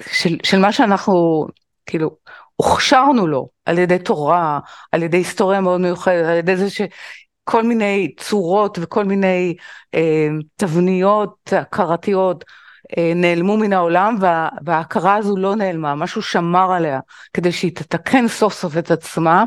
של, 0.00 0.36
של 0.42 0.58
מה 0.58 0.72
שאנחנו, 0.72 1.46
כאילו, 1.86 2.16
הוכשרנו 2.56 3.26
לו 3.26 3.48
על 3.64 3.78
ידי 3.78 3.98
תורה, 3.98 4.60
על 4.92 5.02
ידי 5.02 5.16
היסטוריה 5.16 5.60
מאוד 5.60 5.80
מיוחדת, 5.80 6.26
על 6.26 6.36
ידי 6.36 6.56
זה 6.56 6.70
שכל 6.70 7.62
מיני 7.62 8.14
צורות 8.20 8.78
וכל 8.80 9.04
מיני 9.04 9.56
אה, 9.94 10.28
תבניות 10.56 11.52
הכרתיות 11.52 12.44
אה, 12.98 13.12
נעלמו 13.14 13.56
מן 13.56 13.72
העולם 13.72 14.16
וה, 14.20 14.48
וההכרה 14.64 15.14
הזו 15.14 15.36
לא 15.36 15.56
נעלמה, 15.56 15.94
משהו 15.94 16.22
שמר 16.22 16.72
עליה 16.72 17.00
כדי 17.32 17.52
שהיא 17.52 17.74
תתקן 17.74 18.28
סוף 18.28 18.54
סוף 18.54 18.76
את 18.78 18.90
עצמה 18.90 19.44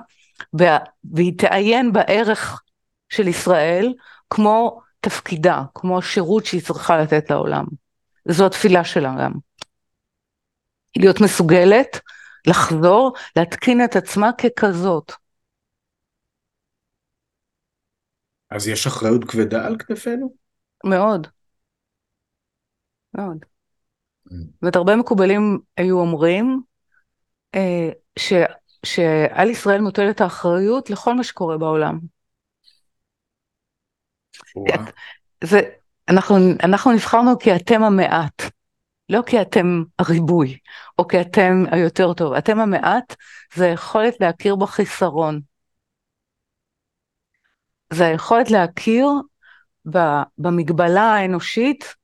והיא 0.54 1.38
תעיין 1.38 1.94
בערך 1.94 2.62
של 3.10 3.28
ישראל 3.28 3.94
כמו 4.30 4.82
תפקידה, 5.10 5.64
כמו 5.76 5.98
השירות 5.98 6.46
שהיא 6.46 6.62
צריכה 6.62 6.98
לתת 6.98 7.30
לעולם. 7.30 7.66
זו 8.30 8.46
התפילה 8.46 8.84
שלה 8.84 9.16
גם. 9.24 9.32
להיות 10.96 11.22
מסוגלת 11.22 12.00
לחזור, 12.48 13.14
להתקין 13.36 13.84
את 13.86 13.96
עצמה 13.96 14.30
ככזאת. 14.34 15.12
אז 18.50 18.68
יש 18.68 18.88
אחריות 18.88 19.24
כבדה 19.24 19.66
על 19.66 19.78
כתפינו? 19.78 20.34
מאוד. 20.84 21.28
מאוד. 23.14 23.38
Mm. 23.38 24.32
זאת 24.32 24.62
אומרת, 24.62 24.76
הרבה 24.76 24.96
מקובלים 24.96 25.60
היו 25.78 26.00
אומרים 26.00 26.62
אה, 27.56 27.90
ש, 28.20 28.34
שעל 28.86 29.50
ישראל 29.50 29.82
מוטלת 29.82 30.22
האחריות 30.22 30.90
לכל 30.90 31.14
מה 31.14 31.24
שקורה 31.24 31.58
בעולם. 31.58 32.00
זה, 35.44 35.62
אנחנו, 36.10 36.38
אנחנו 36.64 36.92
נבחרנו 36.92 37.40
כי 37.40 37.56
אתם 37.56 37.84
המעט, 37.84 38.42
לא 39.10 39.22
כי 39.26 39.42
אתם 39.42 39.84
הריבוי, 40.00 40.58
או 41.00 41.08
כי 41.08 41.22
אתם 41.22 41.64
היותר 41.72 42.14
טוב. 42.14 42.34
אתם 42.34 42.60
המעט 42.60 43.16
זה 43.54 43.66
היכולת 43.66 44.14
להכיר 44.20 44.56
בחיסרון. 44.56 45.42
זה 47.94 48.08
היכולת 48.08 48.52
להכיר 48.52 49.08
במגבלה 50.38 51.02
האנושית 51.02 51.96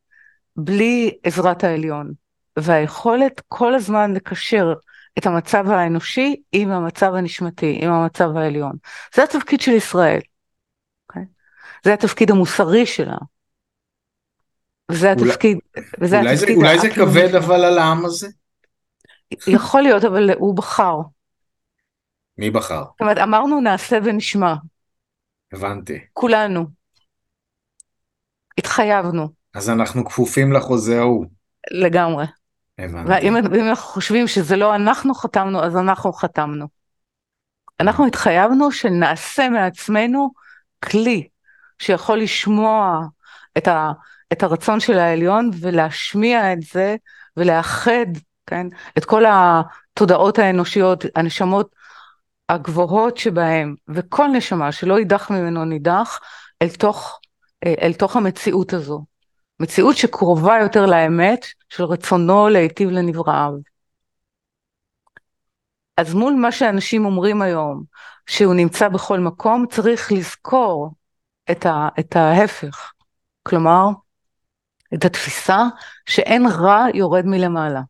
בלי 0.55 1.17
עזרת 1.23 1.63
העליון, 1.63 2.11
והיכולת 2.57 3.41
כל 3.47 3.75
הזמן 3.75 4.13
לקשר 4.13 4.73
את 5.17 5.25
המצב 5.25 5.69
האנושי 5.69 6.35
עם 6.51 6.71
המצב 6.71 7.13
הנשמתי, 7.13 7.79
עם 7.81 7.91
המצב 7.91 8.37
העליון. 8.37 8.75
זה 9.15 9.23
התפקיד 9.23 9.61
של 9.61 9.71
ישראל. 9.71 10.19
זה 11.83 11.93
התפקיד 11.93 12.31
המוסרי 12.31 12.85
שלה. 12.85 13.17
וזה 14.91 15.11
התפקיד, 15.11 15.57
וזה 16.01 16.19
אולי 16.19 16.33
התפקיד... 16.33 16.55
זה, 16.55 16.55
אולי 16.55 16.79
זה 16.79 16.89
כבד 16.89 17.35
אבל 17.35 17.65
על 17.65 17.77
העם 17.77 18.05
הזה? 18.05 18.27
יכול 19.47 19.81
להיות, 19.81 20.03
אבל 20.03 20.31
הוא 20.33 20.57
בחר. 20.57 20.97
מי 22.37 22.51
בחר? 22.51 22.83
זאת 22.83 23.01
אומרת, 23.01 23.17
אמרנו 23.17 23.61
נעשה 23.61 23.97
ונשמע. 24.03 24.53
הבנתי. 25.53 25.99
כולנו. 26.13 26.65
התחייבנו. 28.57 29.29
אז 29.53 29.69
אנחנו 29.69 30.05
כפופים 30.05 30.53
לחוזה 30.53 30.99
ההוא. 30.99 31.25
לגמרי. 31.71 32.25
הבנתי. 32.77 33.29
ואם 33.29 33.69
אנחנו 33.69 33.83
חושבים 33.83 34.27
שזה 34.27 34.55
לא 34.55 34.75
אנחנו 34.75 35.13
חתמנו, 35.13 35.63
אז 35.63 35.75
אנחנו 35.75 36.13
חתמנו. 36.13 36.67
אנחנו 37.79 38.07
התחייבנו 38.07 38.71
שנעשה 38.71 39.49
מעצמנו 39.49 40.31
כלי 40.83 41.27
שיכול 41.83 42.19
לשמוע 42.19 42.99
את, 43.57 43.67
ה, 43.67 43.91
את 44.33 44.43
הרצון 44.43 44.79
של 44.79 44.97
העליון 44.97 45.49
ולהשמיע 45.59 46.53
את 46.53 46.61
זה 46.61 46.95
ולאחד, 47.37 48.05
כן, 48.47 48.67
את 48.97 49.05
כל 49.05 49.23
התודעות 49.27 50.39
האנושיות, 50.39 51.05
הנשמות 51.15 51.75
הגבוהות 52.49 53.17
שבהם, 53.17 53.75
וכל 53.87 54.27
נשמה 54.27 54.71
שלא 54.71 54.99
יידח 54.99 55.31
ממנו 55.31 55.65
נידח, 55.65 56.19
אל 56.61 56.69
תוך, 56.69 57.19
אל 57.65 57.93
תוך 57.93 58.15
המציאות 58.15 58.73
הזו. 58.73 59.05
מציאות 59.59 59.97
שקרובה 59.97 60.57
יותר 60.61 60.85
לאמת 60.85 61.45
של 61.69 61.83
רצונו 61.83 62.49
להיטיב 62.49 62.89
לנבראיו. 62.89 63.51
אז 65.97 66.13
מול 66.13 66.33
מה 66.33 66.51
שאנשים 66.51 67.05
אומרים 67.05 67.41
היום, 67.41 67.83
שהוא 68.27 68.53
נמצא 68.53 68.89
בכל 68.89 69.19
מקום, 69.19 69.65
צריך 69.69 70.11
לזכור 70.11 70.93
את, 71.51 71.65
ה, 71.65 71.89
את 71.99 72.15
ההפך. 72.15 72.93
כלומר, 73.43 73.85
את 74.93 75.05
התפיסה 75.05 75.57
שאין 76.05 76.45
רע 76.47 76.85
יורד 76.93 77.25
מלמעלה. 77.25 77.81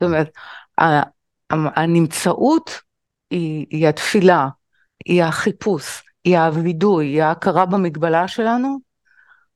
זאת 0.00 0.08
אומרת, 0.08 0.30
הנמצאות 1.50 2.70
היא, 3.30 3.66
היא 3.70 3.88
התפילה, 3.88 4.48
היא 5.04 5.22
החיפוש, 5.22 6.02
היא 6.24 6.38
הווידוי, 6.38 7.06
היא 7.06 7.22
ההכרה 7.22 7.66
במגבלה 7.66 8.28
שלנו, 8.28 8.78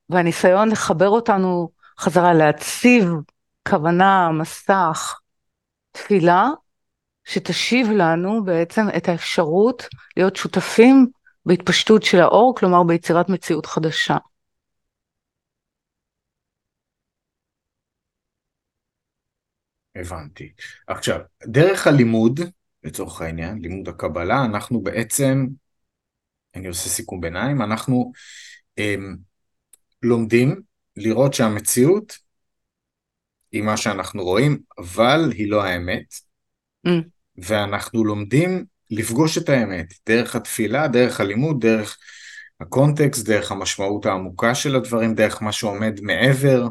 והניסיון 0.09 0.69
לחבר 0.69 1.09
אותנו 1.09 1.71
חזרה, 2.01 2.35
להציב 2.35 3.05
כוונה, 3.69 4.31
מסך, 4.33 5.21
תפילה, 5.93 6.49
שתשיב 7.29 7.87
לנו 7.91 8.45
בעצם 8.45 8.83
את 8.97 9.09
האפשרות 9.09 9.89
להיות 10.17 10.37
שותפים 10.37 11.07
בהתפשטות 11.47 12.03
של 12.03 12.21
האור, 12.21 12.55
כלומר 12.57 12.83
ביצירת 12.83 13.29
מציאות 13.29 13.67
חדשה. 13.67 14.17
הבנתי. 19.95 20.53
עכשיו, 20.87 21.21
דרך 21.47 21.87
הלימוד, 21.87 22.41
לצורך 22.85 23.21
העניין, 23.21 23.59
לימוד 23.59 23.89
הקבלה, 23.89 24.45
אנחנו 24.45 24.81
בעצם 24.81 25.47
אני 26.55 26.69
עושה 26.69 26.89
סיכום 26.89 27.21
ביניים, 27.21 27.63
אנחנו 27.63 28.13
הם, 28.79 29.17
לומדים 30.03 30.63
לראות 30.97 31.35
שהמציאות 31.35 32.19
היא 33.53 33.63
מה 33.63 33.77
שאנחנו 33.77 34.25
רואים, 34.25 34.59
אבל 34.79 35.33
היא 35.33 35.51
לא 35.51 35.65
האמת, 35.65 36.15
mm. 36.87 37.18
ואנחנו 37.43 38.05
לומדים 38.05 38.65
לפגוש 38.91 39.39
את 39.39 39.49
האמת, 39.49 39.95
דרך 40.09 40.37
התפילה, 40.37 40.89
דרך 40.89 41.21
הלימוד, 41.21 41.61
דרך 41.61 41.99
הקונטקסט, 42.61 43.27
דרך 43.27 43.53
המשמעות 43.53 44.07
העמוקה 44.07 44.55
של 44.55 44.77
הדברים, 44.77 45.15
דרך 45.15 45.43
מה 45.43 45.53
שעומד 45.53 46.01
מעבר, 46.03 46.67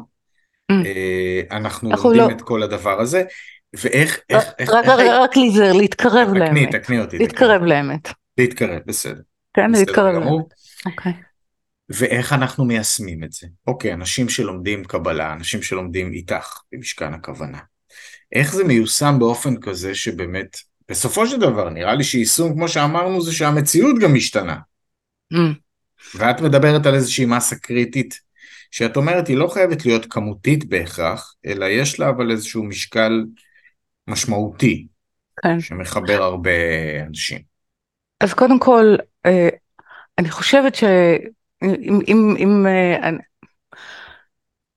mm. 0.72 0.74
אנחנו 1.50 1.90
לומדים 1.90 2.20
לא... 2.20 2.30
את 2.30 2.42
כל 2.42 2.62
הדבר 2.62 3.00
הזה, 3.00 3.22
ואיך, 3.76 4.20
איך, 4.30 4.44
איך, 4.58 4.70
רק, 4.70 4.84
איך... 4.84 5.00
רק 5.20 5.36
להיזהר, 5.36 5.72
להתקרב 5.72 6.28
לאמת. 6.34 6.68
תקני, 6.68 6.80
תקני 6.80 7.00
אותי. 7.00 7.18
להתקרב 7.18 7.62
לאמת. 7.62 8.08
להתקרב, 8.38 8.80
בסדר. 8.86 9.20
כן, 9.54 9.70
להתקרב. 9.70 10.22
אוקיי. 10.86 11.12
ואיך 11.88 12.32
אנחנו 12.32 12.64
מיישמים 12.64 13.24
את 13.24 13.32
זה? 13.32 13.46
אוקיי, 13.66 13.92
אנשים 13.92 14.28
שלומדים 14.28 14.84
קבלה, 14.84 15.32
אנשים 15.32 15.62
שלומדים 15.62 16.12
איתך 16.12 16.60
במשכן 16.72 17.14
הכוונה. 17.14 17.58
איך 18.32 18.54
זה 18.54 18.64
מיושם 18.64 19.16
באופן 19.18 19.60
כזה 19.60 19.94
שבאמת, 19.94 20.56
בסופו 20.88 21.26
של 21.26 21.40
דבר, 21.40 21.70
נראה 21.70 21.94
לי 21.94 22.04
שיישום, 22.04 22.52
כמו 22.52 22.68
שאמרנו, 22.68 23.22
זה 23.22 23.32
שהמציאות 23.32 23.98
גם 23.98 24.14
משתנה. 24.14 24.56
Mm. 25.34 25.36
ואת 26.14 26.40
מדברת 26.40 26.86
על 26.86 26.94
איזושהי 26.94 27.24
מסה 27.24 27.56
קריטית, 27.56 28.20
שאת 28.70 28.96
אומרת, 28.96 29.28
היא 29.28 29.36
לא 29.36 29.48
חייבת 29.48 29.86
להיות 29.86 30.06
כמותית 30.10 30.68
בהכרח, 30.68 31.34
אלא 31.46 31.64
יש 31.64 32.00
לה 32.00 32.08
אבל 32.08 32.30
איזשהו 32.30 32.64
משקל 32.64 33.24
משמעותי, 34.08 34.86
כן. 35.42 35.60
שמחבר 35.60 36.22
הרבה 36.22 36.50
אנשים. 37.06 37.38
אז 38.20 38.34
קודם 38.34 38.58
כל, 38.58 38.96
אה, 39.26 39.48
אני 40.18 40.30
חושבת 40.30 40.74
שאם, 40.74 41.98
אם, 42.08 42.36
אם, 42.38 42.66
אה, 42.66 43.10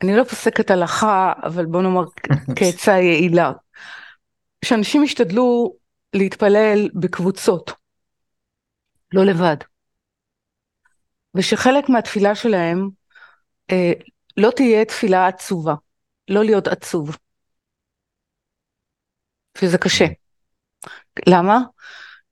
אני, 0.03 0.17
לא 0.17 0.23
פוסקת 0.23 0.71
הלכה, 0.71 1.33
אבל 1.43 1.65
בוא 1.65 1.81
נאמר 1.81 2.03
כעצה 2.57 2.91
יעילה, 2.91 3.51
שאנשים 4.65 5.03
ישתדלו 5.03 5.75
להתפלל 6.13 6.89
בקבוצות, 6.93 7.71
לא 9.13 9.25
לבד. 9.25 9.57
ושחלק 11.35 11.89
מהתפילה 11.89 12.35
שלהם 12.35 12.89
אה, 13.71 13.93
לא 14.37 14.51
תהיה 14.55 14.85
תפילה 14.85 15.27
עצובה, 15.27 15.75
לא 16.27 16.43
להיות 16.43 16.67
עצוב. 16.67 17.17
שזה 19.57 19.77
קשה. 19.77 20.05
למה? 21.27 21.59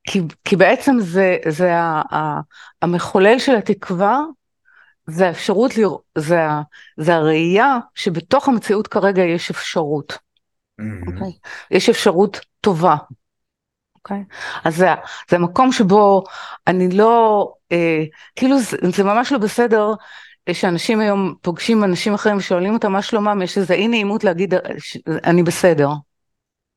כי, 0.04 0.20
כי 0.46 0.56
בעצם 0.56 0.96
זה, 1.00 1.38
זה 1.50 1.76
ה, 1.76 2.02
ה, 2.16 2.40
המחולל 2.82 3.40
של 3.40 3.56
התקווה, 3.56 4.20
זה 5.10 5.28
האפשרות, 5.28 5.78
לרא... 5.78 5.96
זה, 6.18 6.42
זה 6.98 7.16
הראייה 7.16 7.78
שבתוך 7.96 8.48
המציאות 8.48 8.88
כרגע 8.88 9.24
יש 9.24 9.50
אפשרות. 9.50 10.14
Mm-hmm. 10.14 10.84
Okay? 10.84 11.14
אוקיי? 11.14 11.32
יש 11.72 11.90
אפשרות 11.90 12.40
טובה. 12.62 12.96
Okay? 12.96 13.14
אוקיי? 13.96 14.24
אז 14.64 14.76
זה, 14.76 14.88
זה 15.30 15.36
המקום 15.36 15.72
שבו 15.72 16.24
אני 16.68 16.90
לא, 16.90 17.54
אה, 17.72 18.04
כאילו 18.36 18.60
זה, 18.60 18.78
זה 18.96 19.04
ממש 19.04 19.32
לא 19.32 19.38
בסדר 19.38 19.94
שאנשים 20.54 21.00
היום 21.00 21.34
פוגשים 21.42 21.84
אנשים 21.84 22.14
אחרים 22.14 22.38
ושואלים 22.38 22.74
אותם 22.74 22.92
מה 22.92 23.02
שלומם, 23.02 23.42
יש 23.44 23.58
איזה 23.58 23.74
אי 23.74 23.88
נעימות 23.88 24.24
להגיד 24.24 24.54
אני 25.24 25.44
בסדר. 25.44 25.90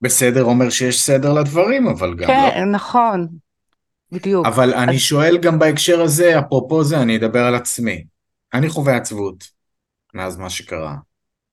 בסדר 0.01 0.45
אומר 0.45 0.71
שיש 0.71 1.01
סדר 1.01 1.33
לדברים, 1.33 1.89
אבל 1.89 2.15
גם 2.15 2.27
כן, 2.27 2.45
לא. 2.45 2.51
כן, 2.51 2.71
נכון, 2.71 3.27
בדיוק. 4.13 4.47
אבל 4.47 4.75
אני 4.75 4.99
שואל 4.99 5.39
גם 5.39 5.59
בהקשר 5.59 6.03
הזה, 6.03 6.39
אפרופו 6.39 6.85
זה, 6.85 7.03
אני 7.03 7.17
אדבר 7.17 7.45
על 7.45 7.55
עצמי. 7.55 8.05
אני 8.55 8.69
חווה 8.69 8.97
עצבות 8.97 9.45
מאז 10.15 10.39
מה 10.39 10.51
שקרה. 10.51 10.97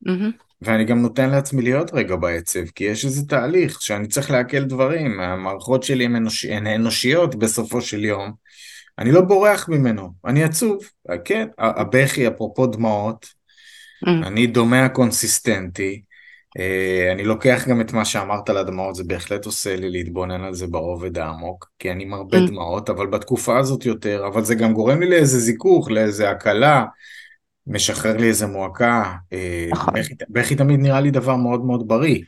Mm-hmm. 0.08 0.44
ואני 0.62 0.86
גם 0.86 1.02
נותן 1.02 1.30
לעצמי 1.30 1.62
להיות 1.62 1.94
רגע 1.94 2.16
בעצב, 2.16 2.66
כי 2.76 2.84
יש 2.84 3.06
איזה 3.06 3.28
תהליך 3.28 3.82
שאני 3.82 4.08
צריך 4.08 4.32
לעכל 4.32 4.64
דברים, 4.64 5.20
המערכות 5.20 5.84
שלי 5.84 6.06
הן, 6.06 6.16
אנוש... 6.16 6.46
אנושיות 6.46 7.36
בסופו 7.36 7.82
של 7.82 8.06
יום. 8.06 8.32
אני 9.00 9.12
לא 9.12 9.22
בורח 9.22 9.70
ממנו, 9.70 10.14
אני 10.26 10.44
עצוב, 10.44 10.84
כן, 11.26 11.48
הבכי, 11.58 12.28
אפרופו 12.28 12.68
דמעות, 12.68 13.26
mm. 14.06 14.10
אני 14.10 14.48
דומה 14.48 14.90
קונסיסטנטי, 14.90 16.02
אני 17.14 17.24
לוקח 17.24 17.68
גם 17.68 17.82
את 17.82 17.94
מה 17.94 18.06
שאמרת 18.06 18.50
על 18.50 18.58
הדמעות, 18.58 18.96
זה 18.96 19.04
בהחלט 19.04 19.46
עושה 19.46 19.76
לי 19.76 19.90
להתבונן 19.90 20.44
על 20.44 20.54
זה 20.54 20.68
ברובד 20.68 21.18
העמוק, 21.18 21.70
כי 21.80 21.92
אני 21.92 22.06
מרבה 22.06 22.38
mm. 22.38 22.48
דמעות, 22.48 22.90
אבל 22.90 23.08
בתקופה 23.08 23.58
הזאת 23.58 23.86
יותר, 23.86 24.28
אבל 24.28 24.44
זה 24.44 24.56
גם 24.56 24.74
גורם 24.74 25.00
לי 25.00 25.10
לאיזה 25.10 25.40
זיכוך, 25.40 25.92
לאיזה 25.92 26.30
הקלה, 26.30 26.86
משחרר 27.68 28.18
לי 28.18 28.28
איזה 28.28 28.48
מועקה, 28.48 29.14
אה, 29.34 29.68
נכון. 29.72 29.94
בכי 30.30 30.56
תמיד 30.56 30.80
נראה 30.80 31.02
לי 31.02 31.12
דבר 31.12 31.36
מאוד 31.36 31.66
מאוד 31.66 31.88
בריא. 31.88 32.24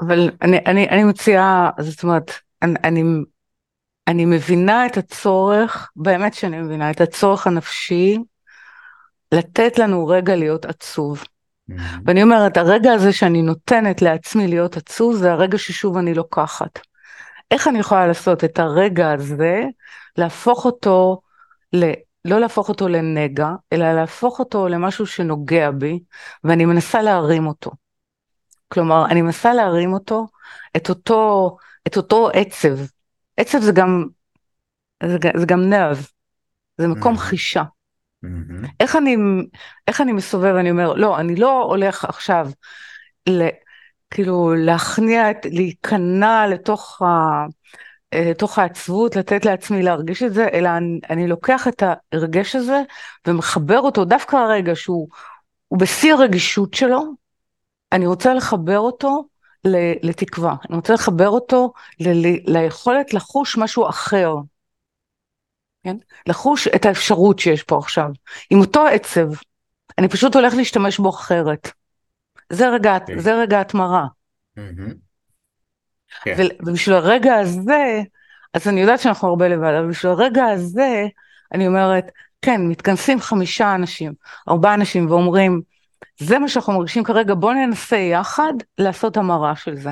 אבל 0.00 0.30
אני, 0.42 0.58
אני, 0.66 0.88
אני 0.88 1.04
מציעה, 1.04 1.70
זאת 1.78 2.02
אומרת, 2.02 2.32
אני, 2.62 2.74
אני, 2.84 3.02
אני 4.08 4.24
מבינה 4.24 4.86
את 4.86 4.96
הצורך, 4.96 5.90
באמת 5.96 6.34
שאני 6.34 6.60
מבינה 6.60 6.90
את 6.90 7.00
הצורך 7.00 7.46
הנפשי, 7.46 8.18
לתת 9.32 9.78
לנו 9.78 10.06
רגע 10.06 10.36
להיות 10.36 10.64
עצוב. 10.64 11.24
Mm-hmm. 11.70 12.00
ואני 12.06 12.22
אומרת, 12.22 12.56
הרגע 12.56 12.92
הזה 12.92 13.12
שאני 13.12 13.42
נותנת 13.42 14.02
לעצמי 14.02 14.46
להיות 14.46 14.76
עצוב, 14.76 15.16
זה 15.16 15.32
הרגע 15.32 15.58
ששוב 15.58 15.96
אני 15.96 16.14
לוקחת. 16.14 16.78
איך 17.50 17.68
אני 17.68 17.78
יכולה 17.78 18.06
לעשות 18.06 18.44
את 18.44 18.58
הרגע 18.58 19.12
הזה, 19.12 19.64
להפוך 20.18 20.64
אותו, 20.64 21.20
ל, 21.72 21.84
לא 22.24 22.40
להפוך 22.40 22.68
אותו 22.68 22.88
לנגע, 22.88 23.50
אלא 23.72 23.92
להפוך 23.92 24.38
אותו 24.38 24.68
למשהו 24.68 25.06
שנוגע 25.06 25.70
בי, 25.70 26.00
ואני 26.44 26.64
מנסה 26.64 27.02
להרים 27.02 27.46
אותו. 27.46 27.70
כלומר, 28.68 29.06
אני 29.06 29.22
מנסה 29.22 29.54
להרים 29.54 29.92
אותו, 29.92 30.26
את 30.76 30.88
אותו, 30.88 31.56
את 31.86 31.96
אותו 31.96 32.28
עצב. 32.32 32.78
עצב 33.36 33.60
זה 33.60 33.72
גם, 33.72 34.06
זה, 35.02 35.16
זה 35.36 35.46
גם 35.46 35.70
נרב, 35.70 36.06
זה 36.78 36.88
מקום 36.88 37.14
mm-hmm. 37.14 37.18
חישה. 37.18 37.62
Mm-hmm. 38.24 38.66
איך, 38.80 38.96
אני, 38.96 39.16
איך 39.88 40.00
אני 40.00 40.12
מסובב, 40.12 40.54
אני 40.54 40.70
אומר, 40.70 40.94
לא, 40.94 41.20
אני 41.20 41.36
לא 41.36 41.62
הולך 41.62 42.04
עכשיו, 42.04 42.50
ל, 43.28 43.48
כאילו 44.10 44.54
להכניע, 44.54 45.30
את, 45.30 45.46
להיכנע 45.50 46.46
לתוך, 46.46 47.02
ה, 47.02 47.46
לתוך 48.14 48.58
העצבות, 48.58 49.16
לתת 49.16 49.44
לעצמי 49.44 49.82
להרגיש 49.82 50.22
את 50.22 50.34
זה, 50.34 50.48
אלא 50.52 50.68
אני, 50.68 51.00
אני 51.10 51.26
לוקח 51.26 51.68
את 51.68 51.82
ההרגש 51.82 52.56
הזה 52.56 52.82
ומחבר 53.26 53.78
אותו 53.78 54.04
דווקא 54.04 54.36
הרגע 54.36 54.74
שהוא 54.74 55.08
בשיא 55.78 56.12
הרגישות 56.12 56.74
שלו, 56.74 57.02
אני 57.92 58.06
רוצה 58.06 58.34
לחבר 58.34 58.78
אותו 58.78 59.28
לתקווה, 60.02 60.54
אני 60.68 60.76
רוצה 60.76 60.94
לחבר 60.94 61.28
אותו 61.28 61.72
ל, 62.00 62.26
ל, 62.26 62.36
ליכולת 62.46 63.14
לחוש 63.14 63.58
משהו 63.58 63.88
אחר. 63.88 64.34
כן? 65.84 65.96
לחוש 66.26 66.68
את 66.68 66.86
האפשרות 66.86 67.38
שיש 67.38 67.62
פה 67.62 67.78
עכשיו. 67.78 68.08
עם 68.50 68.60
אותו 68.60 68.86
עצב, 68.86 69.28
אני 69.98 70.08
פשוט 70.08 70.34
הולך 70.34 70.54
להשתמש 70.54 70.98
בו 70.98 71.10
אחרת. 71.10 71.70
זה 72.52 72.68
רגע, 72.68 72.96
כן. 73.06 73.18
זה 73.18 73.34
רגע 73.34 73.60
התמרה. 73.60 74.06
Mm-hmm. 74.58 74.92
כן. 76.22 76.36
ובשביל 76.66 76.96
הרגע 76.96 77.34
הזה, 77.34 78.02
אז 78.54 78.68
אני 78.68 78.80
יודעת 78.80 79.00
שאנחנו 79.00 79.28
הרבה 79.28 79.48
לבד, 79.48 79.72
אבל 79.78 79.88
בשביל 79.88 80.12
הרגע 80.12 80.44
הזה, 80.44 81.06
אני 81.52 81.66
אומרת, 81.66 82.10
כן, 82.42 82.60
מתכנסים 82.60 83.20
חמישה 83.20 83.74
אנשים, 83.74 84.12
ארבעה 84.48 84.74
אנשים, 84.74 85.10
ואומרים, 85.10 85.62
זה 86.18 86.38
מה 86.38 86.48
שאנחנו 86.48 86.72
מרגישים 86.72 87.04
כרגע, 87.04 87.34
בואו 87.34 87.52
ננסה 87.52 87.96
יחד 87.96 88.52
לעשות 88.78 89.16
המרה 89.16 89.56
של 89.56 89.76
זה. 89.76 89.90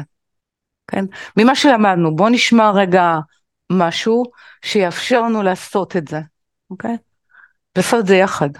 כן? 0.88 1.04
ממה 1.36 1.54
שלמדנו, 1.54 2.16
בואו 2.16 2.28
נשמע 2.28 2.70
רגע 2.70 3.18
משהו 3.72 4.24
שיאפשר 4.62 5.22
לנו 5.22 5.42
לעשות 5.42 5.96
את 5.96 6.08
זה, 6.08 6.20
אוקיי? 6.70 6.96
לעשות 7.76 8.00
את 8.00 8.06
זה 8.06 8.16
יחד. 8.16 8.50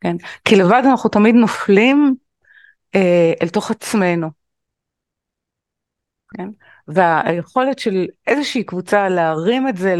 כן? 0.00 0.16
כי 0.44 0.56
לבד 0.56 0.82
אנחנו 0.90 1.10
תמיד 1.10 1.34
נופלים 1.34 2.14
אה, 2.94 3.32
אל 3.42 3.48
תוך 3.48 3.70
עצמנו. 3.70 4.30
כן? 6.36 6.48
והיכולת 6.88 7.78
של 7.78 8.06
איזושהי 8.26 8.64
קבוצה 8.64 9.08
להרים 9.08 9.68
את 9.68 9.76
זה 9.76 9.94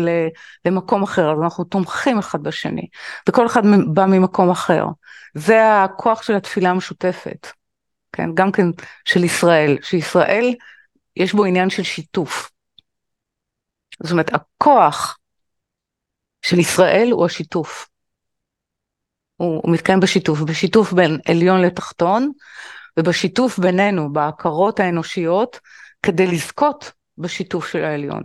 למקום 0.64 1.02
אחר, 1.02 1.32
אז 1.32 1.38
אנחנו 1.42 1.64
תומכים 1.64 2.18
אחד 2.18 2.42
בשני, 2.42 2.86
וכל 3.28 3.46
אחד 3.46 3.62
בא 3.94 4.06
ממקום 4.06 4.50
אחר. 4.50 4.86
זה 5.34 5.82
הכוח 5.82 6.22
של 6.22 6.34
התפילה 6.34 6.70
המשותפת, 6.70 7.46
כן? 8.12 8.34
גם 8.34 8.52
כן 8.52 8.66
של 9.04 9.24
ישראל, 9.24 9.78
שישראל 9.82 10.54
יש 11.16 11.32
בו 11.32 11.44
עניין 11.44 11.70
של 11.70 11.82
שיתוף. 11.82 12.51
זאת 14.02 14.12
אומרת, 14.12 14.34
הכוח 14.34 15.18
של 16.42 16.58
ישראל 16.58 17.08
הוא 17.12 17.26
השיתוף. 17.26 17.88
הוא, 19.36 19.60
הוא 19.62 19.72
מתקיים 19.72 20.00
בשיתוף, 20.00 20.40
בשיתוף 20.40 20.92
בין 20.92 21.18
עליון 21.28 21.60
לתחתון, 21.60 22.32
ובשיתוף 22.98 23.58
בינינו, 23.58 24.12
בהכרות 24.12 24.80
האנושיות, 24.80 25.60
כדי 26.02 26.26
לזכות 26.26 26.92
בשיתוף 27.18 27.68
של 27.68 27.84
העליון. 27.84 28.22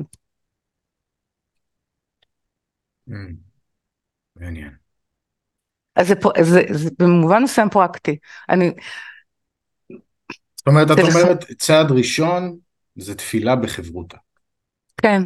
Mm, 3.10 3.14
מעניין. 4.36 4.72
אז 5.96 6.08
זה, 6.08 6.14
זה, 6.42 6.62
זה 6.72 6.90
במובן 7.00 7.44
מסוים 7.44 7.70
פרקטי. 7.70 8.18
אני... 8.50 8.72
זאת 10.56 10.68
אומרת, 10.68 10.92
את 10.92 10.98
אומרת, 11.00 11.52
צעד 11.58 11.92
ראשון 11.92 12.58
זה 12.96 13.16
תפילה 13.16 13.56
בחברותה. 13.56 14.18
כן, 15.02 15.22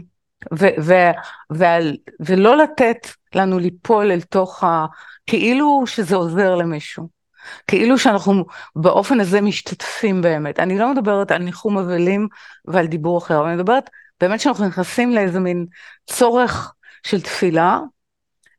ו- 0.59 0.81
ו- 0.81 1.11
ו- 1.53 1.95
ולא 2.19 2.57
לתת 2.57 3.07
לנו 3.35 3.59
ליפול 3.59 4.11
אל 4.11 4.21
תוך 4.21 4.63
ה... 4.63 4.85
כאילו 5.25 5.83
שזה 5.87 6.15
עוזר 6.15 6.55
למישהו. 6.55 7.21
כאילו 7.67 7.97
שאנחנו 7.97 8.45
באופן 8.75 9.19
הזה 9.19 9.41
משתתפים 9.41 10.21
באמת. 10.21 10.59
אני 10.59 10.77
לא 10.77 10.91
מדברת 10.91 11.31
על 11.31 11.43
ניחום 11.43 11.77
אבלים 11.77 12.27
ועל 12.65 12.87
דיבור 12.87 13.17
אחר, 13.17 13.47
אני 13.47 13.55
מדברת 13.55 13.89
באמת 14.21 14.39
שאנחנו 14.39 14.67
נכנסים 14.67 15.11
לאיזה 15.11 15.39
מין 15.39 15.65
צורך 16.07 16.73
של 17.03 17.21
תפילה, 17.21 17.79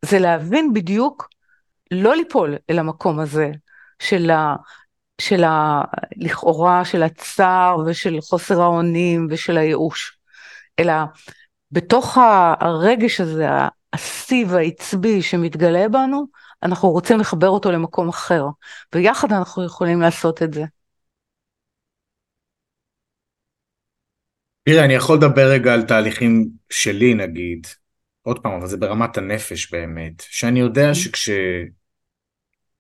זה 0.05 0.19
להבין 0.19 0.73
בדיוק, 0.73 1.29
לא 1.91 2.17
ליפול 2.17 2.57
אל 2.71 2.79
המקום 2.79 3.19
הזה 3.19 3.51
של 3.99 4.31
ה... 4.31 4.57
של 5.21 5.45
ה... 5.45 5.83
לכאורה, 6.17 6.85
של 6.85 7.03
הצער 7.03 7.77
ושל 7.87 8.19
חוסר 8.21 8.63
האונים 8.63 9.27
ושל 9.31 9.59
הייאוש, 9.59 10.19
אלא 10.79 10.93
בתוך 11.73 12.19
הרגש 12.61 13.21
הזה, 13.21 13.47
השיא 13.93 14.47
והעצבי 14.49 15.23
שמתגלה 15.23 15.89
בנו, 15.89 16.27
אנחנו 16.63 16.91
רוצים 16.91 17.21
לחבר 17.21 17.49
אותו 17.49 17.73
למקום 17.73 18.09
אחר, 18.09 18.45
ויחד 18.95 19.33
אנחנו 19.33 19.65
יכולים 19.65 20.01
לעשות 20.01 20.43
את 20.43 20.55
זה. 20.55 20.65
תראה, 24.65 24.85
אני 24.85 24.95
יכול 24.95 25.17
לדבר 25.17 25.51
רגע 25.51 25.75
על 25.75 25.83
תהליכים 25.83 26.49
שלי 26.71 27.15
נגיד, 27.15 27.67
עוד 28.23 28.39
פעם, 28.43 28.53
אבל 28.53 28.67
זה 28.67 28.77
ברמת 28.77 29.19
הנפש 29.19 29.73
באמת, 29.73 30.13
שאני 30.21 30.61
יודע 30.61 30.91
mm-hmm. 30.91 30.95
שכש... 30.95 31.31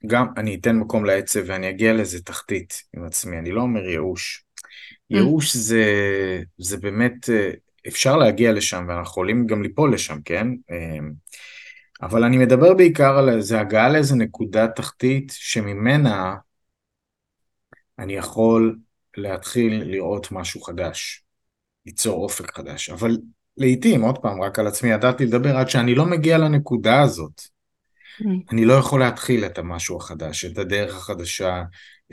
גם 0.07 0.26
אני 0.36 0.55
אתן 0.55 0.76
מקום 0.76 1.05
לעצב 1.05 1.40
ואני 1.47 1.70
אגיע 1.70 1.93
לאיזה 1.93 2.22
תחתית 2.22 2.82
עם 2.97 3.05
עצמי, 3.05 3.38
אני 3.38 3.51
לא 3.51 3.61
אומר 3.61 3.84
ייאוש. 3.88 4.45
Mm. 4.59 5.16
ייאוש 5.16 5.57
זה, 5.57 5.84
זה 6.59 6.76
באמת 6.76 7.28
אפשר 7.89 8.16
להגיע 8.16 8.53
לשם 8.53 8.85
ואנחנו 8.89 9.11
יכולים 9.11 9.47
גם 9.47 9.62
ליפול 9.62 9.95
לשם, 9.95 10.18
כן? 10.24 10.47
אמ, 10.70 11.12
אבל 12.03 12.24
אני 12.24 12.39
מדבר 12.39 12.74
בעיקר 12.74 13.18
על 13.18 13.28
איזה 13.28 13.61
הגעה 13.61 13.89
לאיזה 13.89 14.16
נקודה 14.16 14.68
תחתית 14.68 15.33
שממנה 15.37 16.37
אני 17.99 18.12
יכול 18.14 18.76
להתחיל 19.16 19.83
לראות 19.85 20.33
משהו 20.33 20.61
חדש, 20.61 21.24
ליצור 21.87 22.24
אופק 22.24 22.57
חדש. 22.57 22.91
אבל 22.91 23.18
לעיתים, 23.57 24.03
עוד 24.03 24.18
פעם, 24.18 24.43
רק 24.43 24.59
על 24.59 24.66
עצמי 24.66 24.91
ידעתי 24.91 25.26
לדבר 25.26 25.57
עד 25.57 25.68
שאני 25.68 25.95
לא 25.95 26.07
מגיע 26.07 26.39
לנקודה 26.39 27.03
הזאת. 27.03 27.41
Mm. 27.41 28.24
אני 28.53 28.64
לא 28.64 28.74
יכול 28.74 29.01
להתחיל 29.01 29.45
את 29.45 29.59
המשהו 29.59 29.97
החדש, 29.97 30.45
את 30.45 30.59
הדרך 30.59 30.97
החדשה, 30.97 31.62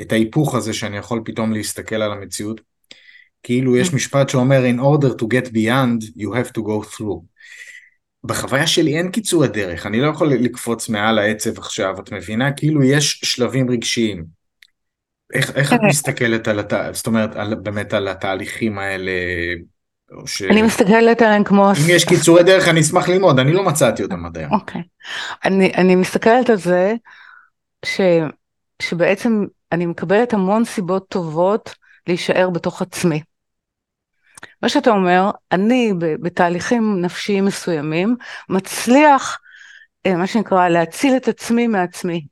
את 0.02 0.12
ההיפוך 0.12 0.56
הזה 0.56 0.74
שאני 0.74 0.98
יכול 0.98 1.22
פתאום 1.26 1.54
להסתכל 1.54 1.96
על 1.96 2.12
המציאות. 2.12 2.62
כאילו 3.44 3.78
יש. 3.78 3.94
משפט 3.94 4.30
שאומר, 4.30 4.62
in 4.76 4.80
order 4.80 5.22
to 5.22 5.26
get 5.26 5.48
beyond, 5.48 6.04
you 6.18 6.30
have 6.34 6.52
to 6.52 6.62
go 6.62 6.96
through. 6.96 7.22
בחוויה 8.24 8.68
שלי 8.68 8.98
אין 8.98 9.12
קיצורי 9.12 9.48
דרך, 9.48 9.86
אני 9.86 10.02
לא 10.02 10.08
יכול 10.08 10.28
לקפוץ 10.28 10.90
מעל 10.90 11.20
העצב 11.20 11.58
עכשיו, 11.58 12.00
את 12.00 12.12
מבינה? 12.12 12.52
כאילו 12.52 12.84
יש 12.84 13.22
שלבים 13.24 13.72
רגשיים. 13.72 14.26
איך, 15.34 15.56
איך 15.56 15.74
את 15.74 15.80
כן. 15.80 15.86
מסתכלת 15.86 16.48
על, 16.48 16.60
הת... 16.60 16.74
זאת 16.94 17.08
אומרת, 17.08 17.36
על, 17.36 17.56
באמת 17.56 17.94
על 17.94 18.08
התהליכים 18.08 18.80
האלה? 18.80 19.12
ש... 20.26 20.42
אני 20.42 20.62
מסתכלת 20.62 21.22
עליהם 21.22 21.44
כמו... 21.44 21.72
אם 21.72 21.90
יש 21.90 22.06
קיצורי 22.06 22.44
דרך 22.44 22.68
אני 22.68 22.80
אשמח 22.80 23.10
ללמוד, 23.10 23.40
אני 23.40 23.54
לא 23.54 23.64
מצאתי 23.64 24.04
אותם 24.04 24.26
עד 24.26 24.38
היום. 24.38 24.52
אוקיי. 24.52 24.82
אני, 25.46 25.74
אני 25.74 25.96
מסתכלת 25.96 26.50
על 26.50 26.58
זה 26.58 26.94
ש, 27.86 28.02
שבעצם 28.82 29.46
אני 29.72 29.86
מקבלת 29.86 30.34
המון 30.34 30.66
סיבות 30.66 31.10
טובות 31.10 31.76
להישאר 32.08 32.50
בתוך 32.50 32.82
עצמי. 32.82 33.22
מה 34.62 34.70
שאתה 34.70 34.90
אומר, 34.90 35.32
אני 35.52 35.94
בתהליכים 36.00 37.02
נפשיים 37.02 37.46
מסוימים 37.46 38.16
מצליח, 38.50 39.40
אה, 40.06 40.16
מה 40.16 40.28
שנקרא, 40.28 40.68
להציל 40.68 41.16
את 41.16 41.28
עצמי 41.28 41.68
מעצמי. 41.68 42.26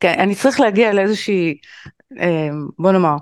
כן, 0.00 0.20
אני 0.20 0.34
צריך 0.34 0.60
להגיע 0.60 0.92
לאיזושהי, 0.92 1.58
אה, 2.20 2.48
בוא 2.78 2.92
נאמר, 2.92 3.16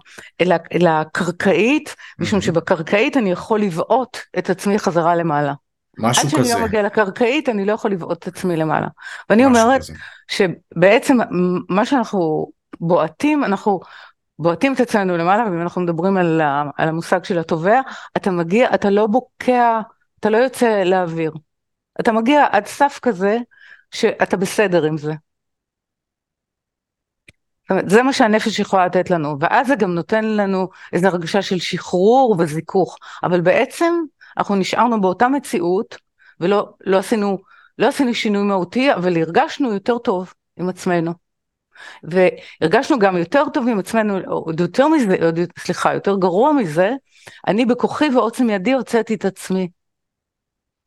אל 0.72 0.86
הקרקעית, 0.86 1.96
משום 2.18 2.40
שבקרקעית 2.40 3.16
אני 3.16 3.30
יכול 3.32 3.60
לבעוט 3.60 4.16
את 4.38 4.50
עצמי 4.50 4.78
חזרה 4.78 5.14
למעלה. 5.16 5.52
משהו 5.98 6.28
כזה. 6.28 6.36
עד 6.38 6.44
שאני 6.44 6.60
לא 6.60 6.66
מגיע 6.66 6.82
לקרקעית, 6.82 7.48
אני 7.48 7.64
לא 7.64 7.72
יכול 7.72 7.90
לבעוט 7.90 8.18
את 8.22 8.26
עצמי 8.26 8.56
למעלה. 8.56 8.86
ואני 9.30 9.44
אומרת 9.44 9.80
כזה. 9.80 9.92
שבעצם 10.28 11.16
מה 11.68 11.86
שאנחנו 11.86 12.46
בועטים, 12.80 13.44
אנחנו 13.44 13.80
בועטים 14.42 14.74
את 14.74 14.80
עצמנו 14.80 15.16
למעלה, 15.16 15.44
ואם 15.44 15.62
אנחנו 15.62 15.80
מדברים 15.80 16.16
על, 16.16 16.40
על 16.76 16.88
המושג 16.88 17.24
של 17.24 17.38
התובע, 17.38 17.80
אתה 18.16 18.30
מגיע, 18.30 18.74
אתה 18.74 18.90
לא 18.90 19.06
בוקע, 19.06 19.80
אתה 20.20 20.30
לא 20.30 20.36
יוצא 20.36 20.82
לאוויר. 20.82 21.32
אתה 22.00 22.12
מגיע 22.12 22.46
עד 22.50 22.66
סף 22.66 22.98
כזה, 23.02 23.38
שאתה 23.90 24.36
בסדר 24.36 24.84
עם 24.84 24.98
זה. 24.98 25.12
זה 27.86 28.02
מה 28.02 28.12
שהנפש 28.12 28.58
יכולה 28.58 28.86
לתת 28.86 29.10
לנו, 29.10 29.36
ואז 29.40 29.66
זה 29.66 29.74
גם 29.74 29.94
נותן 29.94 30.24
לנו 30.24 30.68
איזו 30.92 31.08
הרגשה 31.08 31.42
של 31.42 31.58
שחרור 31.58 32.36
וזיכוך, 32.38 32.96
אבל 33.22 33.40
בעצם 33.40 33.94
אנחנו 34.36 34.54
נשארנו 34.54 35.00
באותה 35.00 35.28
מציאות, 35.28 35.96
ולא 36.40 36.74
לא 36.84 36.98
עשינו, 36.98 37.38
לא 37.78 37.86
עשינו 37.86 38.14
שינוי 38.14 38.42
מהותי, 38.42 38.94
אבל 38.94 39.16
הרגשנו 39.16 39.72
יותר 39.72 39.98
טוב 39.98 40.34
עם 40.56 40.68
עצמנו. 40.68 41.12
והרגשנו 42.02 42.98
גם 42.98 43.16
יותר 43.16 43.44
טוב 43.54 43.68
עם 43.68 43.78
עצמנו, 43.78 44.18
עוד 44.26 44.60
יותר 44.60 44.88
מזה, 44.88 45.16
עוד, 45.24 45.38
סליחה, 45.58 45.94
יותר 45.94 46.16
גרוע 46.16 46.52
מזה, 46.52 46.90
אני 47.46 47.66
בכוחי 47.66 48.08
ועוצם 48.14 48.50
ידי 48.50 48.72
הוצאתי 48.72 49.14
את 49.14 49.24
עצמי. 49.24 49.68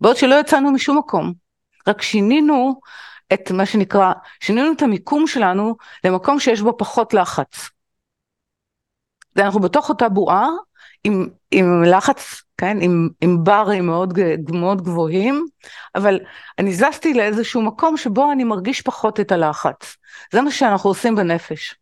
בעוד 0.02 0.18
שלא 0.18 0.36
יצאנו 0.36 0.72
משום 0.72 0.98
מקום, 0.98 1.34
רק 1.88 2.02
שינינו 2.02 2.80
את 3.34 3.52
מה 3.52 3.66
שנקרא, 3.66 4.14
שינינו 4.40 4.72
את 4.72 4.82
המיקום 4.82 5.28
שלנו 5.28 5.76
למקום 6.04 6.40
שיש 6.40 6.62
בו 6.62 6.78
פחות 6.78 7.14
לחץ. 7.14 7.70
אנחנו 9.38 9.60
בתוך 9.60 9.90
אותה 9.90 10.10
בועה 10.10 10.48
עם, 11.06 11.28
עם 11.52 11.84
לחץ, 11.84 12.42
כן, 12.58 12.78
עם, 12.82 13.10
עם 13.22 13.44
ברים 13.44 13.86
מאוד, 13.86 14.20
מאוד 14.54 14.82
גבוהים, 14.82 15.46
אבל 15.96 16.20
אני 16.60 16.74
זזתי 16.74 17.14
לאיזשהו 17.14 17.62
מקום 17.62 17.98
שבו 17.98 18.32
אני 18.32 18.44
מרגיש 18.44 18.82
פחות 18.82 19.20
את 19.20 19.32
הלחץ. 19.32 19.98
זה 20.32 20.42
מה 20.42 20.52
שאנחנו 20.52 20.90
עושים 20.90 21.16
בנפש. 21.16 21.76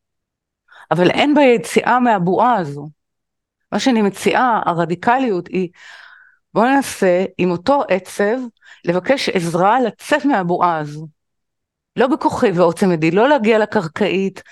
אבל 0.91 1.09
אין 1.11 1.35
ביציאה 1.35 1.99
מהבועה 1.99 2.55
הזו. 2.55 2.89
מה 3.71 3.79
שאני 3.79 4.01
מציעה, 4.01 4.61
הרדיקליות 4.65 5.47
היא, 5.47 5.69
בואו 6.53 6.65
ננסה 6.65 7.25
עם 7.37 7.51
אותו 7.51 7.83
עצב 7.89 8.37
לבקש 8.85 9.29
עזרה 9.29 9.81
לצאת 9.81 10.25
מהבועה 10.25 10.77
הזו. 10.77 11.07
לא 11.95 12.07
בכוחי 12.07 12.51
ועוצם 12.51 12.91
ידי, 12.91 13.11
לא 13.11 13.29
להגיע 13.29 13.59
לקרקעית 13.59 14.43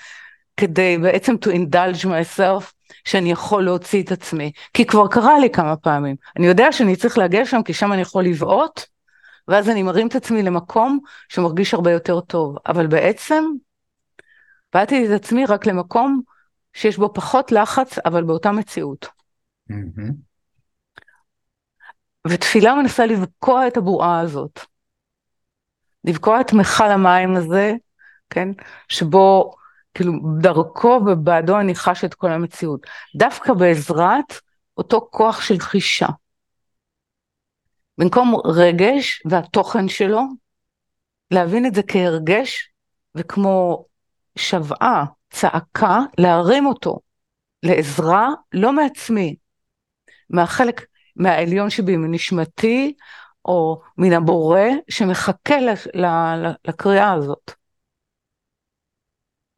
כדי 0.56 0.98
בעצם 0.98 1.34
to 1.44 1.48
indulge 1.48 2.04
myself, 2.04 2.72
שאני 3.04 3.32
יכול 3.32 3.64
להוציא 3.64 4.02
את 4.02 4.12
עצמי, 4.12 4.52
כי 4.74 4.86
כבר 4.86 5.08
קרה 5.08 5.38
לי 5.38 5.50
כמה 5.50 5.76
פעמים. 5.76 6.16
אני 6.36 6.46
יודע 6.46 6.72
שאני 6.72 6.96
צריך 6.96 7.18
להגיע 7.18 7.46
שם 7.46 7.62
כי 7.62 7.74
שם 7.74 7.92
אני 7.92 8.00
יכול 8.00 8.24
לבעוט, 8.24 8.80
ואז 9.48 9.68
אני 9.68 9.82
מרים 9.82 10.06
את 10.06 10.14
עצמי 10.14 10.42
למקום 10.42 10.98
שמרגיש 11.28 11.74
הרבה 11.74 11.92
יותר 11.92 12.20
טוב. 12.20 12.56
אבל 12.66 12.86
בעצם, 12.86 13.44
באתי 14.74 15.06
את 15.06 15.10
עצמי 15.10 15.46
רק 15.46 15.66
למקום 15.66 16.20
שיש 16.72 16.96
בו 16.96 17.12
פחות 17.14 17.52
לחץ, 17.52 17.98
אבל 17.98 18.24
באותה 18.24 18.52
מציאות. 18.52 19.06
Mm-hmm. 19.70 20.12
ותפילה 22.26 22.74
מנסה 22.74 23.06
לבקוע 23.06 23.66
את 23.66 23.76
הבועה 23.76 24.20
הזאת. 24.20 24.60
לבקוע 26.04 26.40
את 26.40 26.52
מכל 26.52 26.90
המים 26.90 27.36
הזה, 27.36 27.72
כן, 28.30 28.48
שבו 28.88 29.54
כאילו 29.94 30.12
דרכו 30.40 31.00
ובעדו 31.06 31.60
אני 31.60 31.74
חש 31.74 32.04
את 32.04 32.14
כל 32.14 32.32
המציאות. 32.32 32.86
דווקא 33.16 33.52
בעזרת 33.52 34.32
אותו 34.76 35.08
כוח 35.10 35.40
של 35.40 35.58
חישה. 35.58 36.06
במקום 37.98 38.34
רגש 38.44 39.22
והתוכן 39.24 39.88
שלו, 39.88 40.22
להבין 41.30 41.66
את 41.66 41.74
זה 41.74 41.82
כהרגש 41.82 42.72
וכמו 43.14 43.84
שוועה, 44.38 45.04
צעקה, 45.30 45.98
להרים 46.18 46.66
אותו 46.66 46.98
לעזרה, 47.62 48.28
לא 48.52 48.72
מעצמי, 48.72 49.36
מהחלק, 50.30 50.86
מהעליון 51.16 51.70
שבי, 51.70 51.96
מנשמתי, 51.96 52.94
או 53.44 53.80
מן 53.98 54.12
הבורא 54.12 54.60
שמחכה 54.88 55.56
לקריאה 56.64 57.12
הזאת. 57.12 57.61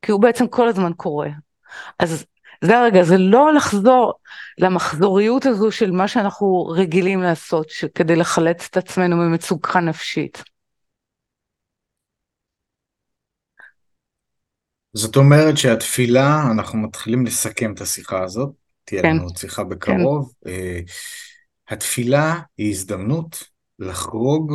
כי 0.05 0.13
הוא 0.13 0.21
בעצם 0.21 0.47
כל 0.49 0.69
הזמן 0.69 0.93
קורא. 0.97 1.29
אז 1.99 2.25
זה 2.65 2.79
הרגע, 2.79 3.03
זה 3.03 3.19
לא 3.19 3.53
לחזור 3.53 4.13
למחזוריות 4.59 5.47
הזו 5.47 5.71
של 5.71 5.91
מה 5.91 6.09
שאנחנו 6.09 6.67
רגילים 6.67 7.23
לעשות 7.23 7.67
כדי 7.95 8.17
לחלץ 8.17 8.69
את 8.71 8.77
עצמנו 8.77 9.17
ממצוקה 9.17 9.81
נפשית. 9.81 10.43
זאת 14.93 15.17
אומרת 15.17 15.57
שהתפילה, 15.57 16.43
אנחנו 16.53 16.79
מתחילים 16.79 17.27
לסכם 17.27 17.73
את 17.73 17.81
השיחה 17.81 18.23
הזאת, 18.23 18.51
תהיה 18.85 19.03
כן, 19.03 19.17
לנו 19.17 19.29
שיחה 19.37 19.65
בקרוב. 19.65 20.33
כן. 20.45 20.51
Uh, 20.51 20.91
התפילה 21.69 22.41
היא 22.57 22.71
הזדמנות 22.71 23.45
לחרוג 23.79 24.53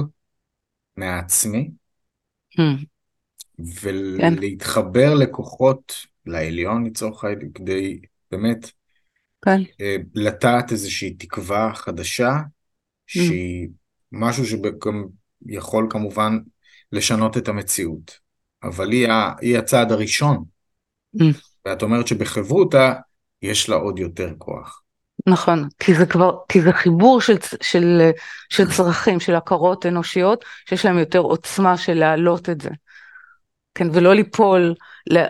מהעצמי, 0.97 1.71
mm. 2.59 2.85
ולהתחבר 3.81 5.09
כן. 5.09 5.17
לכוחות, 5.17 5.93
לעליון 6.25 6.85
לצורך 6.85 7.23
העניין, 7.23 7.51
כדי 7.53 7.99
באמת 8.31 8.71
כן. 9.41 9.61
אה, 9.81 9.95
לטעת 10.15 10.71
איזושהי 10.71 11.13
תקווה 11.13 11.71
חדשה, 11.75 12.31
mm. 12.37 12.41
שהיא 13.07 13.67
משהו 14.11 14.43
שיכול 14.45 15.87
כמובן 15.89 16.39
לשנות 16.91 17.37
את 17.37 17.47
המציאות, 17.47 18.19
אבל 18.63 18.91
היא, 18.91 19.07
היא 19.41 19.57
הצעד 19.57 19.91
הראשון. 19.91 20.43
Mm. 21.17 21.23
ואת 21.65 21.81
אומרת 21.81 22.07
שבחברותה 22.07 22.93
יש 23.41 23.69
לה 23.69 23.75
עוד 23.75 23.99
יותר 23.99 24.33
כוח. 24.37 24.81
נכון, 25.27 25.67
כי 25.79 25.93
זה 25.93 26.05
כבר, 26.05 26.37
כי 26.49 26.61
זה 26.61 26.73
חיבור 26.73 27.21
של, 27.21 27.37
של, 27.61 28.11
של 28.49 28.71
צרכים, 28.71 29.19
של 29.19 29.35
הכרות 29.35 29.85
אנושיות, 29.85 30.45
שיש 30.69 30.85
להם 30.85 30.97
יותר 30.97 31.19
עוצמה 31.19 31.77
של 31.77 31.93
להעלות 31.93 32.49
את 32.49 32.61
זה. 32.61 32.69
כן, 33.75 33.87
ולא 33.93 34.13
ליפול 34.15 34.75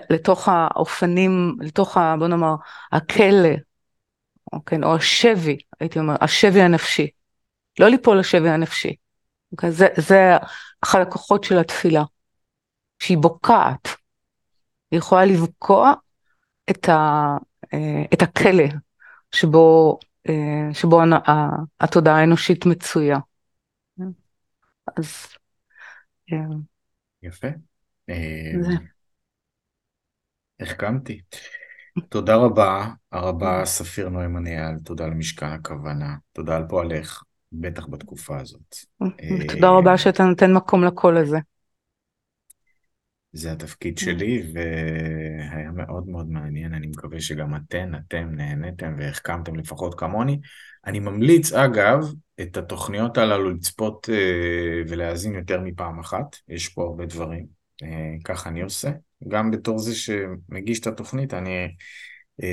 לתוך 0.09 0.49
האופנים, 0.49 1.55
לתוך, 1.59 1.97
ה, 1.97 2.15
בוא 2.19 2.27
נאמר, 2.27 2.55
הכלא, 2.91 3.49
כן, 4.65 4.83
או 4.83 4.95
השבי, 4.95 5.57
הייתי 5.79 5.99
אומר, 5.99 6.15
השבי 6.21 6.61
הנפשי. 6.61 7.07
לא 7.79 7.87
ליפול 7.87 8.19
לשבי 8.19 8.49
הנפשי. 8.49 8.95
כן, 9.57 9.69
זה, 9.71 9.87
זה 9.97 10.37
אחד 10.83 10.99
הכוחות 10.99 11.43
של 11.43 11.57
התפילה, 11.57 12.03
שהיא 12.99 13.17
בוקעת. 13.17 13.87
היא 14.91 14.97
יכולה 14.97 15.25
לבקוע 15.25 15.93
את, 16.69 16.89
ה, 16.89 16.93
אה, 17.73 18.03
את 18.13 18.21
הכלא 18.21 18.63
שבו, 19.31 19.99
אה, 20.29 20.73
שבו 20.73 21.01
התודעה 21.79 22.19
האנושית 22.19 22.65
מצויה. 22.65 23.17
אז 24.97 25.27
כן. 26.27 26.49
יפה. 27.23 27.47
אה. 28.10 28.76
החכמתי. 30.60 31.22
תודה 32.10 32.36
רבה, 32.36 32.88
הרבה 33.12 33.66
ספיר 33.66 34.10
נוימן 34.10 34.47
אייל, 34.47 34.76
תודה 34.86 35.07
למשכן 35.07 35.45
הכוונה, 35.45 36.16
תודה 36.34 36.57
על 36.57 36.64
פועלך, 36.70 37.24
בטח 37.51 37.88
בתקופה 37.88 38.39
הזאת. 38.39 38.76
תודה 39.53 39.68
אה, 39.68 39.78
רבה 39.78 39.97
שאתה 39.97 40.24
נותן 40.24 40.53
מקום 40.53 40.84
לקול 40.84 41.18
הזה. 41.18 41.38
זה 43.32 43.51
התפקיד 43.51 43.97
שלי, 43.97 44.51
והיה 44.53 45.72
מאוד 45.72 46.07
מאוד 46.07 46.30
מעניין, 46.30 46.74
אני 46.74 46.88
מקווה 46.88 47.22
שגם 47.22 47.55
אתן, 47.55 47.91
אתם 47.95 48.30
נהניתם 48.32 48.95
והחכמתם 48.97 49.55
לפחות 49.55 49.99
כמוני. 49.99 50.39
אני 50.86 50.99
ממליץ, 50.99 51.53
אגב, 51.53 52.14
את 52.41 52.57
התוכניות 52.57 53.18
הללו 53.18 53.49
לצפות 53.49 54.10
אה, 54.10 54.82
ולהאזין 54.88 55.36
יותר 55.36 55.62
מפעם 55.62 55.99
אחת, 55.99 56.36
יש 56.47 56.70
פה 56.70 56.84
הרבה 56.84 57.05
דברים, 57.05 57.59
ככה 58.23 58.49
אני 58.49 58.61
עושה. 58.61 58.91
גם 59.27 59.51
בתור 59.51 59.80
זה 59.80 59.95
שמגיש 59.95 60.80
את 60.80 60.88
התוכנית, 60.88 61.34
אני 61.34 61.51
אה, 62.43 62.47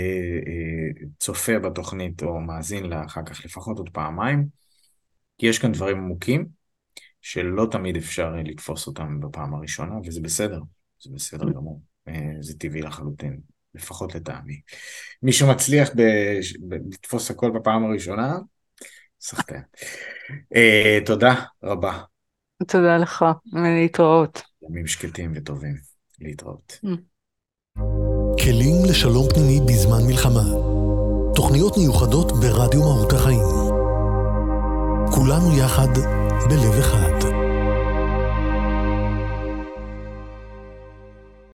אה, 0.46 1.06
צופה 1.18 1.58
בתוכנית 1.58 2.22
או 2.22 2.40
מאזין 2.40 2.84
לה 2.84 3.04
אחר 3.04 3.22
כך 3.26 3.44
לפחות 3.44 3.78
עוד 3.78 3.88
פעמיים, 3.92 4.46
כי 5.38 5.46
יש 5.46 5.58
כאן 5.58 5.72
דברים 5.72 5.96
עמוקים 5.96 6.46
שלא 7.20 7.66
תמיד 7.70 7.96
אפשר 7.96 8.32
אה, 8.36 8.42
לתפוס 8.42 8.86
אותם 8.86 9.20
בפעם 9.20 9.54
הראשונה, 9.54 9.94
וזה 10.04 10.20
בסדר, 10.20 10.60
זה 11.00 11.10
בסדר 11.14 11.50
גמור, 11.50 11.82
אה, 12.08 12.32
זה 12.40 12.58
טבעי 12.58 12.82
לחלוטין, 12.82 13.40
לפחות 13.74 14.14
לטעמי. 14.14 14.60
מי 15.22 15.32
שמצליח 15.32 15.90
ב- 15.96 16.40
ב- 16.68 16.94
לתפוס 16.94 17.30
הכל 17.30 17.50
בפעם 17.50 17.84
הראשונה, 17.84 18.38
סחטיין. 19.20 19.62
אה, 20.56 20.98
תודה 21.06 21.44
רבה, 21.62 22.02
תודה 22.62 22.96
לך, 22.96 23.24
להתראות. 23.52 24.42
ימים 24.62 24.86
שקטים 24.86 25.32
וטובים, 25.36 25.76
להתראות. 26.20 26.80
כלים 28.42 28.76
לשלום 28.90 29.28
פנימי 29.34 29.60
בזמן 29.66 30.02
מלחמה. 30.06 30.44
תוכניות 31.34 31.76
מיוחדות 31.76 32.32
ברדיו 32.32 32.80
מהות 32.80 33.12
החיים. 33.12 33.48
כולנו 35.14 35.58
יחד 35.58 35.92
בלב 36.48 36.78
אחד. 36.78 37.45